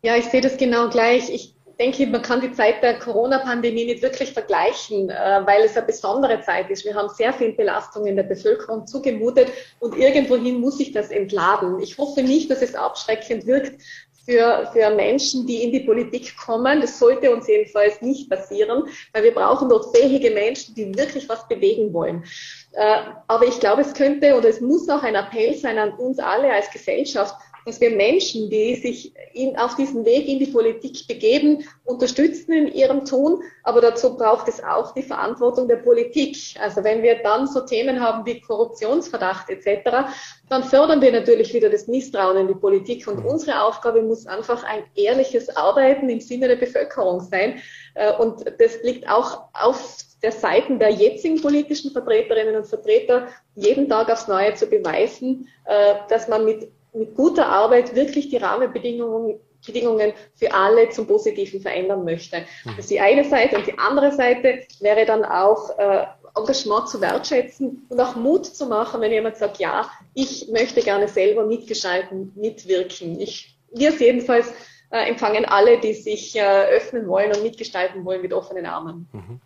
Ja, 0.03 0.17
ich 0.17 0.27
sehe 0.27 0.41
das 0.41 0.59
genau 0.59 0.91
gleich. 0.91 1.31
Ich 1.31 1.55
denke, 1.79 2.07
man 2.07 2.23
kann 2.23 2.41
die 2.41 2.53
Zeit 2.53 2.83
der 2.83 2.99
Corona-Pandemie 2.99 3.85
nicht 3.85 4.03
wirklich 4.03 4.33
vergleichen, 4.33 5.11
äh, 5.11 5.41
weil 5.45 5.63
es 5.63 5.77
eine 5.77 5.87
besondere 5.87 6.41
Zeit 6.41 6.71
ist. 6.71 6.85
Wir 6.85 6.95
haben 6.95 7.09
sehr 7.09 7.33
viel 7.33 7.53
Belastung 7.53 8.07
in 8.07 8.17
der 8.17 8.25
Bevölkerung 8.25 8.87
zugemutet 8.87 9.49
und 9.79 9.97
irgendwohin 9.97 10.61
muss 10.61 10.79
sich 10.79 10.93
das 10.93 11.11
entladen. 11.11 11.81
Ich 11.81 11.97
hoffe 11.99 12.23
nicht, 12.23 12.51
dass 12.51 12.63
es 12.63 12.75
abschreckend 12.75 13.47
wirkt 13.47 13.81
für, 14.29 14.69
für 14.73 14.91
Menschen, 14.91 15.47
die 15.47 15.63
in 15.63 15.73
die 15.73 15.81
Politik 15.81 16.37
kommen. 16.37 16.83
Das 16.83 16.99
sollte 16.99 17.35
uns 17.35 17.49
jedenfalls 17.49 18.03
nicht 18.03 18.29
passieren, 18.29 18.85
weil 19.15 19.23
wir 19.23 19.33
brauchen 19.33 19.71
dort 19.71 19.97
fähige 19.97 20.31
Menschen, 20.31 20.75
die 20.75 20.95
wirklich 20.95 21.29
was 21.29 21.49
bewegen 21.49 21.95
wollen. 21.95 22.25
Äh, 22.73 22.97
aber 23.27 23.47
ich 23.47 23.59
glaube, 23.59 23.83
es 23.83 23.95
könnte 23.95 24.37
oder 24.37 24.51
es 24.51 24.61
muss 24.61 24.89
auch 24.91 25.03
ein 25.03 25.15
Appell 25.15 25.55
sein 25.55 25.79
an 25.79 25.93
uns 25.95 26.19
alle 26.19 26.53
als 26.53 26.71
Gesellschaft, 26.71 27.35
dass 27.69 27.81
wir 27.81 27.91
Menschen, 27.91 28.51
die 28.51 28.75
sich 28.77 29.13
in, 29.35 29.57
auf 29.57 29.77
diesen 29.77 30.05
Weg 30.05 30.27
in 30.27 30.39
die 30.39 30.47
Politik 30.47 31.07
begeben, 31.07 31.65
unterstützen 31.85 32.53
in 32.53 32.73
ihrem 32.73 33.05
Tun. 33.05 33.43
Aber 33.63 33.81
dazu 33.81 34.17
braucht 34.17 34.49
es 34.49 34.63
auch 34.63 34.95
die 34.95 35.03
Verantwortung 35.03 35.69
der 35.69 35.77
Politik. 35.77 36.37
Also 36.61 36.83
wenn 36.83 37.03
wir 37.03 37.23
dann 37.23 37.47
so 37.47 37.61
Themen 37.61 38.01
haben 38.01 38.25
wie 38.27 38.41
Korruptionsverdacht 38.41 39.51
etc., 39.51 40.09
dann 40.49 40.65
fördern 40.65 41.03
wir 41.03 41.13
natürlich 41.13 41.53
wieder 41.53 41.69
das 41.69 41.87
Misstrauen 41.89 42.39
in 42.39 42.49
die 42.49 42.55
Politik. 42.55 43.07
Und 43.07 43.25
unsere 43.25 43.63
Aufgabe 43.63 44.03
muss 44.03 44.27
einfach 44.27 44.65
ein 44.65 44.85
ehrliches 44.97 45.55
Arbeiten 45.55 46.09
im 46.09 46.21
Sinne 46.21 46.49
der 46.49 46.57
Bevölkerung 46.57 47.21
sein. 47.21 47.61
Äh, 47.95 48.15
und 48.15 48.45
das 48.59 48.83
liegt 48.83 49.09
auch 49.09 49.43
auf 49.53 49.99
der 50.23 50.33
Seiten 50.33 50.79
der 50.79 50.91
jetzigen 50.91 51.41
politischen 51.41 51.93
Vertreterinnen 51.93 52.57
und 52.57 52.67
Vertreter, 52.67 53.29
jeden 53.55 53.89
Tag 53.89 54.11
aufs 54.11 54.27
Neue 54.27 54.55
zu 54.55 54.67
beweisen, 54.67 55.49
äh, 55.67 55.95
dass 56.09 56.29
man 56.29 56.45
mit 56.45 56.73
mit 56.99 57.15
guter 57.15 57.47
Arbeit 57.47 57.95
wirklich 57.95 58.29
die 58.29 58.37
Rahmenbedingungen 58.37 59.41
Bedingungen 59.67 60.13
für 60.35 60.53
alle 60.53 60.89
zum 60.91 61.07
Positiven 61.07 61.61
verändern 61.61 62.05
möchte. 62.05 62.39
Mhm. 62.65 62.71
Das 62.77 62.79
ist 62.81 62.91
die 62.91 63.01
eine 63.01 63.25
Seite. 63.25 63.57
Und 63.57 63.67
die 63.67 63.79
andere 63.79 64.13
Seite 64.13 64.61
wäre 64.81 65.05
dann 65.05 65.25
auch 65.25 65.77
äh, 65.79 66.07
Engagement 66.37 66.89
zu 66.89 67.01
wertschätzen 67.01 67.87
und 67.89 68.01
auch 68.01 68.15
Mut 68.17 68.47
zu 68.47 68.67
machen, 68.67 69.01
wenn 69.01 69.13
jemand 69.13 69.37
sagt, 69.37 69.59
ja, 69.59 69.91
ich 70.15 70.49
möchte 70.49 70.83
gerne 70.83 71.09
selber 71.09 71.45
mitgestalten, 71.45 72.33
mitwirken. 72.37 73.21
Ich, 73.21 73.57
wir 73.73 73.91
jedenfalls 73.91 74.49
äh, 74.91 75.09
empfangen 75.09 75.45
alle, 75.45 75.79
die 75.81 75.95
sich 75.95 76.37
äh, 76.37 76.67
öffnen 76.71 77.09
wollen 77.09 77.33
und 77.33 77.43
mitgestalten 77.43 78.05
wollen, 78.05 78.23
mit 78.23 78.33
offenen 78.33 78.67
Armen. 78.67 79.09
Mhm. 79.13 79.41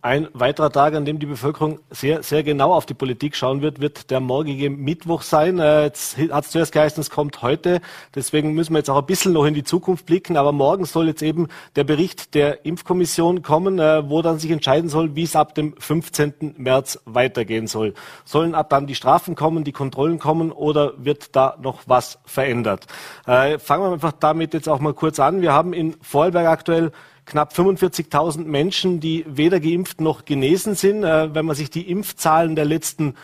Ein 0.00 0.28
weiterer 0.32 0.70
Tag, 0.70 0.94
an 0.94 1.04
dem 1.04 1.18
die 1.18 1.26
Bevölkerung 1.26 1.80
sehr, 1.90 2.22
sehr 2.22 2.44
genau 2.44 2.72
auf 2.72 2.86
die 2.86 2.94
Politik 2.94 3.34
schauen 3.34 3.62
wird, 3.62 3.80
wird 3.80 4.12
der 4.12 4.20
morgige 4.20 4.70
Mittwoch 4.70 5.22
sein. 5.22 5.58
Äh, 5.58 5.86
jetzt 5.86 6.16
hat 6.16 6.44
es 6.44 6.50
zuerst 6.52 6.70
geheißen, 6.70 7.00
es 7.00 7.10
kommt 7.10 7.42
heute. 7.42 7.80
Deswegen 8.14 8.54
müssen 8.54 8.74
wir 8.74 8.78
jetzt 8.78 8.90
auch 8.90 8.98
ein 8.98 9.06
bisschen 9.06 9.32
noch 9.32 9.44
in 9.44 9.54
die 9.54 9.64
Zukunft 9.64 10.06
blicken. 10.06 10.36
Aber 10.36 10.52
morgen 10.52 10.84
soll 10.84 11.08
jetzt 11.08 11.22
eben 11.22 11.48
der 11.74 11.82
Bericht 11.82 12.34
der 12.34 12.64
Impfkommission 12.64 13.42
kommen, 13.42 13.80
äh, 13.80 14.08
wo 14.08 14.22
dann 14.22 14.38
sich 14.38 14.52
entscheiden 14.52 14.88
soll, 14.88 15.16
wie 15.16 15.24
es 15.24 15.34
ab 15.34 15.56
dem 15.56 15.74
15. 15.76 16.54
März 16.58 17.00
weitergehen 17.04 17.66
soll. 17.66 17.94
Sollen 18.24 18.54
ab 18.54 18.70
dann 18.70 18.86
die 18.86 18.94
Strafen 18.94 19.34
kommen, 19.34 19.64
die 19.64 19.72
Kontrollen 19.72 20.20
kommen 20.20 20.52
oder 20.52 20.92
wird 20.98 21.34
da 21.34 21.56
noch 21.60 21.80
was 21.86 22.20
verändert? 22.24 22.86
Äh, 23.26 23.58
fangen 23.58 23.82
wir 23.82 23.92
einfach 23.94 24.12
damit 24.12 24.54
jetzt 24.54 24.68
auch 24.68 24.78
mal 24.78 24.94
kurz 24.94 25.18
an. 25.18 25.42
Wir 25.42 25.52
haben 25.52 25.72
in 25.72 25.96
Vorarlberg 26.02 26.46
aktuell 26.46 26.92
knapp 27.28 27.52
45.000 27.52 28.44
Menschen, 28.44 29.00
die 29.00 29.24
weder 29.28 29.60
geimpft 29.60 30.00
noch 30.00 30.24
genesen 30.24 30.74
sind. 30.74 31.04
Äh, 31.04 31.34
wenn 31.34 31.44
man 31.44 31.54
sich 31.54 31.70
die 31.70 31.90
Impfzahlen 31.90 32.56
der 32.56 32.64
letzten 32.64 33.14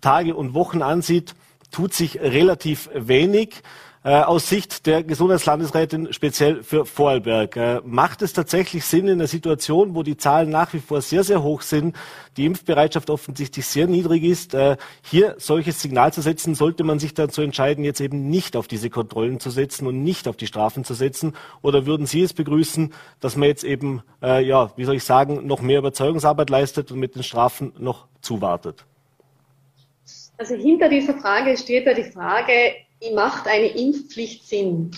Tage 0.00 0.34
und 0.34 0.54
Wochen 0.54 0.82
ansieht, 0.82 1.34
tut 1.70 1.94
sich 1.94 2.20
relativ 2.20 2.88
wenig. 2.94 3.62
Äh, 4.02 4.22
aus 4.22 4.48
Sicht 4.48 4.86
der 4.86 5.02
Gesundheitslandesrätin 5.02 6.14
speziell 6.14 6.62
für 6.62 6.86
Vorarlberg. 6.86 7.56
Äh, 7.56 7.80
macht 7.84 8.22
es 8.22 8.32
tatsächlich 8.32 8.86
Sinn 8.86 9.08
in 9.08 9.14
einer 9.14 9.26
Situation, 9.26 9.94
wo 9.94 10.02
die 10.02 10.16
Zahlen 10.16 10.48
nach 10.48 10.72
wie 10.72 10.78
vor 10.78 11.02
sehr, 11.02 11.22
sehr 11.22 11.42
hoch 11.42 11.60
sind, 11.60 11.94
die 12.38 12.46
Impfbereitschaft 12.46 13.10
offensichtlich 13.10 13.66
sehr 13.66 13.86
niedrig 13.86 14.22
ist, 14.22 14.54
äh, 14.54 14.78
hier 15.02 15.34
solches 15.36 15.82
Signal 15.82 16.14
zu 16.14 16.22
setzen, 16.22 16.54
sollte 16.54 16.82
man 16.82 16.98
sich 16.98 17.12
dazu 17.12 17.42
entscheiden, 17.42 17.84
jetzt 17.84 18.00
eben 18.00 18.30
nicht 18.30 18.56
auf 18.56 18.68
diese 18.68 18.88
Kontrollen 18.88 19.38
zu 19.38 19.50
setzen 19.50 19.86
und 19.86 20.02
nicht 20.02 20.28
auf 20.28 20.38
die 20.38 20.46
Strafen 20.46 20.82
zu 20.82 20.94
setzen? 20.94 21.34
Oder 21.60 21.84
würden 21.84 22.06
Sie 22.06 22.22
es 22.22 22.32
begrüßen, 22.32 22.94
dass 23.20 23.36
man 23.36 23.48
jetzt 23.48 23.64
eben, 23.64 24.02
ja, 24.22 24.72
wie 24.76 24.84
soll 24.84 24.96
ich 24.96 25.04
sagen, 25.04 25.46
noch 25.46 25.60
mehr 25.60 25.78
Überzeugungsarbeit 25.78 26.48
leistet 26.48 26.90
und 26.90 26.98
mit 27.00 27.16
den 27.16 27.22
Strafen 27.22 27.72
noch 27.78 28.06
zuwartet? 28.22 28.86
Also 30.38 30.54
hinter 30.54 30.88
dieser 30.88 31.14
Frage 31.18 31.56
steht 31.56 31.84
ja 31.84 31.92
die 31.92 32.10
Frage, 32.10 32.52
macht 33.14 33.46
eine 33.46 33.68
Impfpflicht 33.68 34.46
Sinn? 34.46 34.90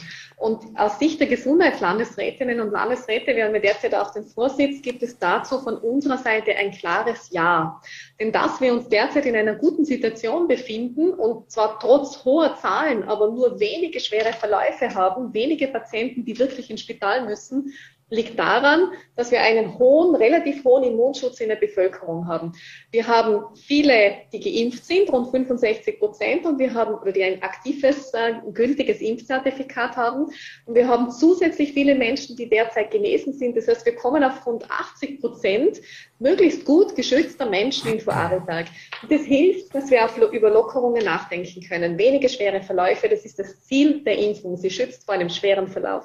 Und 0.42 0.76
aus 0.76 0.98
Sicht 0.98 1.20
der 1.20 1.28
Gesundheitslandesrätinnen 1.28 2.58
und 2.58 2.72
Landesräte, 2.72 3.36
wir 3.36 3.44
haben 3.44 3.54
ja 3.54 3.60
derzeit 3.60 3.94
auch 3.94 4.12
den 4.12 4.24
Vorsitz, 4.24 4.82
gibt 4.82 5.00
es 5.04 5.16
dazu 5.16 5.60
von 5.60 5.76
unserer 5.76 6.18
Seite 6.18 6.56
ein 6.56 6.72
klares 6.72 7.30
Ja. 7.30 7.80
Denn 8.18 8.32
dass 8.32 8.60
wir 8.60 8.72
uns 8.72 8.88
derzeit 8.88 9.24
in 9.26 9.36
einer 9.36 9.54
guten 9.54 9.84
Situation 9.84 10.48
befinden 10.48 11.14
und 11.14 11.48
zwar 11.48 11.78
trotz 11.78 12.24
hoher 12.24 12.56
Zahlen, 12.56 13.04
aber 13.04 13.30
nur 13.30 13.60
wenige 13.60 14.00
schwere 14.00 14.32
Verläufe 14.32 14.92
haben, 14.92 15.32
wenige 15.32 15.68
Patienten, 15.68 16.24
die 16.24 16.36
wirklich 16.36 16.70
ins 16.70 16.80
Spital 16.80 17.24
müssen, 17.24 17.72
liegt 18.12 18.38
daran, 18.38 18.92
dass 19.16 19.30
wir 19.30 19.40
einen 19.40 19.78
hohen, 19.78 20.14
relativ 20.14 20.64
hohen 20.64 20.84
Immunschutz 20.84 21.40
in 21.40 21.48
der 21.48 21.56
Bevölkerung 21.56 22.28
haben. 22.28 22.52
Wir 22.90 23.06
haben 23.06 23.44
viele, 23.56 24.16
die 24.32 24.40
geimpft 24.40 24.84
sind, 24.84 25.10
rund 25.10 25.30
65 25.30 25.98
Prozent, 25.98 26.44
und 26.44 26.58
wir 26.58 26.74
haben, 26.74 26.94
oder 26.94 27.10
die 27.10 27.24
ein 27.24 27.42
aktives, 27.42 28.12
äh, 28.12 28.34
gültiges 28.52 29.00
Impfzertifikat 29.00 29.96
haben. 29.96 30.26
Und 30.66 30.74
wir 30.74 30.86
haben 30.86 31.10
zusätzlich 31.10 31.72
viele 31.72 31.94
Menschen, 31.94 32.36
die 32.36 32.50
derzeit 32.50 32.90
genesen 32.90 33.32
sind. 33.32 33.56
Das 33.56 33.66
heißt, 33.66 33.86
wir 33.86 33.94
kommen 33.94 34.22
auf 34.22 34.46
rund 34.46 34.70
80 34.70 35.20
Prozent 35.20 35.80
möglichst 36.18 36.66
gut 36.66 36.94
geschützter 36.94 37.48
Menschen 37.48 37.92
in 37.92 38.00
Vorarlberg. 38.00 38.66
Und 39.02 39.10
das 39.10 39.22
hilft, 39.22 39.74
dass 39.74 39.90
wir 39.90 40.04
auf, 40.04 40.18
über 40.18 40.50
Lockerungen 40.50 41.04
nachdenken 41.04 41.62
können. 41.62 41.96
Wenige 41.96 42.28
schwere 42.28 42.62
Verläufe, 42.62 43.08
das 43.08 43.24
ist 43.24 43.38
das 43.38 43.62
Ziel 43.62 44.04
der 44.04 44.18
Impfung. 44.18 44.58
Sie 44.58 44.70
schützt 44.70 45.06
vor 45.06 45.14
einem 45.14 45.30
schweren 45.30 45.68
Verlauf. 45.68 46.04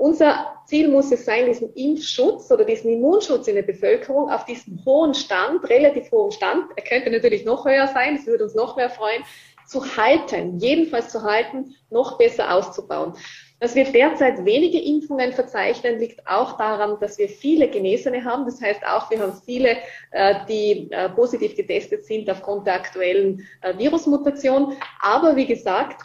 Unser 0.00 0.62
Ziel 0.64 0.88
muss 0.88 1.12
es 1.12 1.26
sein, 1.26 1.44
diesen 1.44 1.74
Impfschutz 1.74 2.50
oder 2.50 2.64
diesen 2.64 2.90
Immunschutz 2.90 3.48
in 3.48 3.56
der 3.56 3.64
Bevölkerung 3.64 4.30
auf 4.30 4.46
diesem 4.46 4.82
hohen 4.86 5.12
Stand, 5.12 5.68
relativ 5.68 6.10
hohen 6.10 6.32
Stand, 6.32 6.64
er 6.74 6.82
könnte 6.82 7.10
natürlich 7.10 7.44
noch 7.44 7.66
höher 7.66 7.86
sein, 7.86 8.16
es 8.16 8.26
würde 8.26 8.44
uns 8.44 8.54
noch 8.54 8.76
mehr 8.76 8.88
freuen, 8.88 9.22
zu 9.66 9.98
halten, 9.98 10.58
jedenfalls 10.58 11.10
zu 11.10 11.22
halten, 11.22 11.76
noch 11.90 12.16
besser 12.16 12.54
auszubauen. 12.54 13.12
Dass 13.60 13.74
wir 13.74 13.84
derzeit 13.84 14.42
wenige 14.46 14.80
Impfungen 14.80 15.34
verzeichnen, 15.34 15.98
liegt 15.98 16.26
auch 16.26 16.56
daran, 16.56 16.98
dass 16.98 17.18
wir 17.18 17.28
viele 17.28 17.68
Genesene 17.68 18.24
haben. 18.24 18.46
Das 18.46 18.58
heißt 18.62 18.82
auch, 18.86 19.10
wir 19.10 19.20
haben 19.20 19.34
viele, 19.44 19.76
äh, 20.12 20.46
die 20.48 20.90
äh, 20.92 21.10
positiv 21.10 21.56
getestet 21.56 22.06
sind 22.06 22.30
aufgrund 22.30 22.66
der 22.66 22.76
aktuellen 22.76 23.46
äh, 23.60 23.76
Virusmutation. 23.76 24.78
Aber 25.02 25.36
wie 25.36 25.46
gesagt, 25.46 26.00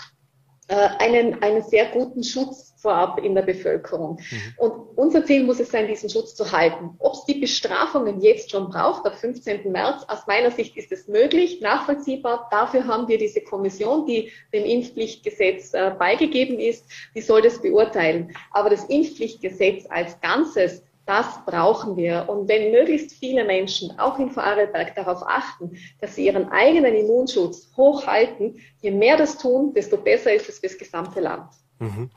einen, 0.68 1.44
einen 1.44 1.62
sehr 1.62 1.86
guten 1.86 2.24
Schutz 2.24 2.75
vorab 2.86 3.18
in 3.18 3.34
der 3.34 3.42
Bevölkerung. 3.42 4.20
Mhm. 4.30 4.54
Und 4.58 4.74
unser 4.96 5.26
Ziel 5.26 5.44
muss 5.44 5.60
es 5.60 5.72
sein, 5.72 5.88
diesen 5.88 6.08
Schutz 6.08 6.36
zu 6.36 6.52
halten. 6.52 6.92
Ob 7.00 7.14
es 7.14 7.26
die 7.26 7.40
Bestrafungen 7.40 8.22
jetzt 8.22 8.52
schon 8.52 8.70
braucht, 8.70 9.08
ab 9.08 9.16
15. 9.18 9.72
März, 9.72 10.04
aus 10.08 10.28
meiner 10.28 10.52
Sicht 10.52 10.78
ist 10.78 10.92
es 10.92 11.08
möglich, 11.08 11.62
nachvollziehbar. 11.62 12.48
Dafür 12.52 12.86
haben 12.86 13.08
wir 13.08 13.18
diese 13.18 13.42
Kommission, 13.42 14.06
die 14.06 14.32
dem 14.54 14.66
Impfpflichtgesetz 14.66 15.74
äh, 15.74 15.96
beigegeben 15.98 16.60
ist, 16.60 16.86
die 17.16 17.22
soll 17.22 17.42
das 17.42 17.60
beurteilen. 17.60 18.36
Aber 18.52 18.70
das 18.70 18.84
Impfpflichtgesetz 18.86 19.88
als 19.90 20.22
Ganzes 20.22 20.84
Das 21.06 21.46
brauchen 21.46 21.98
wir. 21.98 22.28
Und 22.28 22.48
wenn 22.48 22.72
möglichst 22.72 23.14
viele 23.14 23.46
Menschen, 23.46 23.98
auch 24.00 24.18
in 24.18 24.32
Vorarlberg, 24.32 24.96
darauf 24.96 25.22
achten, 25.22 25.78
dass 26.02 26.16
sie 26.16 26.26
ihren 26.26 26.50
eigenen 26.50 26.96
Immunschutz 26.96 27.72
hochhalten, 27.78 28.60
je 28.82 28.92
mehr 28.92 29.16
das 29.16 29.38
tun, 29.38 29.74
desto 29.74 29.98
besser 29.98 30.34
ist 30.34 30.50
es 30.50 30.60
für 30.60 30.68
das 30.68 30.78
gesamte 30.78 31.20
Land. 31.20 31.50
Mhm. 31.80 32.10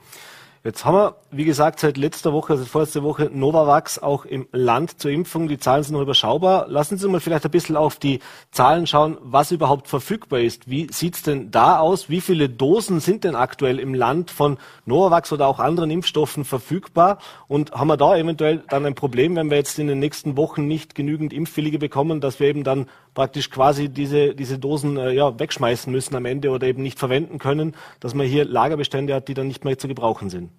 Jetzt 0.69 0.85
haben 0.85 0.97
wir, 0.97 1.17
wie 1.31 1.47
gesagt, 1.47 1.81
seit 1.81 1.97
letzter 1.97 2.35
Woche, 2.35 2.53
also 2.53 2.67
vorletzte 2.67 3.03
Woche, 3.03 3.31
Novavax 3.33 3.99
auch 3.99 4.27
im 4.27 4.47
Land 4.53 5.01
zur 5.01 5.11
Impfung. 5.11 5.49
Die 5.49 5.57
Zahlen 5.57 5.83
sind 5.83 5.95
noch 5.95 6.03
überschaubar. 6.03 6.67
Lassen 6.69 6.99
Sie 6.99 7.09
mal 7.09 7.21
vielleicht 7.21 7.47
ein 7.47 7.51
bisschen 7.51 7.75
auf 7.75 7.97
die 7.97 8.19
Zahlen 8.51 8.87
schauen, 8.87 9.17
was 9.23 9.51
überhaupt 9.51 9.89
verfügbar 9.89 10.41
ist. 10.41 10.69
Wie 10.69 10.87
sieht's 10.93 11.23
denn 11.23 11.51
da 11.51 11.79
aus? 11.79 12.11
Wie 12.11 12.21
viele 12.21 12.51
Dosen 12.51 13.01
sind 13.01 13.25
denn 13.25 13.35
aktuell 13.35 13.79
im 13.79 13.95
Land 13.95 14.31
von 14.31 14.59
Novavax 14.85 15.33
oder 15.33 15.47
auch 15.47 15.59
anderen 15.59 15.91
Impfstoffen 15.91 16.45
verfügbar? 16.45 17.17
Und 17.47 17.73
haben 17.73 17.89
wir 17.89 17.97
da 17.97 18.15
eventuell 18.15 18.63
dann 18.69 18.85
ein 18.85 18.95
Problem, 18.95 19.37
wenn 19.37 19.49
wir 19.49 19.57
jetzt 19.57 19.79
in 19.79 19.87
den 19.87 20.01
nächsten 20.01 20.37
Wochen 20.37 20.69
nicht 20.69 20.95
genügend 20.95 21.33
Impfwillige 21.33 21.79
bekommen, 21.79 22.21
dass 22.21 22.41
wir 22.41 22.47
eben 22.49 22.63
dann 22.63 22.89
praktisch 23.15 23.49
quasi 23.49 23.89
diese, 23.89 24.35
diese 24.35 24.59
Dosen 24.59 24.99
äh, 24.99 25.13
ja, 25.13 25.39
wegschmeißen 25.39 25.91
müssen 25.91 26.15
am 26.15 26.27
Ende 26.27 26.51
oder 26.51 26.67
eben 26.67 26.83
nicht 26.83 26.99
verwenden 26.99 27.39
können, 27.39 27.75
dass 28.01 28.13
man 28.13 28.27
hier 28.27 28.45
Lagerbestände 28.45 29.15
hat, 29.15 29.29
die 29.29 29.35
dann 29.35 29.49
nicht 29.49 29.65
mehr 29.65 29.79
zu 29.79 29.89
gebrauchen 29.89 30.29
sind? 30.29 30.51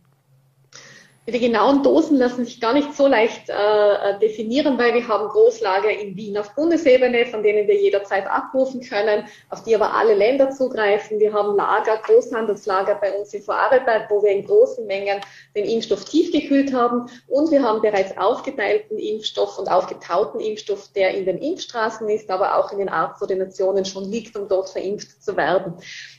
Die 1.32 1.40
genauen 1.40 1.84
Dosen 1.84 2.18
lassen 2.18 2.46
sich 2.46 2.60
gar 2.60 2.74
nicht 2.74 2.96
so 2.96 3.08
leicht 3.08 3.50
äh, 3.50 4.18
definieren, 4.20 4.80
weil 4.80 4.96
wir 4.96 5.08
haben 5.08 5.30
Großlager 5.30 5.92
in 5.92 6.16
Wien 6.16 6.38
auf 6.38 6.56
Bundesebene, 6.56 7.28
von 7.28 7.44
denen 7.44 7.68
wir 7.68 7.80
jederzeit 7.80 8.26
abrufen 8.26 8.82
können, 8.82 9.26
auf 9.50 9.64
die 9.64 9.76
aber 9.76 9.94
alle 9.94 10.16
Länder 10.16 10.50
zugreifen. 10.50 11.20
Wir 11.20 11.32
haben 11.32 11.56
Lager, 11.56 11.98
Großhandelslager 11.98 12.96
bei 12.96 13.14
uns 13.14 13.34
in 13.34 13.44
Vorarlberg, 13.44 14.10
wo 14.10 14.24
wir 14.24 14.32
in 14.32 14.46
großen 14.46 14.88
Mengen 14.88 15.22
den 15.56 15.66
Impfstoff 15.66 16.06
tiefgekühlt 16.06 16.74
haben. 16.74 17.10
Und 17.28 17.52
wir 17.52 17.62
haben 17.62 17.82
bereits 17.82 18.18
aufgeteilten 18.18 18.98
Impfstoff 18.98 19.60
und 19.60 19.70
aufgetauten 19.70 20.40
Impfstoff, 20.40 20.92
der 20.94 21.12
in 21.12 21.26
den 21.26 21.38
Impfstraßen 21.38 22.10
ist, 22.10 22.32
aber 22.32 22.58
auch 22.58 22.72
in 22.72 22.80
den 22.80 22.90
Arztordinationen 22.90 23.86
schon 23.86 24.06
liegt, 24.06 24.36
um 24.36 24.48
dort 24.48 24.70
verimpft 24.70 25.24
zu 25.24 25.38
werden. 25.38 25.76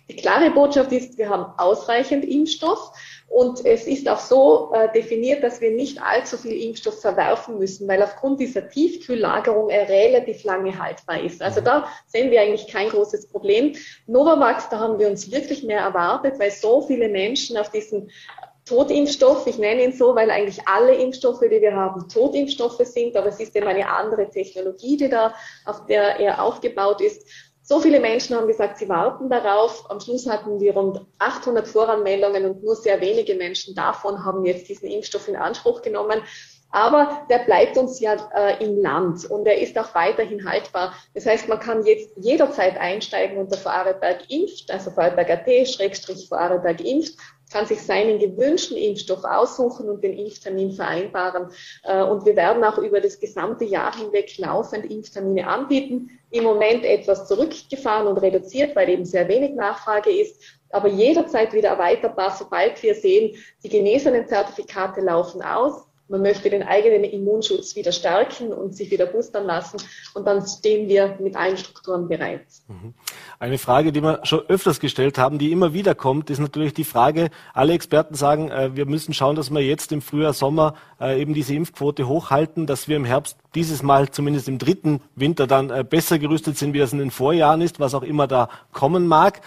Die 0.08 0.16
klare 0.16 0.50
Botschaft 0.50 0.92
ist, 0.92 1.18
wir 1.18 1.28
haben 1.28 1.52
ausreichend 1.56 2.24
Impfstoff. 2.24 2.92
Und 3.30 3.64
es 3.64 3.86
ist 3.86 4.08
auch 4.08 4.18
so 4.18 4.72
äh, 4.74 4.90
definiert, 4.92 5.44
dass 5.44 5.60
wir 5.60 5.70
nicht 5.70 6.02
allzu 6.02 6.36
viel 6.36 6.60
Impfstoff 6.64 7.00
verwerfen 7.00 7.60
müssen, 7.60 7.86
weil 7.86 8.02
aufgrund 8.02 8.40
dieser 8.40 8.68
Tiefkühllagerung 8.68 9.70
er 9.70 9.88
relativ 9.88 10.42
lange 10.42 10.76
haltbar 10.76 11.22
ist. 11.22 11.40
Also 11.40 11.60
da 11.60 11.86
sehen 12.08 12.32
wir 12.32 12.40
eigentlich 12.40 12.66
kein 12.66 12.88
großes 12.88 13.28
Problem. 13.28 13.76
Novavax, 14.08 14.68
da 14.68 14.80
haben 14.80 14.98
wir 14.98 15.08
uns 15.08 15.30
wirklich 15.30 15.62
mehr 15.62 15.78
erwartet, 15.78 16.40
weil 16.40 16.50
so 16.50 16.82
viele 16.82 17.08
Menschen 17.08 17.56
auf 17.56 17.70
diesen 17.70 18.10
Totimpfstoff, 18.64 19.46
ich 19.46 19.58
nenne 19.58 19.84
ihn 19.84 19.92
so, 19.92 20.16
weil 20.16 20.30
eigentlich 20.32 20.66
alle 20.66 20.94
Impfstoffe, 20.94 21.40
die 21.40 21.60
wir 21.60 21.74
haben, 21.74 22.08
Totimpfstoffe 22.08 22.84
sind, 22.84 23.16
aber 23.16 23.28
es 23.28 23.38
ist 23.38 23.54
eben 23.54 23.68
eine 23.68 23.88
andere 23.88 24.28
Technologie, 24.28 24.96
die 24.96 25.08
da, 25.08 25.34
auf 25.64 25.86
der 25.86 26.18
er 26.18 26.42
aufgebaut 26.42 27.00
ist. 27.00 27.28
So 27.70 27.78
viele 27.78 28.00
Menschen 28.00 28.34
haben 28.34 28.48
gesagt, 28.48 28.78
sie 28.78 28.88
warten 28.88 29.30
darauf. 29.30 29.88
Am 29.92 30.00
Schluss 30.00 30.28
hatten 30.28 30.58
wir 30.58 30.74
rund 30.74 31.06
800 31.20 31.68
Voranmeldungen 31.68 32.44
und 32.44 32.64
nur 32.64 32.74
sehr 32.74 33.00
wenige 33.00 33.36
Menschen 33.36 33.76
davon 33.76 34.24
haben 34.24 34.44
jetzt 34.44 34.68
diesen 34.68 34.90
Impfstoff 34.90 35.28
in 35.28 35.36
Anspruch 35.36 35.80
genommen. 35.80 36.20
Aber 36.72 37.24
der 37.30 37.38
bleibt 37.38 37.78
uns 37.78 38.00
ja 38.00 38.16
äh, 38.34 38.64
im 38.64 38.82
Land 38.82 39.24
und 39.30 39.46
er 39.46 39.60
ist 39.60 39.78
auch 39.78 39.94
weiterhin 39.94 40.50
haltbar. 40.50 40.94
Das 41.14 41.26
heißt, 41.26 41.48
man 41.48 41.60
kann 41.60 41.86
jetzt 41.86 42.10
jederzeit 42.16 42.76
einsteigen 42.76 43.38
unter 43.38 43.56
Vorarlberg 43.56 44.28
impft, 44.28 44.68
also 44.72 44.90
Vorarlberg.at, 44.90 45.68
Schrägstrich 45.68 46.28
Vorarlberg 46.28 46.80
impft 46.80 47.18
kann 47.52 47.66
sich 47.66 47.82
seinen 47.82 48.18
gewünschten 48.18 48.76
Impfstoff 48.76 49.24
aussuchen 49.24 49.88
und 49.88 50.02
den 50.02 50.16
Impftermin 50.16 50.72
vereinbaren. 50.72 51.50
Äh, 51.82 52.02
und 52.02 52.24
wir 52.24 52.36
werden 52.36 52.62
auch 52.64 52.78
über 52.78 53.00
das 53.00 53.18
gesamte 53.18 53.64
Jahr 53.64 53.96
hinweg 53.96 54.36
laufend 54.38 54.90
Impftermine 54.90 55.46
anbieten. 55.46 56.10
Im 56.30 56.44
Moment 56.44 56.84
etwas 56.84 57.26
zurückgefahren 57.26 58.06
und 58.06 58.18
reduziert, 58.18 58.76
weil 58.76 58.88
eben 58.88 59.04
sehr 59.04 59.26
wenig 59.28 59.54
Nachfrage 59.54 60.10
ist, 60.10 60.40
aber 60.70 60.88
jederzeit 60.88 61.52
wieder 61.52 61.70
erweiterbar, 61.70 62.36
sobald 62.38 62.80
wir 62.82 62.94
sehen, 62.94 63.36
die 63.64 63.68
genesenen 63.68 64.28
Zertifikate 64.28 65.00
laufen 65.00 65.42
aus 65.42 65.89
man 66.10 66.22
möchte 66.22 66.50
den 66.50 66.64
eigenen 66.64 67.04
Immunschutz 67.04 67.76
wieder 67.76 67.92
stärken 67.92 68.52
und 68.52 68.74
sich 68.74 68.90
wieder 68.90 69.06
boostern 69.06 69.46
lassen. 69.46 69.78
Und 70.12 70.26
dann 70.26 70.44
stehen 70.46 70.88
wir 70.88 71.16
mit 71.20 71.36
allen 71.36 71.56
Strukturen 71.56 72.08
bereit. 72.08 72.42
Mhm. 72.68 72.94
Eine 73.38 73.58
Frage, 73.58 73.92
die 73.92 74.02
wir 74.02 74.20
schon 74.24 74.40
öfters 74.48 74.80
gestellt 74.80 75.16
haben, 75.16 75.38
die 75.38 75.52
immer 75.52 75.72
wieder 75.72 75.94
kommt, 75.94 76.28
ist 76.28 76.40
natürlich 76.40 76.74
die 76.74 76.84
Frage, 76.84 77.30
alle 77.54 77.72
Experten 77.72 78.14
sagen, 78.14 78.50
äh, 78.50 78.76
wir 78.76 78.86
müssen 78.86 79.14
schauen, 79.14 79.36
dass 79.36 79.50
wir 79.50 79.60
jetzt 79.60 79.92
im 79.92 80.02
Frühjahr, 80.02 80.34
Sommer 80.34 80.74
äh, 81.00 81.20
eben 81.20 81.32
diese 81.32 81.54
Impfquote 81.54 82.08
hochhalten, 82.08 82.66
dass 82.66 82.88
wir 82.88 82.96
im 82.96 83.04
Herbst 83.04 83.38
dieses 83.54 83.82
Mal 83.82 84.10
zumindest 84.10 84.48
im 84.48 84.58
dritten 84.58 85.00
Winter 85.14 85.46
dann 85.46 85.70
äh, 85.70 85.84
besser 85.88 86.18
gerüstet 86.18 86.58
sind, 86.58 86.74
wie 86.74 86.78
das 86.80 86.92
in 86.92 86.98
den 86.98 87.10
Vorjahren 87.10 87.60
ist, 87.60 87.80
was 87.80 87.94
auch 87.94 88.02
immer 88.02 88.26
da 88.26 88.48
kommen 88.72 89.06
mag. 89.06 89.40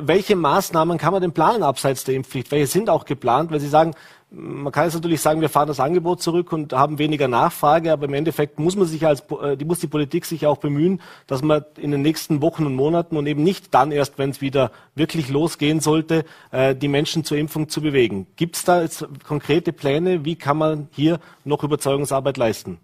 Welche 0.00 0.36
Maßnahmen 0.36 0.96
kann 0.96 1.12
man 1.12 1.20
denn 1.20 1.32
planen 1.32 1.62
abseits 1.62 2.04
der 2.04 2.14
Impfpflicht? 2.14 2.50
Welche 2.50 2.66
sind 2.66 2.88
auch 2.88 3.04
geplant? 3.04 3.50
Weil 3.50 3.60
Sie 3.60 3.68
sagen, 3.68 3.94
man 4.38 4.70
kann 4.70 4.84
jetzt 4.84 4.94
natürlich 4.94 5.20
sagen, 5.20 5.40
wir 5.40 5.48
fahren 5.48 5.68
das 5.68 5.80
Angebot 5.80 6.20
zurück 6.20 6.52
und 6.52 6.72
haben 6.72 6.98
weniger 6.98 7.26
Nachfrage, 7.26 7.92
aber 7.92 8.04
im 8.04 8.14
Endeffekt 8.14 8.58
muss 8.58 8.76
man 8.76 8.86
sich 8.86 9.06
als, 9.06 9.22
äh, 9.42 9.56
die 9.56 9.64
muss 9.64 9.78
die 9.78 9.86
Politik 9.86 10.26
sich 10.26 10.46
auch 10.46 10.58
bemühen, 10.58 11.00
dass 11.26 11.42
man 11.42 11.64
in 11.78 11.90
den 11.90 12.02
nächsten 12.02 12.42
Wochen 12.42 12.66
und 12.66 12.74
Monaten 12.74 13.16
und 13.16 13.26
eben 13.26 13.42
nicht 13.42 13.72
dann 13.72 13.92
erst, 13.92 14.18
wenn 14.18 14.30
es 14.30 14.40
wieder 14.40 14.70
wirklich 14.94 15.30
losgehen 15.30 15.80
sollte, 15.80 16.24
äh, 16.50 16.74
die 16.74 16.88
Menschen 16.88 17.24
zur 17.24 17.38
Impfung 17.38 17.68
zu 17.68 17.80
bewegen. 17.80 18.26
Gibt 18.36 18.56
es 18.56 18.64
da 18.64 18.82
jetzt 18.82 19.06
konkrete 19.26 19.72
Pläne? 19.72 20.24
Wie 20.24 20.36
kann 20.36 20.58
man 20.58 20.88
hier 20.92 21.18
noch 21.44 21.64
Überzeugungsarbeit 21.64 22.36
leisten? 22.36 22.78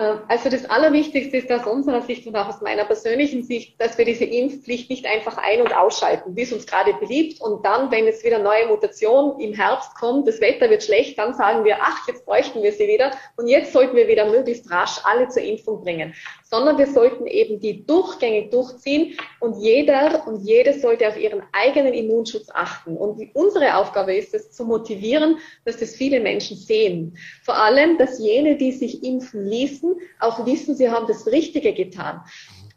Äh, 0.00 0.16
also 0.28 0.48
das 0.48 0.68
Allerwichtigste 0.68 1.36
ist 1.36 1.52
aus 1.52 1.66
unserer 1.66 2.00
Sicht 2.02 2.26
und 2.26 2.34
auch 2.34 2.48
aus 2.48 2.60
meiner 2.60 2.84
persönlichen 2.84 3.42
Sicht, 3.42 3.80
dass 3.80 3.98
wir 3.98 4.04
diese 4.04 4.24
Impfpflicht 4.24 4.88
nicht 4.88 5.06
einfach 5.06 5.36
ein- 5.36 5.60
und 5.60 5.76
ausschalten, 5.76 6.34
wie 6.34 6.42
es 6.42 6.52
uns 6.52 6.66
gerade 6.66 6.94
beliebt. 6.94 7.40
Und 7.40 7.64
dann, 7.64 7.90
wenn 7.90 8.06
jetzt 8.06 8.24
wieder 8.24 8.38
neue 8.38 8.66
Mutation 8.66 9.38
im 9.40 9.52
Herbst 9.52 9.94
kommt, 9.94 10.26
das 10.26 10.40
Wetter 10.40 10.70
wird 10.70 10.82
schlecht, 10.82 11.18
dann 11.18 11.34
sagen 11.34 11.64
wir, 11.64 11.78
ach, 11.80 12.08
jetzt 12.08 12.24
bräuchten 12.24 12.62
wir 12.62 12.72
sie 12.72 12.88
wieder. 12.88 13.10
Und 13.36 13.48
jetzt 13.48 13.72
sollten 13.72 13.96
wir 13.96 14.08
wieder 14.08 14.30
möglichst 14.30 14.70
rasch 14.70 14.98
alle 15.04 15.28
zur 15.28 15.42
Impfung 15.42 15.82
bringen 15.82 16.14
sondern 16.50 16.78
wir 16.78 16.88
sollten 16.88 17.26
eben 17.26 17.60
die 17.60 17.86
durchgängig 17.86 18.50
durchziehen 18.50 19.16
und 19.38 19.62
jeder 19.62 20.26
und 20.26 20.44
jede 20.44 20.78
sollte 20.78 21.06
auf 21.08 21.16
ihren 21.16 21.42
eigenen 21.52 21.94
Immunschutz 21.94 22.48
achten. 22.52 22.96
Und 22.96 23.30
unsere 23.34 23.76
Aufgabe 23.76 24.14
ist 24.14 24.34
es, 24.34 24.50
zu 24.50 24.64
motivieren, 24.64 25.38
dass 25.64 25.76
das 25.76 25.94
viele 25.94 26.18
Menschen 26.18 26.56
sehen. 26.56 27.16
Vor 27.44 27.56
allem, 27.56 27.98
dass 27.98 28.18
jene, 28.18 28.56
die 28.56 28.72
sich 28.72 29.04
impfen 29.04 29.46
ließen, 29.46 29.94
auch 30.18 30.44
wissen, 30.44 30.74
sie 30.74 30.90
haben 30.90 31.06
das 31.06 31.26
Richtige 31.28 31.72
getan. 31.72 32.22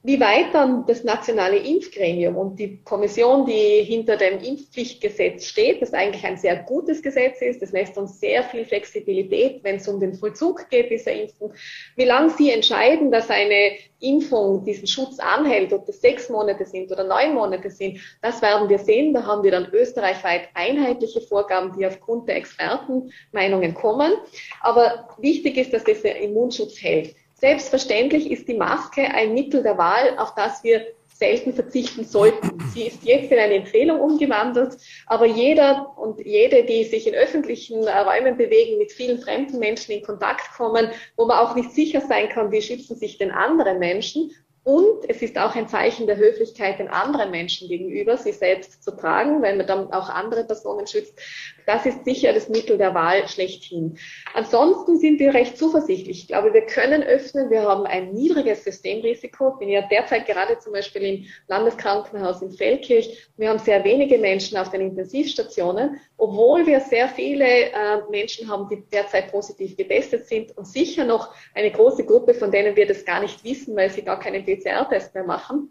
Wie 0.06 0.20
weit 0.20 0.54
dann 0.54 0.86
das 0.86 1.06
nationale 1.06 1.56
Impfgremium 1.56 2.36
und 2.36 2.60
die 2.60 2.84
Kommission, 2.84 3.46
die 3.46 3.84
hinter 3.84 4.18
dem 4.18 4.38
Impfpflichtgesetz 4.40 5.46
steht, 5.46 5.82
das 5.82 5.94
eigentlich 5.94 6.26
ein 6.26 6.36
sehr 6.36 6.58
gutes 6.58 7.02
Gesetz 7.02 7.42
ist, 7.42 7.62
das 7.62 7.72
lässt 7.72 7.98
uns 7.98 8.20
sehr 8.20 8.44
viel 8.44 8.66
Flexibilität, 8.66 9.64
wenn 9.64 9.78
es 9.78 9.88
um 9.88 10.02
den 10.02 10.14
Vollzug 10.14 10.70
geht 10.70 10.92
dieser 10.92 11.14
Impfung, 11.14 11.54
wie 11.96 12.04
lange 12.04 12.32
sie 12.32 12.52
entscheiden, 12.52 13.12
dass 13.12 13.30
eine 13.30 13.78
Impfung 14.02 14.66
diesen 14.66 14.88
Schutz 14.88 15.20
anhält, 15.20 15.72
ob 15.72 15.86
das 15.86 16.02
sechs 16.02 16.30
Monate 16.30 16.66
sind 16.66 16.92
oder 16.92 17.06
neun 17.06 17.34
Monate 17.34 17.70
sind, 17.70 18.00
das 18.22 18.42
werden 18.42 18.68
wir 18.68 18.80
sehen. 18.80 19.14
Da 19.14 19.26
haben 19.26 19.44
wir 19.44 19.52
dann 19.52 19.70
österreichweit 19.72 20.50
einheitliche 20.54 21.22
Vorgaben, 21.22 21.72
die 21.78 21.86
aufgrund 21.86 22.28
der 22.28 22.36
Expertenmeinungen 22.36 23.74
kommen. 23.74 24.12
Aber 24.60 25.08
wichtig 25.20 25.56
ist, 25.56 25.72
dass 25.72 25.86
dieser 25.86 26.18
Immunschutz 26.18 26.82
hält. 26.82 27.16
Selbstverständlich 27.44 28.32
ist 28.32 28.48
die 28.48 28.54
Maske 28.54 29.02
ein 29.02 29.34
Mittel 29.34 29.64
der 29.64 29.78
Wahl, 29.78 30.18
auf 30.18 30.34
das 30.34 30.64
wir 30.64 30.88
selten 31.14 31.52
verzichten 31.52 32.06
sollten. 32.06 32.58
Sie 32.74 32.84
ist 32.84 33.04
jetzt 33.04 33.34
in 33.34 33.38
eine 33.38 33.56
Empfehlung 33.56 34.00
umgewandelt, 34.00 34.78
aber 35.08 35.26
jeder 35.26 35.92
und 35.98 36.26
jede, 36.26 36.64
die 36.64 36.86
sich 36.86 37.06
in 37.06 37.14
öffentlichen 37.14 37.86
Räumen 37.86 38.38
bewegen, 38.38 38.78
mit 38.78 38.94
vielen 38.94 39.20
fremden 39.20 39.60
Menschen 39.60 39.92
in 39.92 40.04
Kontakt 40.04 40.56
kommen, 40.56 40.88
wo 41.18 41.26
man 41.26 41.38
auch 41.38 41.54
nicht 41.54 41.72
sicher 41.72 42.00
sein 42.00 42.30
kann, 42.30 42.50
wie 42.54 42.62
schützen 42.62 42.96
sich 42.96 43.18
denn 43.18 43.32
andere 43.32 43.74
Menschen, 43.74 44.32
und 44.64 45.10
es 45.10 45.22
ist 45.22 45.38
auch 45.38 45.56
ein 45.56 45.68
Zeichen 45.68 46.08
der 46.08 46.16
Höflichkeit 46.16 46.80
den 46.80 46.88
anderen 46.88 47.32
Menschen 47.32 47.68
gegenüber, 47.68 48.16
sie 48.16 48.32
selbst 48.32 48.82
zu 48.82 48.92
tragen, 48.92 49.42
weil 49.42 49.58
man 49.58 49.68
dann 49.68 49.92
auch 49.92 50.08
andere 50.08 50.46
Personen 50.46 50.88
schützt. 50.88 51.20
Das 51.66 51.86
ist 51.86 52.06
sicher 52.06 52.32
das 52.34 52.48
Mittel 52.48 52.78
der 52.78 52.94
Wahl 52.94 53.28
schlechthin. 53.28 53.98
Ansonsten 54.34 54.98
sind 54.98 55.20
wir 55.20 55.34
recht 55.34 55.58
zuversichtlich. 55.58 56.22
Ich 56.22 56.28
glaube, 56.28 56.54
wir 56.54 56.66
können 56.66 57.04
öffnen. 57.04 57.50
Wir 57.50 57.64
haben 57.64 57.86
ein 57.86 58.14
niedriges 58.14 58.64
Systemrisiko. 58.64 59.54
Ich 59.54 59.60
bin 59.60 59.70
ja 59.70 59.82
derzeit 59.82 60.26
gerade 60.26 60.58
zum 60.60 60.74
Beispiel 60.74 61.04
im 61.04 61.26
Landeskrankenhaus 61.48 62.42
in 62.42 62.52
Feldkirch. 62.52 63.30
Wir 63.38 63.50
haben 63.50 63.60
sehr 63.60 63.84
wenige 63.84 64.18
Menschen 64.18 64.58
auf 64.58 64.72
den 64.72 64.82
Intensivstationen, 64.82 66.00
obwohl 66.18 66.66
wir 66.66 66.80
sehr 66.80 67.10
viele 67.10 67.46
äh, 67.46 68.02
Menschen 68.10 68.50
haben, 68.50 68.70
die 68.70 68.82
derzeit 68.92 69.32
positiv 69.32 69.76
getestet 69.76 70.28
sind 70.28 70.58
und 70.58 70.66
sicher 70.66 71.04
noch 71.04 71.34
eine 71.54 71.72
große 71.72 72.06
Gruppe, 72.06 72.34
von 72.34 72.52
denen 72.52 72.76
wir 72.76 72.88
das 72.88 73.04
gar 73.04 73.22
nicht 73.22 73.44
wissen, 73.44 73.76
weil 73.76 73.90
sie 73.90 74.04
gar 74.04 74.20
keinen 74.20 74.46
PCR-Test 74.56 75.14
mehr 75.14 75.24
machen. 75.24 75.70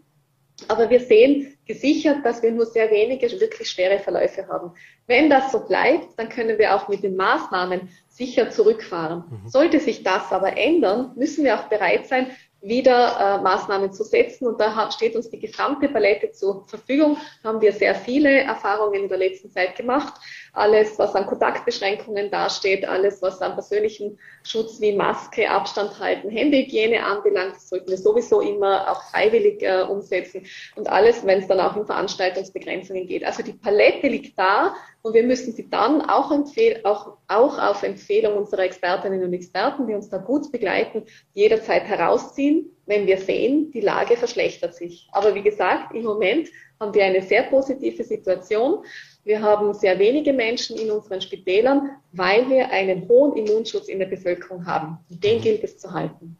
Aber 0.67 0.89
wir 0.89 0.99
sehen 0.99 1.57
gesichert, 1.65 2.23
dass 2.23 2.41
wir 2.43 2.51
nur 2.51 2.65
sehr 2.65 2.91
wenige 2.91 3.29
wirklich 3.39 3.69
schwere 3.69 3.99
Verläufe 3.99 4.47
haben. 4.47 4.71
Wenn 5.07 5.29
das 5.29 5.51
so 5.51 5.65
bleibt, 5.65 6.17
dann 6.17 6.29
können 6.29 6.57
wir 6.57 6.75
auch 6.75 6.87
mit 6.87 7.03
den 7.03 7.15
Maßnahmen 7.15 7.89
sicher 8.07 8.49
zurückfahren. 8.49 9.23
Mhm. 9.29 9.49
Sollte 9.49 9.79
sich 9.79 10.03
das 10.03 10.31
aber 10.31 10.55
ändern, 10.55 11.11
müssen 11.15 11.43
wir 11.43 11.59
auch 11.59 11.63
bereit 11.63 12.07
sein, 12.07 12.27
wieder 12.61 13.39
äh, 13.39 13.43
Maßnahmen 13.43 13.91
zu 13.91 14.03
setzen. 14.03 14.47
Und 14.47 14.59
da 14.61 14.89
steht 14.91 15.15
uns 15.15 15.29
die 15.29 15.39
gesamte 15.39 15.89
Palette 15.89 16.31
zur 16.31 16.65
Verfügung. 16.67 17.17
Da 17.41 17.49
haben 17.49 17.61
wir 17.61 17.73
sehr 17.73 17.93
viele 17.93 18.29
Erfahrungen 18.29 19.03
in 19.03 19.09
der 19.09 19.17
letzten 19.17 19.51
Zeit 19.51 19.75
gemacht. 19.75 20.13
Alles, 20.55 20.99
was 20.99 21.15
an 21.15 21.25
Kontaktbeschränkungen 21.25 22.29
dasteht, 22.29 22.87
alles, 22.87 23.23
was 23.23 23.41
an 23.41 23.53
persönlichen 23.53 24.19
Schutz 24.43 24.79
wie 24.79 24.95
Maske, 24.95 25.49
Abstand 25.49 25.99
halten, 25.99 26.29
Händehygiene 26.29 27.03
anbelangt, 27.03 27.55
das 27.55 27.69
sollten 27.69 27.89
wir 27.89 27.97
sowieso 27.97 28.39
immer 28.39 28.89
auch 28.91 29.01
freiwillig 29.09 29.63
äh, 29.63 29.81
umsetzen. 29.81 30.45
Und 30.75 30.87
alles, 30.87 31.25
wenn 31.25 31.39
es 31.39 31.47
dann 31.47 31.59
auch 31.59 31.75
in 31.75 31.87
Veranstaltungsbegrenzungen 31.87 33.07
geht. 33.07 33.25
Also 33.25 33.41
die 33.41 33.53
Palette 33.53 34.07
liegt 34.07 34.37
da 34.37 34.75
und 35.01 35.15
wir 35.15 35.23
müssen 35.23 35.53
sie 35.53 35.69
dann 35.69 36.01
auch, 36.01 36.31
empfehl 36.31 36.81
auch, 36.83 37.17
auch 37.27 37.57
auf 37.57 37.81
Empfehlung 37.81 38.37
unserer 38.37 38.61
Expertinnen 38.61 39.23
und 39.23 39.33
Experten, 39.33 39.87
die 39.87 39.95
uns 39.95 40.09
da 40.09 40.17
gut 40.17 40.51
begleiten, 40.51 41.03
jederzeit 41.33 41.83
herausziehen, 41.85 42.69
wenn 42.85 43.07
wir 43.07 43.17
sehen, 43.17 43.71
die 43.71 43.81
Lage 43.81 44.17
verschlechtert 44.17 44.75
sich. 44.75 45.07
Aber 45.11 45.33
wie 45.35 45.41
gesagt, 45.41 45.95
im 45.95 46.03
Moment 46.03 46.49
haben 46.79 46.93
wir 46.93 47.05
eine 47.05 47.21
sehr 47.21 47.43
positive 47.43 48.03
Situation. 48.03 48.83
Wir 49.25 49.41
haben 49.41 49.73
sehr 49.73 49.97
wenige 49.99 50.33
Menschen 50.33 50.77
in 50.77 50.91
unseren 50.91 51.21
Spitälern, 51.21 51.91
weil 52.11 52.49
wir 52.49 52.69
einen 52.71 53.07
hohen 53.07 53.37
Immunschutz 53.37 53.87
in 53.87 53.99
der 53.99 54.07
Bevölkerung 54.07 54.65
haben. 54.65 54.97
Den 55.09 55.41
gilt 55.41 55.63
es 55.63 55.77
zu 55.77 55.93
halten. 55.93 56.37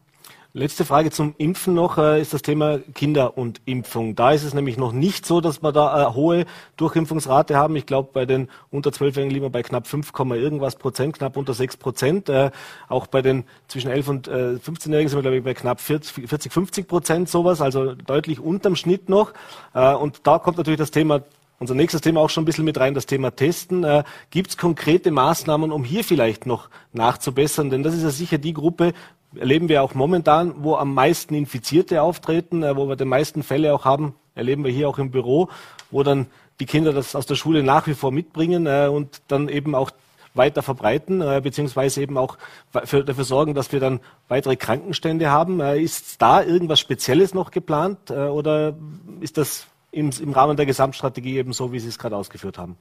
Letzte 0.56 0.84
Frage 0.84 1.10
zum 1.10 1.34
Impfen 1.38 1.74
noch 1.74 1.98
äh, 1.98 2.20
ist 2.20 2.32
das 2.32 2.42
Thema 2.42 2.78
Kinder 2.94 3.36
und 3.36 3.60
Impfung. 3.64 4.14
Da 4.14 4.30
ist 4.30 4.44
es 4.44 4.54
nämlich 4.54 4.76
noch 4.76 4.92
nicht 4.92 5.26
so, 5.26 5.40
dass 5.40 5.64
wir 5.64 5.72
da 5.72 5.92
eine 5.92 6.14
hohe 6.14 6.44
Durchimpfungsrate 6.76 7.56
haben. 7.56 7.74
Ich 7.74 7.86
glaube, 7.86 8.10
bei 8.12 8.24
den 8.24 8.48
unter 8.70 8.90
12-Jährigen 8.90 9.30
liegen 9.30 9.44
wir 9.44 9.50
bei 9.50 9.64
knapp 9.64 9.88
5, 9.88 10.12
irgendwas 10.16 10.76
Prozent, 10.76 11.18
knapp 11.18 11.36
unter 11.36 11.54
6 11.54 11.78
Prozent. 11.78 12.28
Äh, 12.28 12.52
auch 12.88 13.08
bei 13.08 13.20
den 13.20 13.44
zwischen 13.66 13.90
11 13.90 14.08
und 14.08 14.28
äh, 14.28 14.58
15-Jährigen 14.64 15.08
sind 15.08 15.18
wir, 15.18 15.22
glaube 15.22 15.38
ich, 15.38 15.42
bei 15.42 15.54
knapp 15.54 15.80
40, 15.80 16.28
40 16.28 16.52
50 16.52 16.86
Prozent 16.86 17.28
sowas, 17.28 17.60
also 17.60 17.94
deutlich 17.94 18.38
unterm 18.38 18.76
Schnitt 18.76 19.08
noch. 19.08 19.32
Äh, 19.72 19.94
und 19.94 20.24
da 20.24 20.38
kommt 20.38 20.58
natürlich 20.58 20.78
das 20.78 20.92
Thema 20.92 21.22
unser 21.64 21.74
nächstes 21.74 22.02
Thema 22.02 22.20
auch 22.20 22.28
schon 22.28 22.42
ein 22.42 22.44
bisschen 22.44 22.66
mit 22.66 22.78
rein, 22.78 22.92
das 22.92 23.06
Thema 23.06 23.34
Testen. 23.34 23.84
Äh, 23.84 24.04
Gibt 24.28 24.50
es 24.50 24.56
konkrete 24.58 25.10
Maßnahmen, 25.10 25.72
um 25.72 25.82
hier 25.82 26.04
vielleicht 26.04 26.44
noch 26.44 26.68
nachzubessern? 26.92 27.70
Denn 27.70 27.82
das 27.82 27.94
ist 27.94 28.02
ja 28.02 28.10
sicher 28.10 28.36
die 28.36 28.52
Gruppe, 28.52 28.92
erleben 29.34 29.70
wir 29.70 29.82
auch 29.82 29.94
momentan, 29.94 30.54
wo 30.58 30.76
am 30.76 30.92
meisten 30.92 31.34
Infizierte 31.34 32.02
auftreten, 32.02 32.62
äh, 32.62 32.76
wo 32.76 32.86
wir 32.86 32.96
die 32.96 33.06
meisten 33.06 33.42
Fälle 33.42 33.74
auch 33.74 33.86
haben, 33.86 34.14
erleben 34.34 34.62
wir 34.62 34.70
hier 34.70 34.90
auch 34.90 34.98
im 34.98 35.10
Büro, 35.10 35.48
wo 35.90 36.02
dann 36.02 36.26
die 36.60 36.66
Kinder 36.66 36.92
das 36.92 37.16
aus 37.16 37.24
der 37.24 37.34
Schule 37.34 37.62
nach 37.62 37.86
wie 37.86 37.94
vor 37.94 38.12
mitbringen 38.12 38.66
äh, 38.66 38.88
und 38.92 39.22
dann 39.28 39.48
eben 39.48 39.74
auch 39.74 39.90
weiter 40.34 40.62
verbreiten, 40.62 41.22
äh, 41.22 41.40
beziehungsweise 41.42 42.02
eben 42.02 42.18
auch 42.18 42.36
für, 42.84 43.04
dafür 43.04 43.24
sorgen, 43.24 43.54
dass 43.54 43.72
wir 43.72 43.80
dann 43.80 44.00
weitere 44.28 44.56
Krankenstände 44.56 45.30
haben. 45.30 45.60
Äh, 45.60 45.80
ist 45.80 46.20
da 46.20 46.42
irgendwas 46.42 46.80
Spezielles 46.80 47.32
noch 47.32 47.50
geplant 47.50 48.10
äh, 48.10 48.14
oder 48.14 48.74
ist 49.20 49.38
das 49.38 49.66
im, 49.94 50.10
im 50.20 50.32
Rahmen 50.32 50.56
der 50.56 50.66
Gesamtstrategie 50.66 51.38
eben 51.38 51.52
so, 51.52 51.72
wie 51.72 51.78
Sie 51.78 51.88
es 51.88 51.98
gerade 51.98 52.16
ausgeführt 52.16 52.58
haben? 52.58 52.76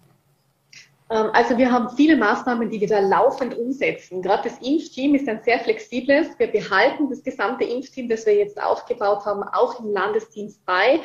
Ähm, 1.10 1.30
also 1.34 1.58
wir 1.58 1.72
haben 1.72 1.96
viele 1.96 2.18
Maßnahmen, 2.18 2.70
die 2.70 2.82
wir 2.82 2.88
da 2.88 3.00
laufend 3.00 3.56
umsetzen. 3.58 4.22
Gerade 4.22 4.50
das 4.50 4.60
Impfteam 4.60 5.16
ist 5.16 5.28
ein 5.28 5.42
sehr 5.44 5.60
flexibles. 5.60 6.28
Wir 6.38 6.48
behalten 6.48 7.10
das 7.10 7.24
gesamte 7.24 7.66
Impfteam, 7.66 8.10
das 8.10 8.26
wir 8.26 8.36
jetzt 8.36 8.62
aufgebaut 8.62 9.26
haben, 9.26 9.44
auch 9.44 9.80
im 9.80 9.92
Landesdienst 9.92 10.66
bei. 10.66 11.00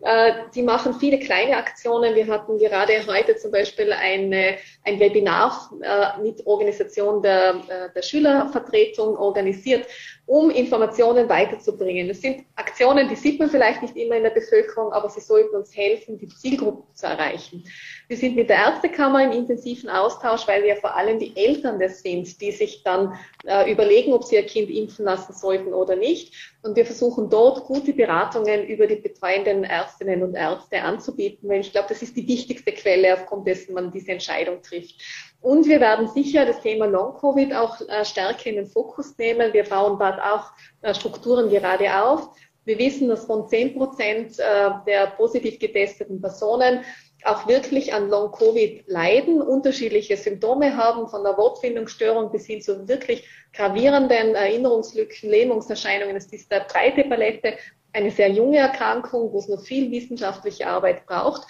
Äh, 0.00 0.32
die 0.54 0.62
machen 0.62 0.94
viele 0.94 1.18
kleine 1.18 1.56
Aktionen. 1.56 2.14
Wir 2.14 2.26
hatten 2.26 2.58
gerade 2.58 2.92
heute 3.06 3.36
zum 3.36 3.52
Beispiel 3.52 3.92
eine, 3.92 4.56
ein 4.84 5.00
Webinar 5.00 5.70
äh, 5.80 6.20
mit 6.20 6.44
Organisation 6.46 7.22
der, 7.22 7.54
äh, 7.68 7.94
der 7.94 8.02
Schülervertretung 8.02 9.16
organisiert, 9.16 9.86
um 10.26 10.50
Informationen 10.50 11.28
weiterzubringen. 11.28 12.08
Das 12.08 12.20
sind 12.20 12.44
Aktionen, 12.56 13.08
die 13.08 13.14
sieht 13.14 13.38
man 13.38 13.48
vielleicht 13.48 13.82
nicht 13.82 13.96
immer 13.96 14.16
in 14.16 14.24
der 14.24 14.30
Bevölkerung, 14.30 14.92
aber 14.92 15.08
sie 15.08 15.20
sollten 15.20 15.56
uns 15.56 15.74
helfen, 15.74 16.18
die 16.18 16.28
Zielgruppen 16.28 16.94
zu 16.94 17.06
erreichen. 17.06 17.64
Wir 18.08 18.16
sind 18.16 18.36
mit 18.36 18.50
der 18.50 18.58
Ärztekammer 18.58 19.24
im 19.24 19.32
intensiven 19.32 19.88
Austausch, 19.88 20.46
weil 20.46 20.64
wir 20.64 20.76
vor 20.76 20.94
allem 20.96 21.18
die 21.18 21.34
Eltern 21.36 21.78
das 21.78 22.02
sind, 22.02 22.40
die 22.40 22.52
sich 22.52 22.82
dann 22.82 23.18
überlegen, 23.66 24.12
ob 24.12 24.24
sie 24.24 24.36
ihr 24.36 24.46
Kind 24.46 24.70
impfen 24.70 25.04
lassen 25.04 25.32
sollten 25.32 25.72
oder 25.72 25.96
nicht. 25.96 26.53
Und 26.64 26.76
wir 26.76 26.86
versuchen 26.86 27.28
dort 27.28 27.64
gute 27.64 27.92
Beratungen 27.92 28.64
über 28.64 28.86
die 28.86 28.96
betreuenden 28.96 29.64
Ärztinnen 29.64 30.22
und 30.22 30.34
Ärzte 30.34 30.80
anzubieten, 30.80 31.46
weil 31.46 31.60
ich 31.60 31.72
glaube, 31.72 31.88
das 31.90 32.00
ist 32.00 32.16
die 32.16 32.26
wichtigste 32.26 32.72
Quelle, 32.72 33.12
aufgrund 33.12 33.46
dessen 33.46 33.74
man 33.74 33.90
diese 33.90 34.12
Entscheidung 34.12 34.62
trifft. 34.62 34.94
Und 35.42 35.66
wir 35.66 35.78
werden 35.78 36.08
sicher 36.08 36.46
das 36.46 36.62
Thema 36.62 36.86
Long-Covid 36.86 37.52
auch 37.52 37.78
äh, 37.82 38.02
stärker 38.06 38.46
in 38.46 38.56
den 38.56 38.66
Fokus 38.66 39.14
nehmen. 39.18 39.52
Wir 39.52 39.64
bauen 39.64 39.98
dort 39.98 40.18
auch 40.18 40.52
äh, 40.80 40.94
Strukturen 40.94 41.50
gerade 41.50 42.02
auf. 42.02 42.30
Wir 42.64 42.78
wissen, 42.78 43.10
dass 43.10 43.28
rund 43.28 43.50
10 43.50 43.74
Prozent 43.76 44.38
äh, 44.38 44.70
der 44.86 45.08
positiv 45.18 45.58
getesteten 45.58 46.18
Personen 46.18 46.80
auch 47.24 47.48
wirklich 47.48 47.94
an 47.94 48.08
Long-Covid 48.10 48.84
leiden, 48.86 49.40
unterschiedliche 49.40 50.16
Symptome 50.16 50.76
haben, 50.76 51.08
von 51.08 51.24
der 51.24 51.36
Wortfindungsstörung 51.36 52.30
bis 52.30 52.46
hin 52.46 52.60
zu 52.60 52.86
wirklich 52.86 53.26
gravierenden 53.52 54.34
Erinnerungslücken, 54.34 55.30
Lähmungserscheinungen. 55.30 56.16
Es 56.16 56.26
ist 56.26 56.52
eine 56.52 56.64
breite 56.64 57.04
Palette, 57.04 57.54
eine 57.92 58.10
sehr 58.10 58.30
junge 58.30 58.58
Erkrankung, 58.58 59.32
wo 59.32 59.38
es 59.38 59.48
noch 59.48 59.62
viel 59.62 59.90
wissenschaftliche 59.90 60.66
Arbeit 60.66 61.06
braucht. 61.06 61.46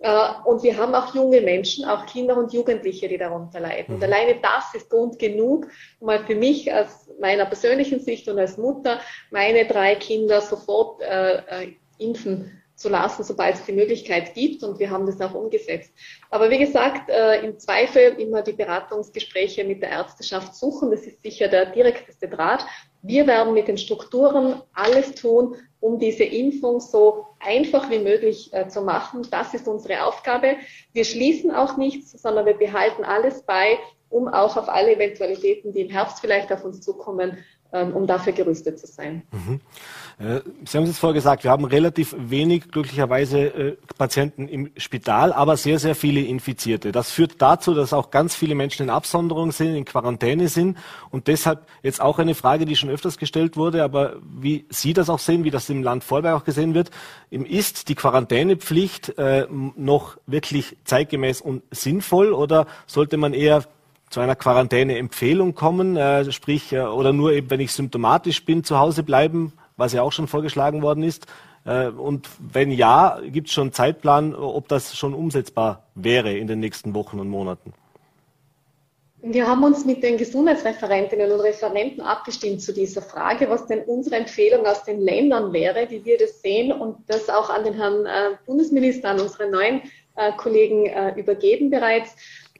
Äh, 0.00 0.28
und 0.44 0.62
wir 0.62 0.76
haben 0.76 0.94
auch 0.94 1.14
junge 1.14 1.40
Menschen, 1.40 1.84
auch 1.84 2.06
Kinder 2.06 2.36
und 2.36 2.52
Jugendliche, 2.52 3.08
die 3.08 3.18
darunter 3.18 3.60
leiden. 3.60 3.94
Und 3.94 3.98
mhm. 3.98 4.04
alleine 4.04 4.40
das 4.40 4.74
ist 4.74 4.88
Grund 4.88 5.18
genug, 5.18 5.68
mal 6.00 6.24
für 6.24 6.36
mich 6.36 6.72
aus 6.72 7.08
meiner 7.20 7.46
persönlichen 7.46 8.00
Sicht 8.00 8.28
und 8.28 8.38
als 8.38 8.56
Mutter 8.56 9.00
meine 9.30 9.66
drei 9.66 9.96
Kinder 9.96 10.40
sofort 10.40 11.02
äh, 11.02 11.38
äh 11.38 11.72
impfen 12.00 12.57
zu 12.78 12.88
lassen, 12.88 13.24
sobald 13.24 13.56
es 13.56 13.64
die 13.64 13.72
Möglichkeit 13.72 14.34
gibt. 14.34 14.62
Und 14.62 14.78
wir 14.78 14.90
haben 14.90 15.04
das 15.04 15.20
auch 15.20 15.34
umgesetzt. 15.34 15.92
Aber 16.30 16.48
wie 16.48 16.58
gesagt, 16.58 17.10
äh, 17.10 17.44
im 17.44 17.58
Zweifel 17.58 18.14
immer 18.18 18.42
die 18.42 18.52
Beratungsgespräche 18.52 19.64
mit 19.64 19.82
der 19.82 19.90
Ärzteschaft 19.90 20.54
suchen. 20.54 20.90
Das 20.90 21.02
ist 21.02 21.20
sicher 21.22 21.48
der 21.48 21.66
direkteste 21.66 22.28
Draht. 22.28 22.64
Wir 23.02 23.26
werden 23.26 23.52
mit 23.52 23.66
den 23.68 23.78
Strukturen 23.78 24.62
alles 24.72 25.14
tun, 25.14 25.56
um 25.80 25.98
diese 25.98 26.24
Impfung 26.24 26.80
so 26.80 27.26
einfach 27.40 27.90
wie 27.90 27.98
möglich 27.98 28.52
äh, 28.52 28.68
zu 28.68 28.82
machen. 28.82 29.26
Das 29.30 29.54
ist 29.54 29.66
unsere 29.66 30.04
Aufgabe. 30.04 30.56
Wir 30.92 31.04
schließen 31.04 31.50
auch 31.50 31.76
nichts, 31.76 32.12
sondern 32.12 32.46
wir 32.46 32.56
behalten 32.56 33.04
alles 33.04 33.42
bei, 33.42 33.78
um 34.08 34.28
auch 34.28 34.56
auf 34.56 34.68
alle 34.68 34.94
Eventualitäten, 34.94 35.72
die 35.72 35.82
im 35.82 35.90
Herbst 35.90 36.20
vielleicht 36.20 36.52
auf 36.52 36.64
uns 36.64 36.80
zukommen, 36.80 37.38
um 37.70 38.06
dafür 38.06 38.32
gerüstet 38.32 38.78
zu 38.78 38.86
sein. 38.86 39.22
Mhm. 39.30 39.60
Äh, 40.18 40.40
Sie 40.64 40.76
haben 40.76 40.84
es 40.84 40.90
jetzt 40.90 40.98
vorher 40.98 41.14
gesagt, 41.14 41.44
wir 41.44 41.50
haben 41.50 41.64
relativ 41.64 42.14
wenig 42.18 42.70
glücklicherweise 42.70 43.38
äh, 43.38 43.76
Patienten 43.96 44.48
im 44.48 44.70
Spital, 44.76 45.32
aber 45.32 45.56
sehr, 45.56 45.78
sehr 45.78 45.94
viele 45.94 46.20
Infizierte. 46.20 46.92
Das 46.92 47.10
führt 47.10 47.40
dazu, 47.40 47.74
dass 47.74 47.92
auch 47.92 48.10
ganz 48.10 48.34
viele 48.34 48.54
Menschen 48.54 48.84
in 48.84 48.90
Absonderung 48.90 49.52
sind, 49.52 49.74
in 49.74 49.84
Quarantäne 49.84 50.48
sind 50.48 50.78
und 51.10 51.28
deshalb 51.28 51.66
jetzt 51.82 52.00
auch 52.00 52.18
eine 52.18 52.34
Frage, 52.34 52.64
die 52.64 52.74
schon 52.74 52.90
öfters 52.90 53.18
gestellt 53.18 53.56
wurde, 53.56 53.84
aber 53.84 54.16
wie 54.22 54.64
Sie 54.70 54.92
das 54.92 55.10
auch 55.10 55.18
sehen, 55.20 55.44
wie 55.44 55.50
das 55.50 55.68
im 55.68 55.82
Land 55.82 56.04
Vorarlberg 56.04 56.40
auch 56.40 56.44
gesehen 56.44 56.74
wird, 56.74 56.90
ist 57.30 57.88
die 57.88 57.94
Quarantänepflicht 57.94 59.18
äh, 59.18 59.46
noch 59.50 60.16
wirklich 60.26 60.76
zeitgemäß 60.84 61.40
und 61.40 61.62
sinnvoll 61.70 62.32
oder 62.32 62.66
sollte 62.86 63.18
man 63.18 63.34
eher 63.34 63.64
zu 64.10 64.20
einer 64.20 64.36
Quarantäneempfehlung 64.36 65.54
kommen, 65.54 65.96
äh, 65.96 66.30
sprich, 66.32 66.72
äh, 66.72 66.80
oder 66.80 67.12
nur 67.12 67.32
eben, 67.32 67.50
wenn 67.50 67.60
ich 67.60 67.72
symptomatisch 67.72 68.44
bin, 68.44 68.64
zu 68.64 68.78
Hause 68.78 69.02
bleiben, 69.02 69.52
was 69.76 69.92
ja 69.92 70.02
auch 70.02 70.12
schon 70.12 70.28
vorgeschlagen 70.28 70.82
worden 70.82 71.02
ist. 71.02 71.26
Äh, 71.64 71.88
und 71.88 72.28
wenn 72.38 72.70
ja, 72.70 73.20
gibt 73.22 73.48
es 73.48 73.54
schon 73.54 73.64
einen 73.64 73.72
Zeitplan, 73.72 74.34
ob 74.34 74.68
das 74.68 74.96
schon 74.96 75.14
umsetzbar 75.14 75.84
wäre 75.94 76.36
in 76.36 76.46
den 76.46 76.60
nächsten 76.60 76.94
Wochen 76.94 77.20
und 77.20 77.28
Monaten? 77.28 77.72
Wir 79.20 79.48
haben 79.48 79.64
uns 79.64 79.84
mit 79.84 80.04
den 80.04 80.16
Gesundheitsreferentinnen 80.16 81.32
und 81.32 81.40
Referenten 81.40 82.00
abgestimmt 82.00 82.62
zu 82.62 82.72
dieser 82.72 83.02
Frage, 83.02 83.50
was 83.50 83.66
denn 83.66 83.80
unsere 83.80 84.14
Empfehlung 84.14 84.64
aus 84.64 84.84
den 84.84 85.00
Ländern 85.00 85.52
wäre, 85.52 85.90
wie 85.90 86.04
wir 86.04 86.18
das 86.18 86.40
sehen 86.40 86.70
und 86.70 86.98
das 87.08 87.28
auch 87.28 87.50
an 87.50 87.64
den 87.64 87.74
Herrn 87.74 88.06
äh, 88.06 88.36
Bundesminister, 88.46 89.08
an 89.08 89.18
unsere 89.18 89.50
neuen 89.50 89.82
äh, 90.14 90.32
Kollegen 90.36 90.86
äh, 90.86 91.18
übergeben 91.18 91.68
bereits. 91.68 92.14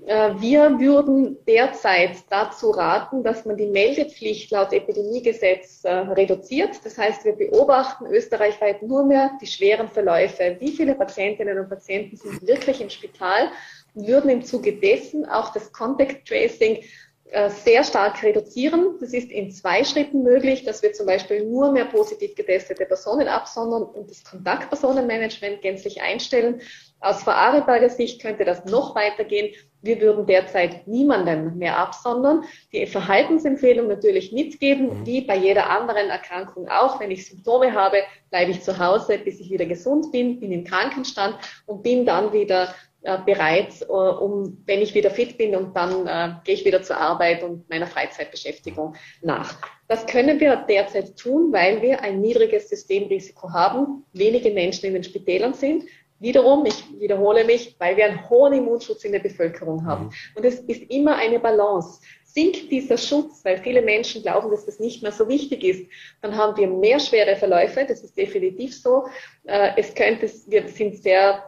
Äh, 0.06 0.32
wir 0.38 0.78
würden 0.78 1.38
derzeit 1.46 2.16
dazu 2.30 2.70
raten, 2.70 3.22
dass 3.22 3.44
man 3.44 3.56
die 3.56 3.66
Meldepflicht 3.66 4.50
laut 4.50 4.72
Epidemiegesetz 4.72 5.84
äh, 5.84 5.90
reduziert. 5.90 6.80
Das 6.84 6.96
heißt, 6.98 7.24
wir 7.24 7.32
beobachten 7.32 8.06
österreichweit 8.06 8.82
nur 8.82 9.04
mehr 9.04 9.32
die 9.40 9.46
schweren 9.46 9.88
Verläufe. 9.88 10.56
Wie 10.60 10.72
viele 10.72 10.94
Patientinnen 10.94 11.58
und 11.58 11.68
Patienten 11.68 12.16
sind 12.16 12.46
wirklich 12.46 12.80
im 12.80 12.90
Spital? 12.90 13.50
würden 13.94 14.30
im 14.30 14.44
Zuge 14.44 14.74
dessen 14.74 15.26
auch 15.26 15.52
das 15.52 15.72
Contact 15.72 16.26
Tracing 16.26 16.82
äh, 17.30 17.50
sehr 17.50 17.84
stark 17.84 18.22
reduzieren. 18.22 18.96
Das 19.00 19.12
ist 19.12 19.30
in 19.30 19.50
zwei 19.50 19.84
Schritten 19.84 20.22
möglich, 20.22 20.64
dass 20.64 20.82
wir 20.82 20.92
zum 20.92 21.06
Beispiel 21.06 21.44
nur 21.44 21.72
mehr 21.72 21.84
positiv 21.84 22.34
getestete 22.34 22.86
Personen 22.86 23.28
absondern 23.28 23.82
und 23.82 24.10
das 24.10 24.24
Kontaktpersonenmanagement 24.24 25.60
gänzlich 25.60 26.00
einstellen. 26.00 26.60
Aus 27.00 27.22
Vorarlberger 27.22 27.90
Sicht 27.90 28.22
könnte 28.22 28.44
das 28.44 28.64
noch 28.64 28.94
weitergehen, 28.94 29.54
Wir 29.80 30.00
würden 30.00 30.26
derzeit 30.26 30.86
niemanden 30.86 31.56
mehr 31.58 31.78
absondern. 31.78 32.44
Die 32.72 32.86
Verhaltensempfehlung 32.86 33.88
natürlich 33.88 34.32
mitgeben, 34.32 35.00
mhm. 35.00 35.06
wie 35.06 35.20
bei 35.20 35.36
jeder 35.36 35.70
anderen 35.70 36.10
Erkrankung 36.10 36.68
auch. 36.68 37.00
Wenn 37.00 37.10
ich 37.10 37.28
Symptome 37.28 37.72
habe, 37.72 37.98
bleibe 38.30 38.50
ich 38.50 38.62
zu 38.62 38.78
Hause, 38.78 39.18
bis 39.18 39.40
ich 39.40 39.50
wieder 39.50 39.66
gesund 39.66 40.10
bin, 40.12 40.40
bin 40.40 40.52
im 40.52 40.64
Krankenstand 40.64 41.36
und 41.66 41.82
bin 41.82 42.04
dann 42.04 42.32
wieder 42.32 42.74
äh, 43.02 43.18
bereit, 43.24 43.86
uh, 43.88 43.94
um, 43.94 44.62
wenn 44.66 44.82
ich 44.82 44.92
wieder 44.92 45.10
fit 45.10 45.38
bin 45.38 45.54
und 45.54 45.76
dann 45.76 46.06
äh, 46.08 46.34
gehe 46.42 46.56
ich 46.56 46.64
wieder 46.64 46.82
zur 46.82 46.96
Arbeit 46.96 47.44
und 47.44 47.68
meiner 47.70 47.86
Freizeitbeschäftigung 47.86 48.96
nach. 49.22 49.54
Das 49.86 50.04
können 50.06 50.40
wir 50.40 50.56
derzeit 50.68 51.16
tun, 51.16 51.52
weil 51.52 51.80
wir 51.80 52.02
ein 52.02 52.20
niedriges 52.20 52.68
Systemrisiko 52.68 53.52
haben, 53.52 54.04
wenige 54.12 54.50
Menschen 54.50 54.86
in 54.86 54.94
den 54.94 55.04
Spitälern 55.04 55.54
sind. 55.54 55.84
Wiederum, 56.20 56.66
ich 56.66 56.84
wiederhole 56.98 57.44
mich, 57.44 57.76
weil 57.78 57.96
wir 57.96 58.06
einen 58.06 58.28
hohen 58.28 58.52
Immunschutz 58.52 59.04
in 59.04 59.12
der 59.12 59.20
Bevölkerung 59.20 59.86
haben. 59.86 60.06
Mhm. 60.06 60.12
Und 60.36 60.44
es 60.44 60.60
ist 60.60 60.82
immer 60.90 61.16
eine 61.16 61.38
Balance. 61.38 62.00
Sinkt 62.24 62.70
dieser 62.70 62.98
Schutz, 62.98 63.44
weil 63.44 63.58
viele 63.58 63.82
Menschen 63.82 64.22
glauben, 64.22 64.50
dass 64.50 64.66
das 64.66 64.80
nicht 64.80 65.02
mehr 65.02 65.12
so 65.12 65.28
wichtig 65.28 65.64
ist, 65.64 65.86
dann 66.20 66.36
haben 66.36 66.56
wir 66.56 66.68
mehr 66.68 67.00
schwere 67.00 67.36
Verläufe. 67.36 67.84
Das 67.88 68.02
ist 68.02 68.16
definitiv 68.16 68.76
so. 68.76 69.06
Äh, 69.44 69.70
es 69.76 69.94
könnte, 69.94 70.30
wir 70.46 70.68
sind 70.68 71.02
sehr 71.02 71.42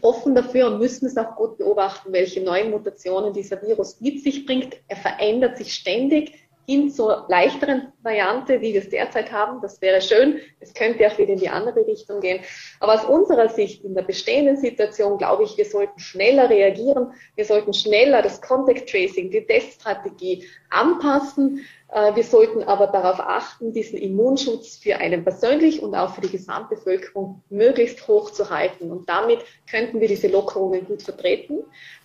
offen 0.00 0.34
dafür 0.34 0.66
und 0.66 0.78
müssen 0.78 1.06
es 1.06 1.16
auch 1.16 1.36
gut 1.36 1.58
beobachten, 1.58 2.12
welche 2.12 2.40
neuen 2.40 2.70
Mutationen 2.70 3.32
dieser 3.32 3.60
Virus 3.62 4.00
mit 4.00 4.22
sich 4.22 4.46
bringt. 4.46 4.76
Er 4.88 4.96
verändert 4.96 5.56
sich 5.56 5.74
ständig 5.74 6.34
hin 6.66 6.90
zur 6.90 7.26
leichteren 7.28 7.92
Variante, 8.02 8.60
wie 8.60 8.72
wir 8.72 8.80
es 8.80 8.88
derzeit 8.88 9.32
haben. 9.32 9.60
Das 9.60 9.80
wäre 9.80 10.00
schön. 10.00 10.38
Es 10.60 10.72
könnte 10.74 11.06
auch 11.06 11.18
wieder 11.18 11.32
in 11.32 11.38
die 11.38 11.48
andere 11.48 11.86
Richtung 11.86 12.20
gehen. 12.20 12.40
Aber 12.78 12.94
aus 12.94 13.04
unserer 13.04 13.48
Sicht 13.48 13.84
in 13.84 13.94
der 13.94 14.02
bestehenden 14.02 14.56
Situation 14.56 15.18
glaube 15.18 15.42
ich, 15.42 15.56
wir 15.56 15.64
sollten 15.64 15.98
schneller 15.98 16.48
reagieren. 16.48 17.12
Wir 17.34 17.44
sollten 17.44 17.74
schneller 17.74 18.22
das 18.22 18.40
Contact 18.40 18.88
Tracing, 18.88 19.30
die 19.30 19.44
Teststrategie 19.44 20.46
anpassen. 20.70 21.64
Äh, 21.92 22.16
wir 22.16 22.24
sollten 22.24 22.62
aber 22.62 22.86
darauf 22.86 23.20
achten, 23.20 23.72
diesen 23.72 23.98
Immunschutz 23.98 24.76
für 24.76 24.96
einen 24.96 25.24
persönlich 25.24 25.82
und 25.82 25.94
auch 25.94 26.14
für 26.14 26.22
die 26.22 26.30
Gesamtbevölkerung 26.30 27.42
möglichst 27.50 28.08
hoch 28.08 28.30
zu 28.30 28.48
halten. 28.48 28.90
Und 28.90 29.08
damit 29.08 29.40
könnten 29.70 30.00
wir 30.00 30.08
diese 30.08 30.28
Lockerungen 30.28 30.86
gut 30.86 31.02
vertreten. 31.02 31.58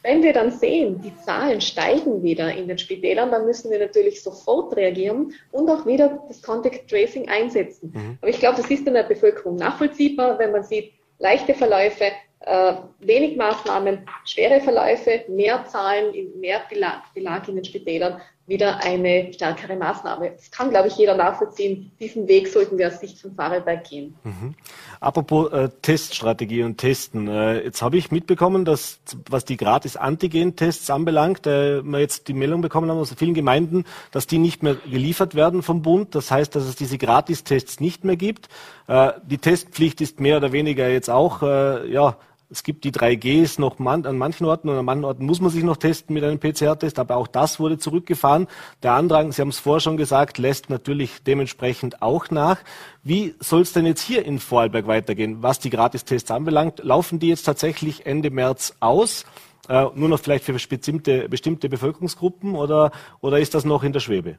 Wenn 0.03 0.23
wir 0.23 0.33
dann 0.33 0.51
sehen, 0.51 1.01
die 1.01 1.15
Zahlen 1.23 1.61
steigen 1.61 2.21
wieder 2.21 2.53
in 2.53 2.67
den 2.67 2.77
Spitälern, 2.77 3.31
dann 3.31 3.45
müssen 3.45 3.71
wir 3.71 3.79
natürlich 3.79 4.21
sofort 4.21 4.75
reagieren 4.75 5.33
und 5.51 5.69
auch 5.69 5.85
wieder 5.85 6.23
das 6.27 6.41
Contact 6.41 6.89
Tracing 6.89 7.29
einsetzen. 7.29 7.93
Mhm. 7.95 8.17
Aber 8.21 8.29
ich 8.29 8.39
glaube, 8.39 8.57
das 8.57 8.69
ist 8.69 8.85
in 8.85 8.93
der 8.93 9.03
Bevölkerung 9.03 9.55
nachvollziehbar, 9.55 10.37
wenn 10.37 10.51
man 10.51 10.63
sieht, 10.63 10.91
leichte 11.19 11.53
Verläufe, 11.53 12.11
äh, 12.41 12.73
wenig 12.99 13.37
Maßnahmen, 13.37 14.07
schwere 14.25 14.59
Verläufe, 14.61 15.23
mehr 15.29 15.65
Zahlen, 15.65 16.13
mehr 16.39 16.61
Belag, 16.69 17.13
Belag 17.13 17.47
in 17.47 17.55
den 17.55 17.65
Spitälern, 17.65 18.21
wieder 18.47 18.81
eine 18.81 19.33
stärkere 19.33 19.75
Maßnahme. 19.75 20.31
Das 20.31 20.49
kann, 20.51 20.69
glaube 20.69 20.87
ich, 20.87 20.95
jeder 20.95 21.15
nachvollziehen. 21.15 21.91
Diesen 21.99 22.27
Weg 22.29 22.47
sollten 22.47 22.77
wir 22.77 22.87
aus 22.87 22.99
Sicht 22.99 23.19
von 23.19 23.35
Fahrerberg 23.35 23.83
gehen. 23.89 24.15
Mhm. 24.23 24.55
Apropos 25.01 25.51
äh, 25.51 25.69
Teststrategie 25.81 26.63
und 26.63 26.77
Testen. 26.77 27.27
Äh, 27.27 27.63
jetzt 27.63 27.81
habe 27.81 27.97
ich 27.97 28.09
mitbekommen, 28.09 28.63
dass 28.63 28.99
was 29.29 29.43
die 29.43 29.57
gratis 29.57 29.97
Antigen-Tests 29.97 30.89
anbelangt, 30.89 31.45
äh, 31.45 31.83
wir 31.83 31.99
jetzt 31.99 32.29
die 32.29 32.33
Meldung 32.33 32.61
bekommen 32.61 32.89
haben 32.89 32.99
aus 32.99 33.13
vielen 33.17 33.33
Gemeinden, 33.33 33.83
dass 34.11 34.27
die 34.27 34.37
nicht 34.37 34.63
mehr 34.63 34.75
geliefert 34.75 35.35
werden 35.35 35.61
vom 35.61 35.81
Bund. 35.81 36.15
Das 36.15 36.31
heißt, 36.31 36.55
dass 36.55 36.63
es 36.63 36.77
diese 36.77 36.97
Gratistests 36.97 37.81
nicht 37.81 38.05
mehr 38.05 38.15
gibt. 38.15 38.47
Äh, 38.87 39.11
die 39.25 39.39
Testpflicht 39.39 39.99
ist 39.99 40.21
mehr 40.21 40.37
oder 40.37 40.53
weniger 40.53 40.87
jetzt 40.87 41.09
auch 41.09 41.43
äh, 41.43 41.91
ja 41.91 42.15
es 42.49 42.63
gibt 42.63 42.83
die 42.85 42.91
3Gs 42.91 43.59
noch 43.59 43.77
man, 43.77 44.05
an 44.05 44.17
manchen 44.17 44.45
Orten 44.45 44.69
und 44.69 44.77
an 44.77 44.85
manchen 44.85 45.05
Orten 45.05 45.25
muss 45.25 45.41
man 45.41 45.51
sich 45.51 45.63
noch 45.63 45.77
testen 45.77 46.13
mit 46.13 46.23
einem 46.23 46.39
PCR-Test, 46.39 46.97
aber 46.97 47.17
auch 47.17 47.27
das 47.27 47.59
wurde 47.59 47.77
zurückgefahren. 47.77 48.47
Der 48.83 48.93
Andrang, 48.93 49.31
Sie 49.31 49.41
haben 49.41 49.49
es 49.49 49.59
vorher 49.59 49.81
schon 49.81 49.97
gesagt, 49.97 50.37
lässt 50.37 50.69
natürlich 50.69 51.23
dementsprechend 51.23 52.01
auch 52.01 52.29
nach. 52.31 52.59
Wie 53.03 53.35
soll 53.39 53.61
es 53.61 53.73
denn 53.73 53.85
jetzt 53.85 54.01
hier 54.01 54.25
in 54.25 54.39
Vorarlberg 54.39 54.87
weitergehen, 54.87 55.43
was 55.43 55.59
die 55.59 55.69
Gratistests 55.69 56.31
anbelangt? 56.31 56.83
Laufen 56.83 57.19
die 57.19 57.27
jetzt 57.27 57.43
tatsächlich 57.43 58.05
Ende 58.05 58.29
März 58.29 58.75
aus? 58.79 59.25
Äh, 59.67 59.87
nur 59.95 60.07
noch 60.07 60.19
vielleicht 60.19 60.45
für 60.45 60.53
bestimmte, 60.53 61.27
bestimmte 61.27 61.67
Bevölkerungsgruppen 61.67 62.55
oder, 62.55 62.91
oder 63.19 63.39
ist 63.39 63.55
das 63.55 63.65
noch 63.65 63.83
in 63.83 63.91
der 63.91 63.99
Schwebe? 63.99 64.37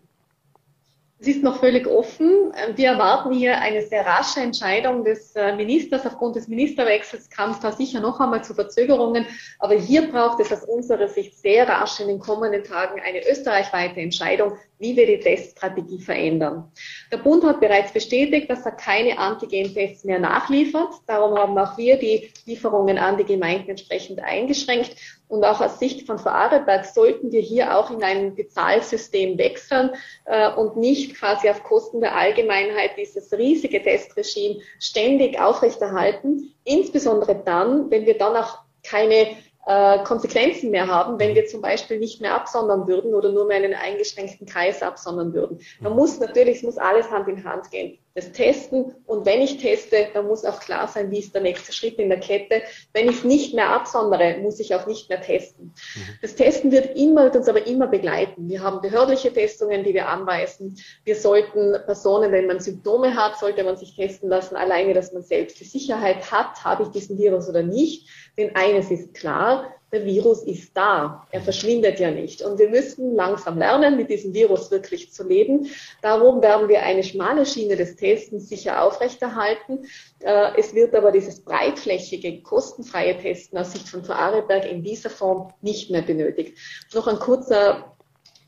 Es 1.20 1.26
ist 1.26 1.42
noch 1.42 1.58
völlig 1.58 1.88
offen. 1.88 2.52
Wir 2.76 2.90
erwarten 2.90 3.32
hier 3.32 3.58
eine 3.60 3.82
sehr 3.82 4.06
rasche 4.06 4.38
Entscheidung 4.38 5.02
des 5.02 5.34
äh, 5.34 5.52
Ministers. 5.56 6.06
Aufgrund 6.06 6.36
des 6.36 6.46
Ministerwechsels 6.46 7.28
kam 7.28 7.50
es 7.50 7.58
da 7.58 7.72
sicher 7.72 7.98
noch 7.98 8.20
einmal 8.20 8.44
zu 8.44 8.54
Verzögerungen. 8.54 9.26
Aber 9.58 9.74
hier 9.74 10.12
braucht 10.12 10.38
es 10.38 10.52
aus 10.52 10.62
unserer 10.62 11.08
Sicht 11.08 11.36
sehr 11.36 11.68
rasch 11.68 11.98
in 11.98 12.06
den 12.06 12.20
kommenden 12.20 12.62
Tagen 12.62 13.00
eine 13.00 13.28
österreichweite 13.28 14.00
Entscheidung, 14.00 14.52
wie 14.78 14.96
wir 14.96 15.06
die 15.06 15.18
Teststrategie 15.18 16.00
verändern. 16.00 16.70
Der 17.10 17.16
Bund 17.16 17.42
hat 17.42 17.58
bereits 17.58 17.92
bestätigt, 17.92 18.48
dass 18.48 18.64
er 18.64 18.72
keine 18.72 19.18
Antigen-Tests 19.18 20.04
mehr 20.04 20.20
nachliefert. 20.20 20.94
Darum 21.08 21.36
haben 21.36 21.58
auch 21.58 21.76
wir 21.76 21.98
die 21.98 22.30
Lieferungen 22.46 22.96
an 22.96 23.16
die 23.16 23.24
Gemeinden 23.24 23.70
entsprechend 23.70 24.20
eingeschränkt. 24.20 24.94
Und 25.28 25.44
auch 25.44 25.60
aus 25.60 25.78
Sicht 25.78 26.06
von 26.06 26.18
Vorarlberg 26.18 26.86
sollten 26.86 27.30
wir 27.32 27.40
hier 27.40 27.76
auch 27.76 27.90
in 27.90 28.02
ein 28.02 28.34
Bezahlsystem 28.34 29.36
wechseln 29.36 29.90
äh, 30.24 30.50
und 30.52 30.76
nicht 30.76 31.14
quasi 31.16 31.48
auf 31.50 31.62
Kosten 31.62 32.00
der 32.00 32.16
Allgemeinheit 32.16 32.92
dieses 32.96 33.32
riesige 33.32 33.82
Testregime 33.82 34.60
ständig 34.80 35.38
aufrechterhalten. 35.38 36.54
Insbesondere 36.64 37.36
dann, 37.44 37.90
wenn 37.90 38.06
wir 38.06 38.16
dann 38.16 38.36
auch 38.36 38.60
keine 38.82 39.36
äh, 39.66 40.02
Konsequenzen 40.04 40.70
mehr 40.70 40.86
haben, 40.86 41.18
wenn 41.18 41.34
wir 41.34 41.44
zum 41.44 41.60
Beispiel 41.60 41.98
nicht 41.98 42.22
mehr 42.22 42.34
absondern 42.34 42.88
würden 42.88 43.14
oder 43.14 43.30
nur 43.30 43.46
mehr 43.46 43.58
einen 43.58 43.74
eingeschränkten 43.74 44.46
Kreis 44.46 44.82
absondern 44.82 45.34
würden. 45.34 45.60
Man 45.80 45.94
muss 45.94 46.18
natürlich, 46.18 46.56
es 46.58 46.62
muss 46.62 46.78
alles 46.78 47.10
Hand 47.10 47.28
in 47.28 47.44
Hand 47.44 47.70
gehen. 47.70 47.98
Das 48.18 48.32
Testen 48.32 48.96
und 49.06 49.26
wenn 49.26 49.40
ich 49.40 49.58
teste, 49.58 50.08
dann 50.12 50.26
muss 50.26 50.44
auch 50.44 50.58
klar 50.58 50.88
sein, 50.88 51.08
wie 51.12 51.20
ist 51.20 51.36
der 51.36 51.40
nächste 51.40 51.72
Schritt 51.72 52.00
in 52.00 52.08
der 52.08 52.18
Kette. 52.18 52.62
Wenn 52.92 53.08
ich 53.08 53.18
es 53.18 53.24
nicht 53.24 53.54
mehr 53.54 53.70
absondere, 53.70 54.38
muss 54.38 54.58
ich 54.58 54.74
auch 54.74 54.88
nicht 54.88 55.08
mehr 55.08 55.20
testen. 55.20 55.66
Mhm. 55.66 56.18
Das 56.20 56.34
Testen 56.34 56.72
wird 56.72 56.96
immer, 56.96 57.22
wird 57.22 57.36
uns 57.36 57.48
aber 57.48 57.64
immer 57.68 57.86
begleiten. 57.86 58.48
Wir 58.48 58.60
haben 58.60 58.80
behördliche 58.80 59.32
Testungen, 59.32 59.84
die 59.84 59.94
wir 59.94 60.08
anweisen. 60.08 60.76
Wir 61.04 61.14
sollten 61.14 61.76
Personen, 61.84 62.32
wenn 62.32 62.48
man 62.48 62.58
Symptome 62.58 63.14
hat, 63.14 63.38
sollte 63.38 63.62
man 63.62 63.76
sich 63.76 63.94
testen 63.94 64.28
lassen, 64.28 64.56
alleine, 64.56 64.94
dass 64.94 65.12
man 65.12 65.22
selbst 65.22 65.60
die 65.60 65.64
Sicherheit 65.64 66.32
hat, 66.32 66.64
habe 66.64 66.82
ich 66.82 66.88
diesen 66.88 67.18
Virus 67.18 67.48
oder 67.48 67.62
nicht. 67.62 68.08
Denn 68.36 68.56
eines 68.56 68.90
ist 68.90 69.14
klar, 69.14 69.77
der 69.92 70.04
Virus 70.04 70.42
ist 70.42 70.76
da. 70.76 71.26
Er 71.30 71.40
verschwindet 71.40 71.98
ja 71.98 72.10
nicht. 72.10 72.42
Und 72.42 72.58
wir 72.58 72.68
müssen 72.68 73.14
langsam 73.14 73.58
lernen, 73.58 73.96
mit 73.96 74.10
diesem 74.10 74.34
Virus 74.34 74.70
wirklich 74.70 75.12
zu 75.12 75.26
leben. 75.26 75.70
Darum 76.02 76.42
werden 76.42 76.68
wir 76.68 76.82
eine 76.82 77.02
schmale 77.02 77.46
Schiene 77.46 77.76
des 77.76 77.96
Testens 77.96 78.48
sicher 78.48 78.82
aufrechterhalten. 78.82 79.86
Äh, 80.20 80.50
es 80.58 80.74
wird 80.74 80.94
aber 80.94 81.12
dieses 81.12 81.40
breitflächige, 81.40 82.42
kostenfreie 82.42 83.16
Testen 83.18 83.58
aus 83.58 83.72
Sicht 83.72 83.88
von 83.88 84.04
Vorarlberg 84.04 84.70
in 84.70 84.82
dieser 84.82 85.10
Form 85.10 85.52
nicht 85.62 85.90
mehr 85.90 86.02
benötigt. 86.02 86.58
Noch 86.94 87.06
ein 87.06 87.18
kurzer 87.18 87.97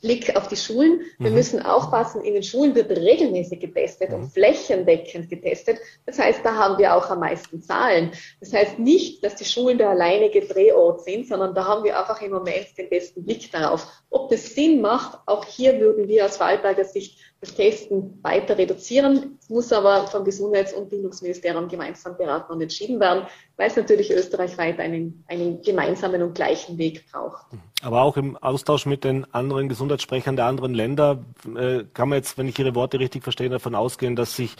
Blick 0.00 0.36
auf 0.36 0.48
die 0.48 0.56
Schulen. 0.56 1.02
Wir 1.18 1.30
mhm. 1.30 1.36
müssen 1.36 1.62
aufpassen, 1.62 2.22
in 2.22 2.34
den 2.34 2.42
Schulen 2.42 2.74
wird 2.74 2.90
regelmäßig 2.90 3.60
getestet 3.60 4.10
mhm. 4.10 4.16
und 4.16 4.32
flächendeckend 4.32 5.28
getestet. 5.28 5.78
Das 6.06 6.18
heißt, 6.18 6.40
da 6.44 6.54
haben 6.54 6.78
wir 6.78 6.94
auch 6.94 7.10
am 7.10 7.20
meisten 7.20 7.62
Zahlen. 7.62 8.12
Das 8.40 8.52
heißt 8.52 8.78
nicht, 8.78 9.22
dass 9.24 9.36
die 9.36 9.44
Schulen 9.44 9.78
der 9.78 9.90
alleinige 9.90 10.40
Drehort 10.40 11.04
sind, 11.04 11.26
sondern 11.26 11.54
da 11.54 11.66
haben 11.66 11.84
wir 11.84 11.98
einfach 11.98 12.20
im 12.22 12.32
Moment 12.32 12.66
den 12.78 12.88
besten 12.88 13.24
Blick 13.24 13.52
darauf. 13.52 13.86
Ob 14.10 14.30
das 14.30 14.54
Sinn 14.54 14.80
macht, 14.80 15.18
auch 15.26 15.44
hier 15.44 15.78
würden 15.78 16.08
wir 16.08 16.24
aus 16.24 16.40
Wahlberger 16.40 16.84
Sicht 16.84 17.19
das 17.40 17.54
Testen 17.54 18.18
weiter 18.22 18.58
reduzieren. 18.58 19.38
Muss 19.48 19.72
aber 19.72 20.06
vom 20.08 20.24
Gesundheits- 20.24 20.74
und 20.74 20.90
Bildungsministerium 20.90 21.68
gemeinsam 21.68 22.16
beraten 22.16 22.52
und 22.52 22.60
entschieden 22.60 23.00
werden, 23.00 23.26
weil 23.56 23.68
es 23.68 23.76
natürlich 23.76 24.10
österreichweit 24.10 24.78
einen, 24.78 25.24
einen 25.26 25.62
gemeinsamen 25.62 26.22
und 26.22 26.34
gleichen 26.34 26.76
Weg 26.76 27.10
braucht. 27.10 27.46
Aber 27.82 28.02
auch 28.02 28.18
im 28.18 28.36
Austausch 28.36 28.84
mit 28.84 29.04
den 29.04 29.32
anderen 29.32 29.68
Gesundheitssprechern 29.70 30.36
der 30.36 30.44
anderen 30.44 30.74
Länder 30.74 31.24
äh, 31.56 31.84
kann 31.94 32.10
man 32.10 32.18
jetzt, 32.18 32.36
wenn 32.36 32.48
ich 32.48 32.58
Ihre 32.58 32.74
Worte 32.74 32.98
richtig 32.98 33.22
verstehe, 33.22 33.48
davon 33.48 33.74
ausgehen, 33.74 34.16
dass 34.16 34.36
sich 34.36 34.56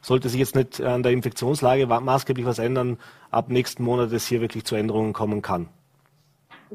sollte 0.00 0.28
sich 0.28 0.38
jetzt 0.38 0.54
nicht 0.54 0.82
an 0.82 1.02
der 1.02 1.12
Infektionslage 1.12 1.86
maßgeblich 1.86 2.44
was 2.44 2.58
ändern, 2.58 2.98
ab 3.30 3.48
nächsten 3.48 3.82
Monat 3.84 4.12
es 4.12 4.26
hier 4.26 4.42
wirklich 4.42 4.64
zu 4.64 4.74
Änderungen 4.74 5.14
kommen 5.14 5.40
kann. 5.40 5.68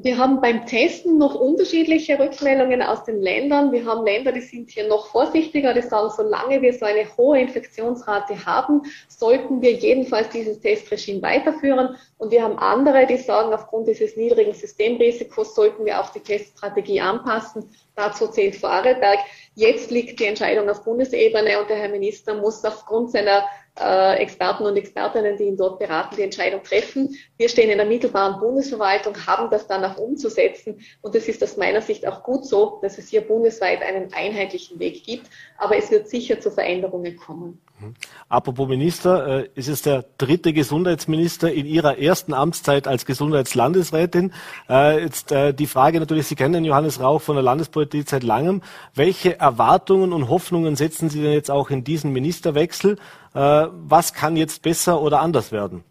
Wir 0.02 0.18
haben 0.18 0.40
beim 0.40 0.66
Testen 0.66 1.18
noch 1.18 1.36
unterschiedliche 1.36 2.18
Rückmeldungen 2.18 2.82
aus 2.82 3.04
den 3.04 3.22
Ländern. 3.22 3.74
Wir 3.74 3.86
haben 3.86 4.06
Länder, 4.06 4.32
die 4.32 4.40
sind 4.40 4.70
hier 4.70 4.88
noch 4.88 5.08
vorsichtiger, 5.08 5.74
die 5.74 5.82
sagen, 5.82 6.10
solange 6.16 6.62
wir 6.62 6.72
so 6.72 6.86
eine 6.86 7.06
hohe 7.18 7.42
Infektionsrate 7.42 8.46
haben, 8.46 8.84
sollten 9.10 9.62
wir 9.62 9.74
jedenfalls 9.74 10.30
dieses 10.30 10.62
Testregime 10.62 11.22
weiterführen. 11.22 11.98
Und 12.18 12.32
wir 12.32 12.44
haben 12.44 12.58
andere, 12.60 13.08
die 13.08 13.18
sagen, 13.18 13.54
aufgrund 13.54 13.90
dieses 13.90 14.16
niedrigen 14.16 14.54
Systemrisikos 14.54 15.54
sollten 15.54 15.84
wir 15.86 16.00
auch 16.00 16.12
die 16.12 16.22
Teststrategie 16.22 17.02
anpassen. 17.02 17.70
Dazu 17.96 18.28
zählt 18.28 18.56
Vorarlberg. 18.56 19.20
Jetzt 19.56 19.92
liegt 19.92 20.22
die 20.22 20.28
Entscheidung 20.28 20.70
auf 20.70 20.86
Bundesebene 20.86 21.60
und 21.60 21.70
der 21.70 21.76
Herr 21.76 21.90
Minister 21.90 22.36
muss 22.36 22.64
aufgrund 22.64 23.12
seiner 23.12 23.44
äh, 23.80 24.16
Experten 24.16 24.66
und 24.66 24.76
Expertinnen, 24.76 25.38
die 25.38 25.46
ihn 25.46 25.58
dort 25.58 25.80
beraten, 25.80 26.16
die 26.16 26.24
Entscheidung 26.24 26.64
treffen. 26.64 27.16
Wir 27.38 27.50
stehen 27.50 27.70
in 27.70 27.78
der 27.78 27.88
mittelbaren 27.88 28.40
Bundesverwaltung, 28.40 29.16
haben 29.26 29.50
das 29.50 29.68
dann 29.68 29.84
auch 29.84 29.98
umzusetzen. 29.98 30.80
Und 31.02 31.16
es 31.16 31.28
ist 31.28 31.44
aus 31.44 31.58
meiner 31.58 31.82
Sicht 31.82 32.08
auch 32.08 32.24
gut 32.24 32.46
so, 32.46 32.80
dass 32.82 32.98
es 32.98 33.10
hier 33.10 33.22
bundesweit 33.22 33.82
einen 33.82 34.14
einheitlichen 34.14 34.80
Weg 34.80 35.04
gibt. 35.04 35.28
Aber 35.58 35.78
es 35.78 35.92
wird 35.92 36.10
sicher 36.10 36.40
zu 36.40 36.52
Veränderungen 36.52 37.16
kommen. 37.18 37.60
Mhm. 37.80 37.96
Apropos 38.28 38.68
Minister, 38.68 39.42
äh, 39.42 39.50
ist 39.56 39.70
es 39.70 39.82
der 39.82 40.06
dritte 40.18 40.54
Gesundheitsminister 40.54 41.52
in 41.52 41.66
Ihrer 41.66 41.98
ersten 41.98 42.34
Amtszeit 42.34 42.88
als 42.88 43.06
Gesundheitslandesrätin. 43.06 44.34
Äh, 44.70 45.04
jetzt 45.04 45.32
äh, 45.32 45.54
die 45.54 45.68
Frage 45.68 46.00
natürlich, 46.00 46.28
Sie 46.28 46.36
kennen 46.36 46.66
Johannes 46.66 47.00
Rauch 47.00 47.22
von 47.22 47.36
der 47.36 47.44
Landespolitik 47.44 48.10
seit 48.10 48.24
langem. 48.24 48.62
Welche 48.94 49.40
Erwartungen 49.40 50.14
und 50.14 50.30
Hoffnungen 50.30 50.76
setzen 50.76 51.10
Sie 51.10 51.22
denn 51.22 51.34
jetzt 51.34 51.52
auch 51.52 51.70
in 51.70 51.84
diesen 51.84 52.12
Ministerwechsel? 52.12 52.98
Äh, 53.34 53.68
was 53.74 54.14
kann 54.14 54.36
jetzt 54.36 54.62
besser 54.62 55.02
oder 55.02 55.20
anders 55.20 55.52
werden? 55.52 55.84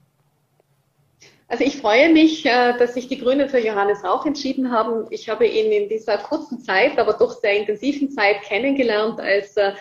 Also 1.50 1.64
ich 1.64 1.78
freue 1.78 2.12
mich, 2.12 2.44
äh, 2.44 2.76
dass 2.78 2.92
sich 2.94 3.08
die 3.08 3.18
Grünen 3.18 3.48
für 3.48 3.58
Johannes 3.58 4.04
Rauch 4.04 4.26
entschieden 4.26 4.70
haben. 4.70 5.06
Ich 5.08 5.30
habe 5.30 5.46
ihn 5.46 5.72
in 5.72 5.88
dieser 5.88 6.18
kurzen 6.18 6.60
Zeit, 6.60 6.98
aber 6.98 7.14
doch 7.14 7.32
sehr 7.40 7.56
intensiven 7.56 8.10
Zeit 8.10 8.42
kennengelernt 8.42 9.18
als 9.18 9.56
äh, 9.56 9.72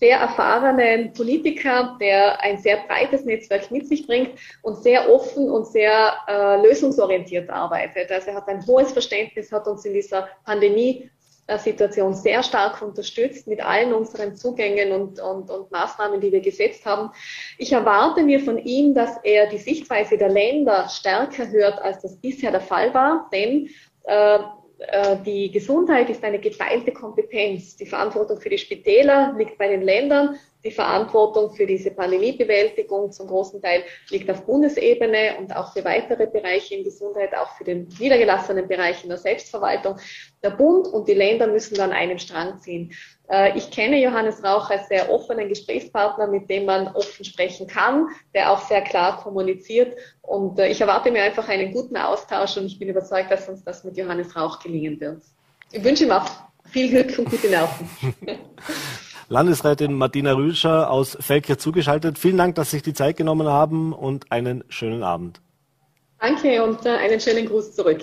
sehr 0.00 0.18
erfahrenen 0.18 1.12
Politiker, 1.12 1.96
der 2.00 2.42
ein 2.42 2.58
sehr 2.58 2.78
breites 2.88 3.24
Netzwerk 3.24 3.70
mit 3.70 3.86
sich 3.86 4.04
bringt 4.04 4.30
und 4.62 4.82
sehr 4.82 5.08
offen 5.08 5.48
und 5.48 5.64
sehr 5.68 6.14
äh, 6.26 6.60
lösungsorientiert 6.60 7.48
arbeitet. 7.48 8.10
Also 8.10 8.30
er 8.30 8.34
hat 8.34 8.48
ein 8.48 8.66
hohes 8.66 8.90
Verständnis, 8.90 9.52
hat 9.52 9.68
uns 9.68 9.84
in 9.84 9.92
dieser 9.92 10.28
Pandemie 10.44 11.08
Situation 11.58 12.14
sehr 12.14 12.42
stark 12.42 12.80
unterstützt 12.82 13.46
mit 13.46 13.64
allen 13.64 13.92
unseren 13.92 14.36
Zugängen 14.36 14.92
und, 14.92 15.20
und, 15.20 15.50
und 15.50 15.70
Maßnahmen, 15.70 16.20
die 16.20 16.32
wir 16.32 16.40
gesetzt 16.40 16.86
haben. 16.86 17.10
Ich 17.58 17.72
erwarte 17.72 18.22
mir 18.22 18.40
von 18.40 18.58
ihm, 18.58 18.94
dass 18.94 19.18
er 19.22 19.48
die 19.48 19.58
Sichtweise 19.58 20.16
der 20.16 20.28
Länder 20.28 20.88
stärker 20.88 21.48
hört, 21.50 21.80
als 21.82 22.02
das 22.02 22.16
bisher 22.16 22.50
der 22.50 22.60
Fall 22.60 22.92
war, 22.94 23.28
denn 23.32 23.68
äh, 24.04 24.12
äh, 24.12 24.38
die 25.24 25.50
Gesundheit 25.50 26.10
ist 26.10 26.24
eine 26.24 26.38
geteilte 26.38 26.92
Kompetenz. 26.92 27.76
Die 27.76 27.86
Verantwortung 27.86 28.40
für 28.40 28.48
die 28.48 28.58
Spitäler 28.58 29.34
liegt 29.36 29.58
bei 29.58 29.68
den 29.68 29.82
Ländern. 29.82 30.36
Die 30.64 30.70
Verantwortung 30.70 31.50
für 31.50 31.66
diese 31.66 31.90
Pandemiebewältigung 31.90 33.10
zum 33.10 33.26
großen 33.26 33.60
Teil 33.60 33.82
liegt 34.10 34.30
auf 34.30 34.46
Bundesebene 34.46 35.36
und 35.38 35.54
auch 35.56 35.72
für 35.72 35.84
weitere 35.84 36.26
Bereiche 36.26 36.76
in 36.76 36.84
Gesundheit, 36.84 37.34
auch 37.34 37.56
für 37.56 37.64
den 37.64 37.88
niedergelassenen 37.98 38.68
Bereich 38.68 39.02
in 39.02 39.08
der 39.08 39.18
Selbstverwaltung. 39.18 39.96
Der 40.42 40.50
Bund 40.50 40.86
und 40.86 41.08
die 41.08 41.14
Länder 41.14 41.48
müssen 41.48 41.74
dann 41.74 41.92
einen 41.92 42.18
Strang 42.20 42.58
ziehen. 42.58 42.92
Äh, 43.32 43.56
ich 43.56 43.70
kenne 43.70 44.00
Johannes 44.00 44.44
Rauch 44.44 44.68
als 44.68 44.88
sehr 44.88 45.10
offenen 45.10 45.48
Gesprächspartner, 45.48 46.26
mit 46.26 46.50
dem 46.50 46.66
man 46.66 46.88
offen 46.88 47.24
sprechen 47.24 47.66
kann, 47.66 48.08
der 48.34 48.52
auch 48.52 48.60
sehr 48.60 48.82
klar 48.82 49.16
kommuniziert. 49.16 49.96
Und 50.20 50.58
äh, 50.58 50.68
ich 50.68 50.80
erwarte 50.80 51.10
mir 51.10 51.22
einfach 51.22 51.48
einen 51.48 51.72
guten 51.72 51.96
Austausch 51.96 52.58
und 52.58 52.66
ich 52.66 52.78
bin 52.78 52.88
überzeugt, 52.88 53.30
dass 53.30 53.48
uns 53.48 53.64
das 53.64 53.84
mit 53.84 53.96
Johannes 53.96 54.36
Rauch 54.36 54.58
gelingen 54.60 55.00
wird. 55.00 55.22
Ich 55.72 55.82
wünsche 55.82 56.04
ihm 56.04 56.12
auch 56.12 56.26
viel 56.70 56.90
Glück 56.90 57.18
und 57.18 57.30
gute 57.30 57.48
Nerven. 57.48 57.88
Landesrätin 59.28 59.94
Martina 59.94 60.34
Rüscher 60.34 60.90
aus 60.90 61.16
Felkirch 61.18 61.58
zugeschaltet. 61.58 62.18
Vielen 62.18 62.36
Dank, 62.36 62.54
dass 62.56 62.70
Sie 62.70 62.76
sich 62.76 62.82
die 62.82 62.92
Zeit 62.92 63.16
genommen 63.16 63.48
haben 63.48 63.94
und 63.94 64.30
einen 64.30 64.62
schönen 64.68 65.02
Abend. 65.02 65.40
Danke 66.20 66.62
und 66.62 66.84
äh, 66.84 66.90
einen 66.90 67.18
schönen 67.18 67.46
Gruß 67.46 67.74
zurück. 67.74 68.02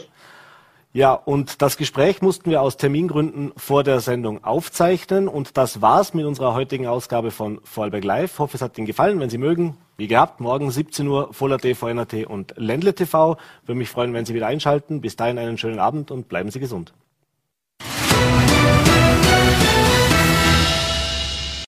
Ja, 0.92 1.14
und 1.14 1.62
das 1.62 1.78
Gespräch 1.78 2.24
mussten 2.24 2.50
wir 2.50 2.64
aus 2.64 2.76
Termingründen 2.76 3.52
vor 3.56 3.84
der 3.84 4.00
Sendung 4.00 4.44
aufzeichnen. 4.44 5.28
Und 5.28 5.56
das 5.56 5.84
war's 5.84 6.16
mit 6.16 6.26
unserer 6.26 6.56
heutigen 6.56 6.88
Ausgabe 6.88 7.30
von 7.30 7.60
Vorarlberg 7.64 8.04
Live. 8.04 8.34
Ich 8.34 8.40
hoffe, 8.40 8.58
es 8.58 8.64
hat 8.64 8.76
Ihnen 8.80 8.88
gefallen. 8.88 9.20
Wenn 9.20 9.30
Sie 9.30 9.38
mögen, 9.38 9.78
wie 9.98 10.08
gehabt, 10.08 10.40
morgen 10.40 10.72
17 10.72 11.08
Uhr 11.08 11.32
Voller 11.32 11.60
TV, 11.60 11.90
NRT 11.90 12.26
und 12.26 12.56
Ländle 12.58 12.96
TV. 12.96 13.38
Würde 13.66 13.78
mich 13.78 13.90
freuen, 13.90 14.14
wenn 14.14 14.26
Sie 14.26 14.34
wieder 14.34 14.48
einschalten. 14.48 15.00
Bis 15.00 15.16
dahin 15.16 15.38
einen 15.38 15.60
schönen 15.60 15.78
Abend 15.78 16.10
und 16.10 16.28
bleiben 16.28 16.50
Sie 16.50 16.60
gesund. 16.60 16.92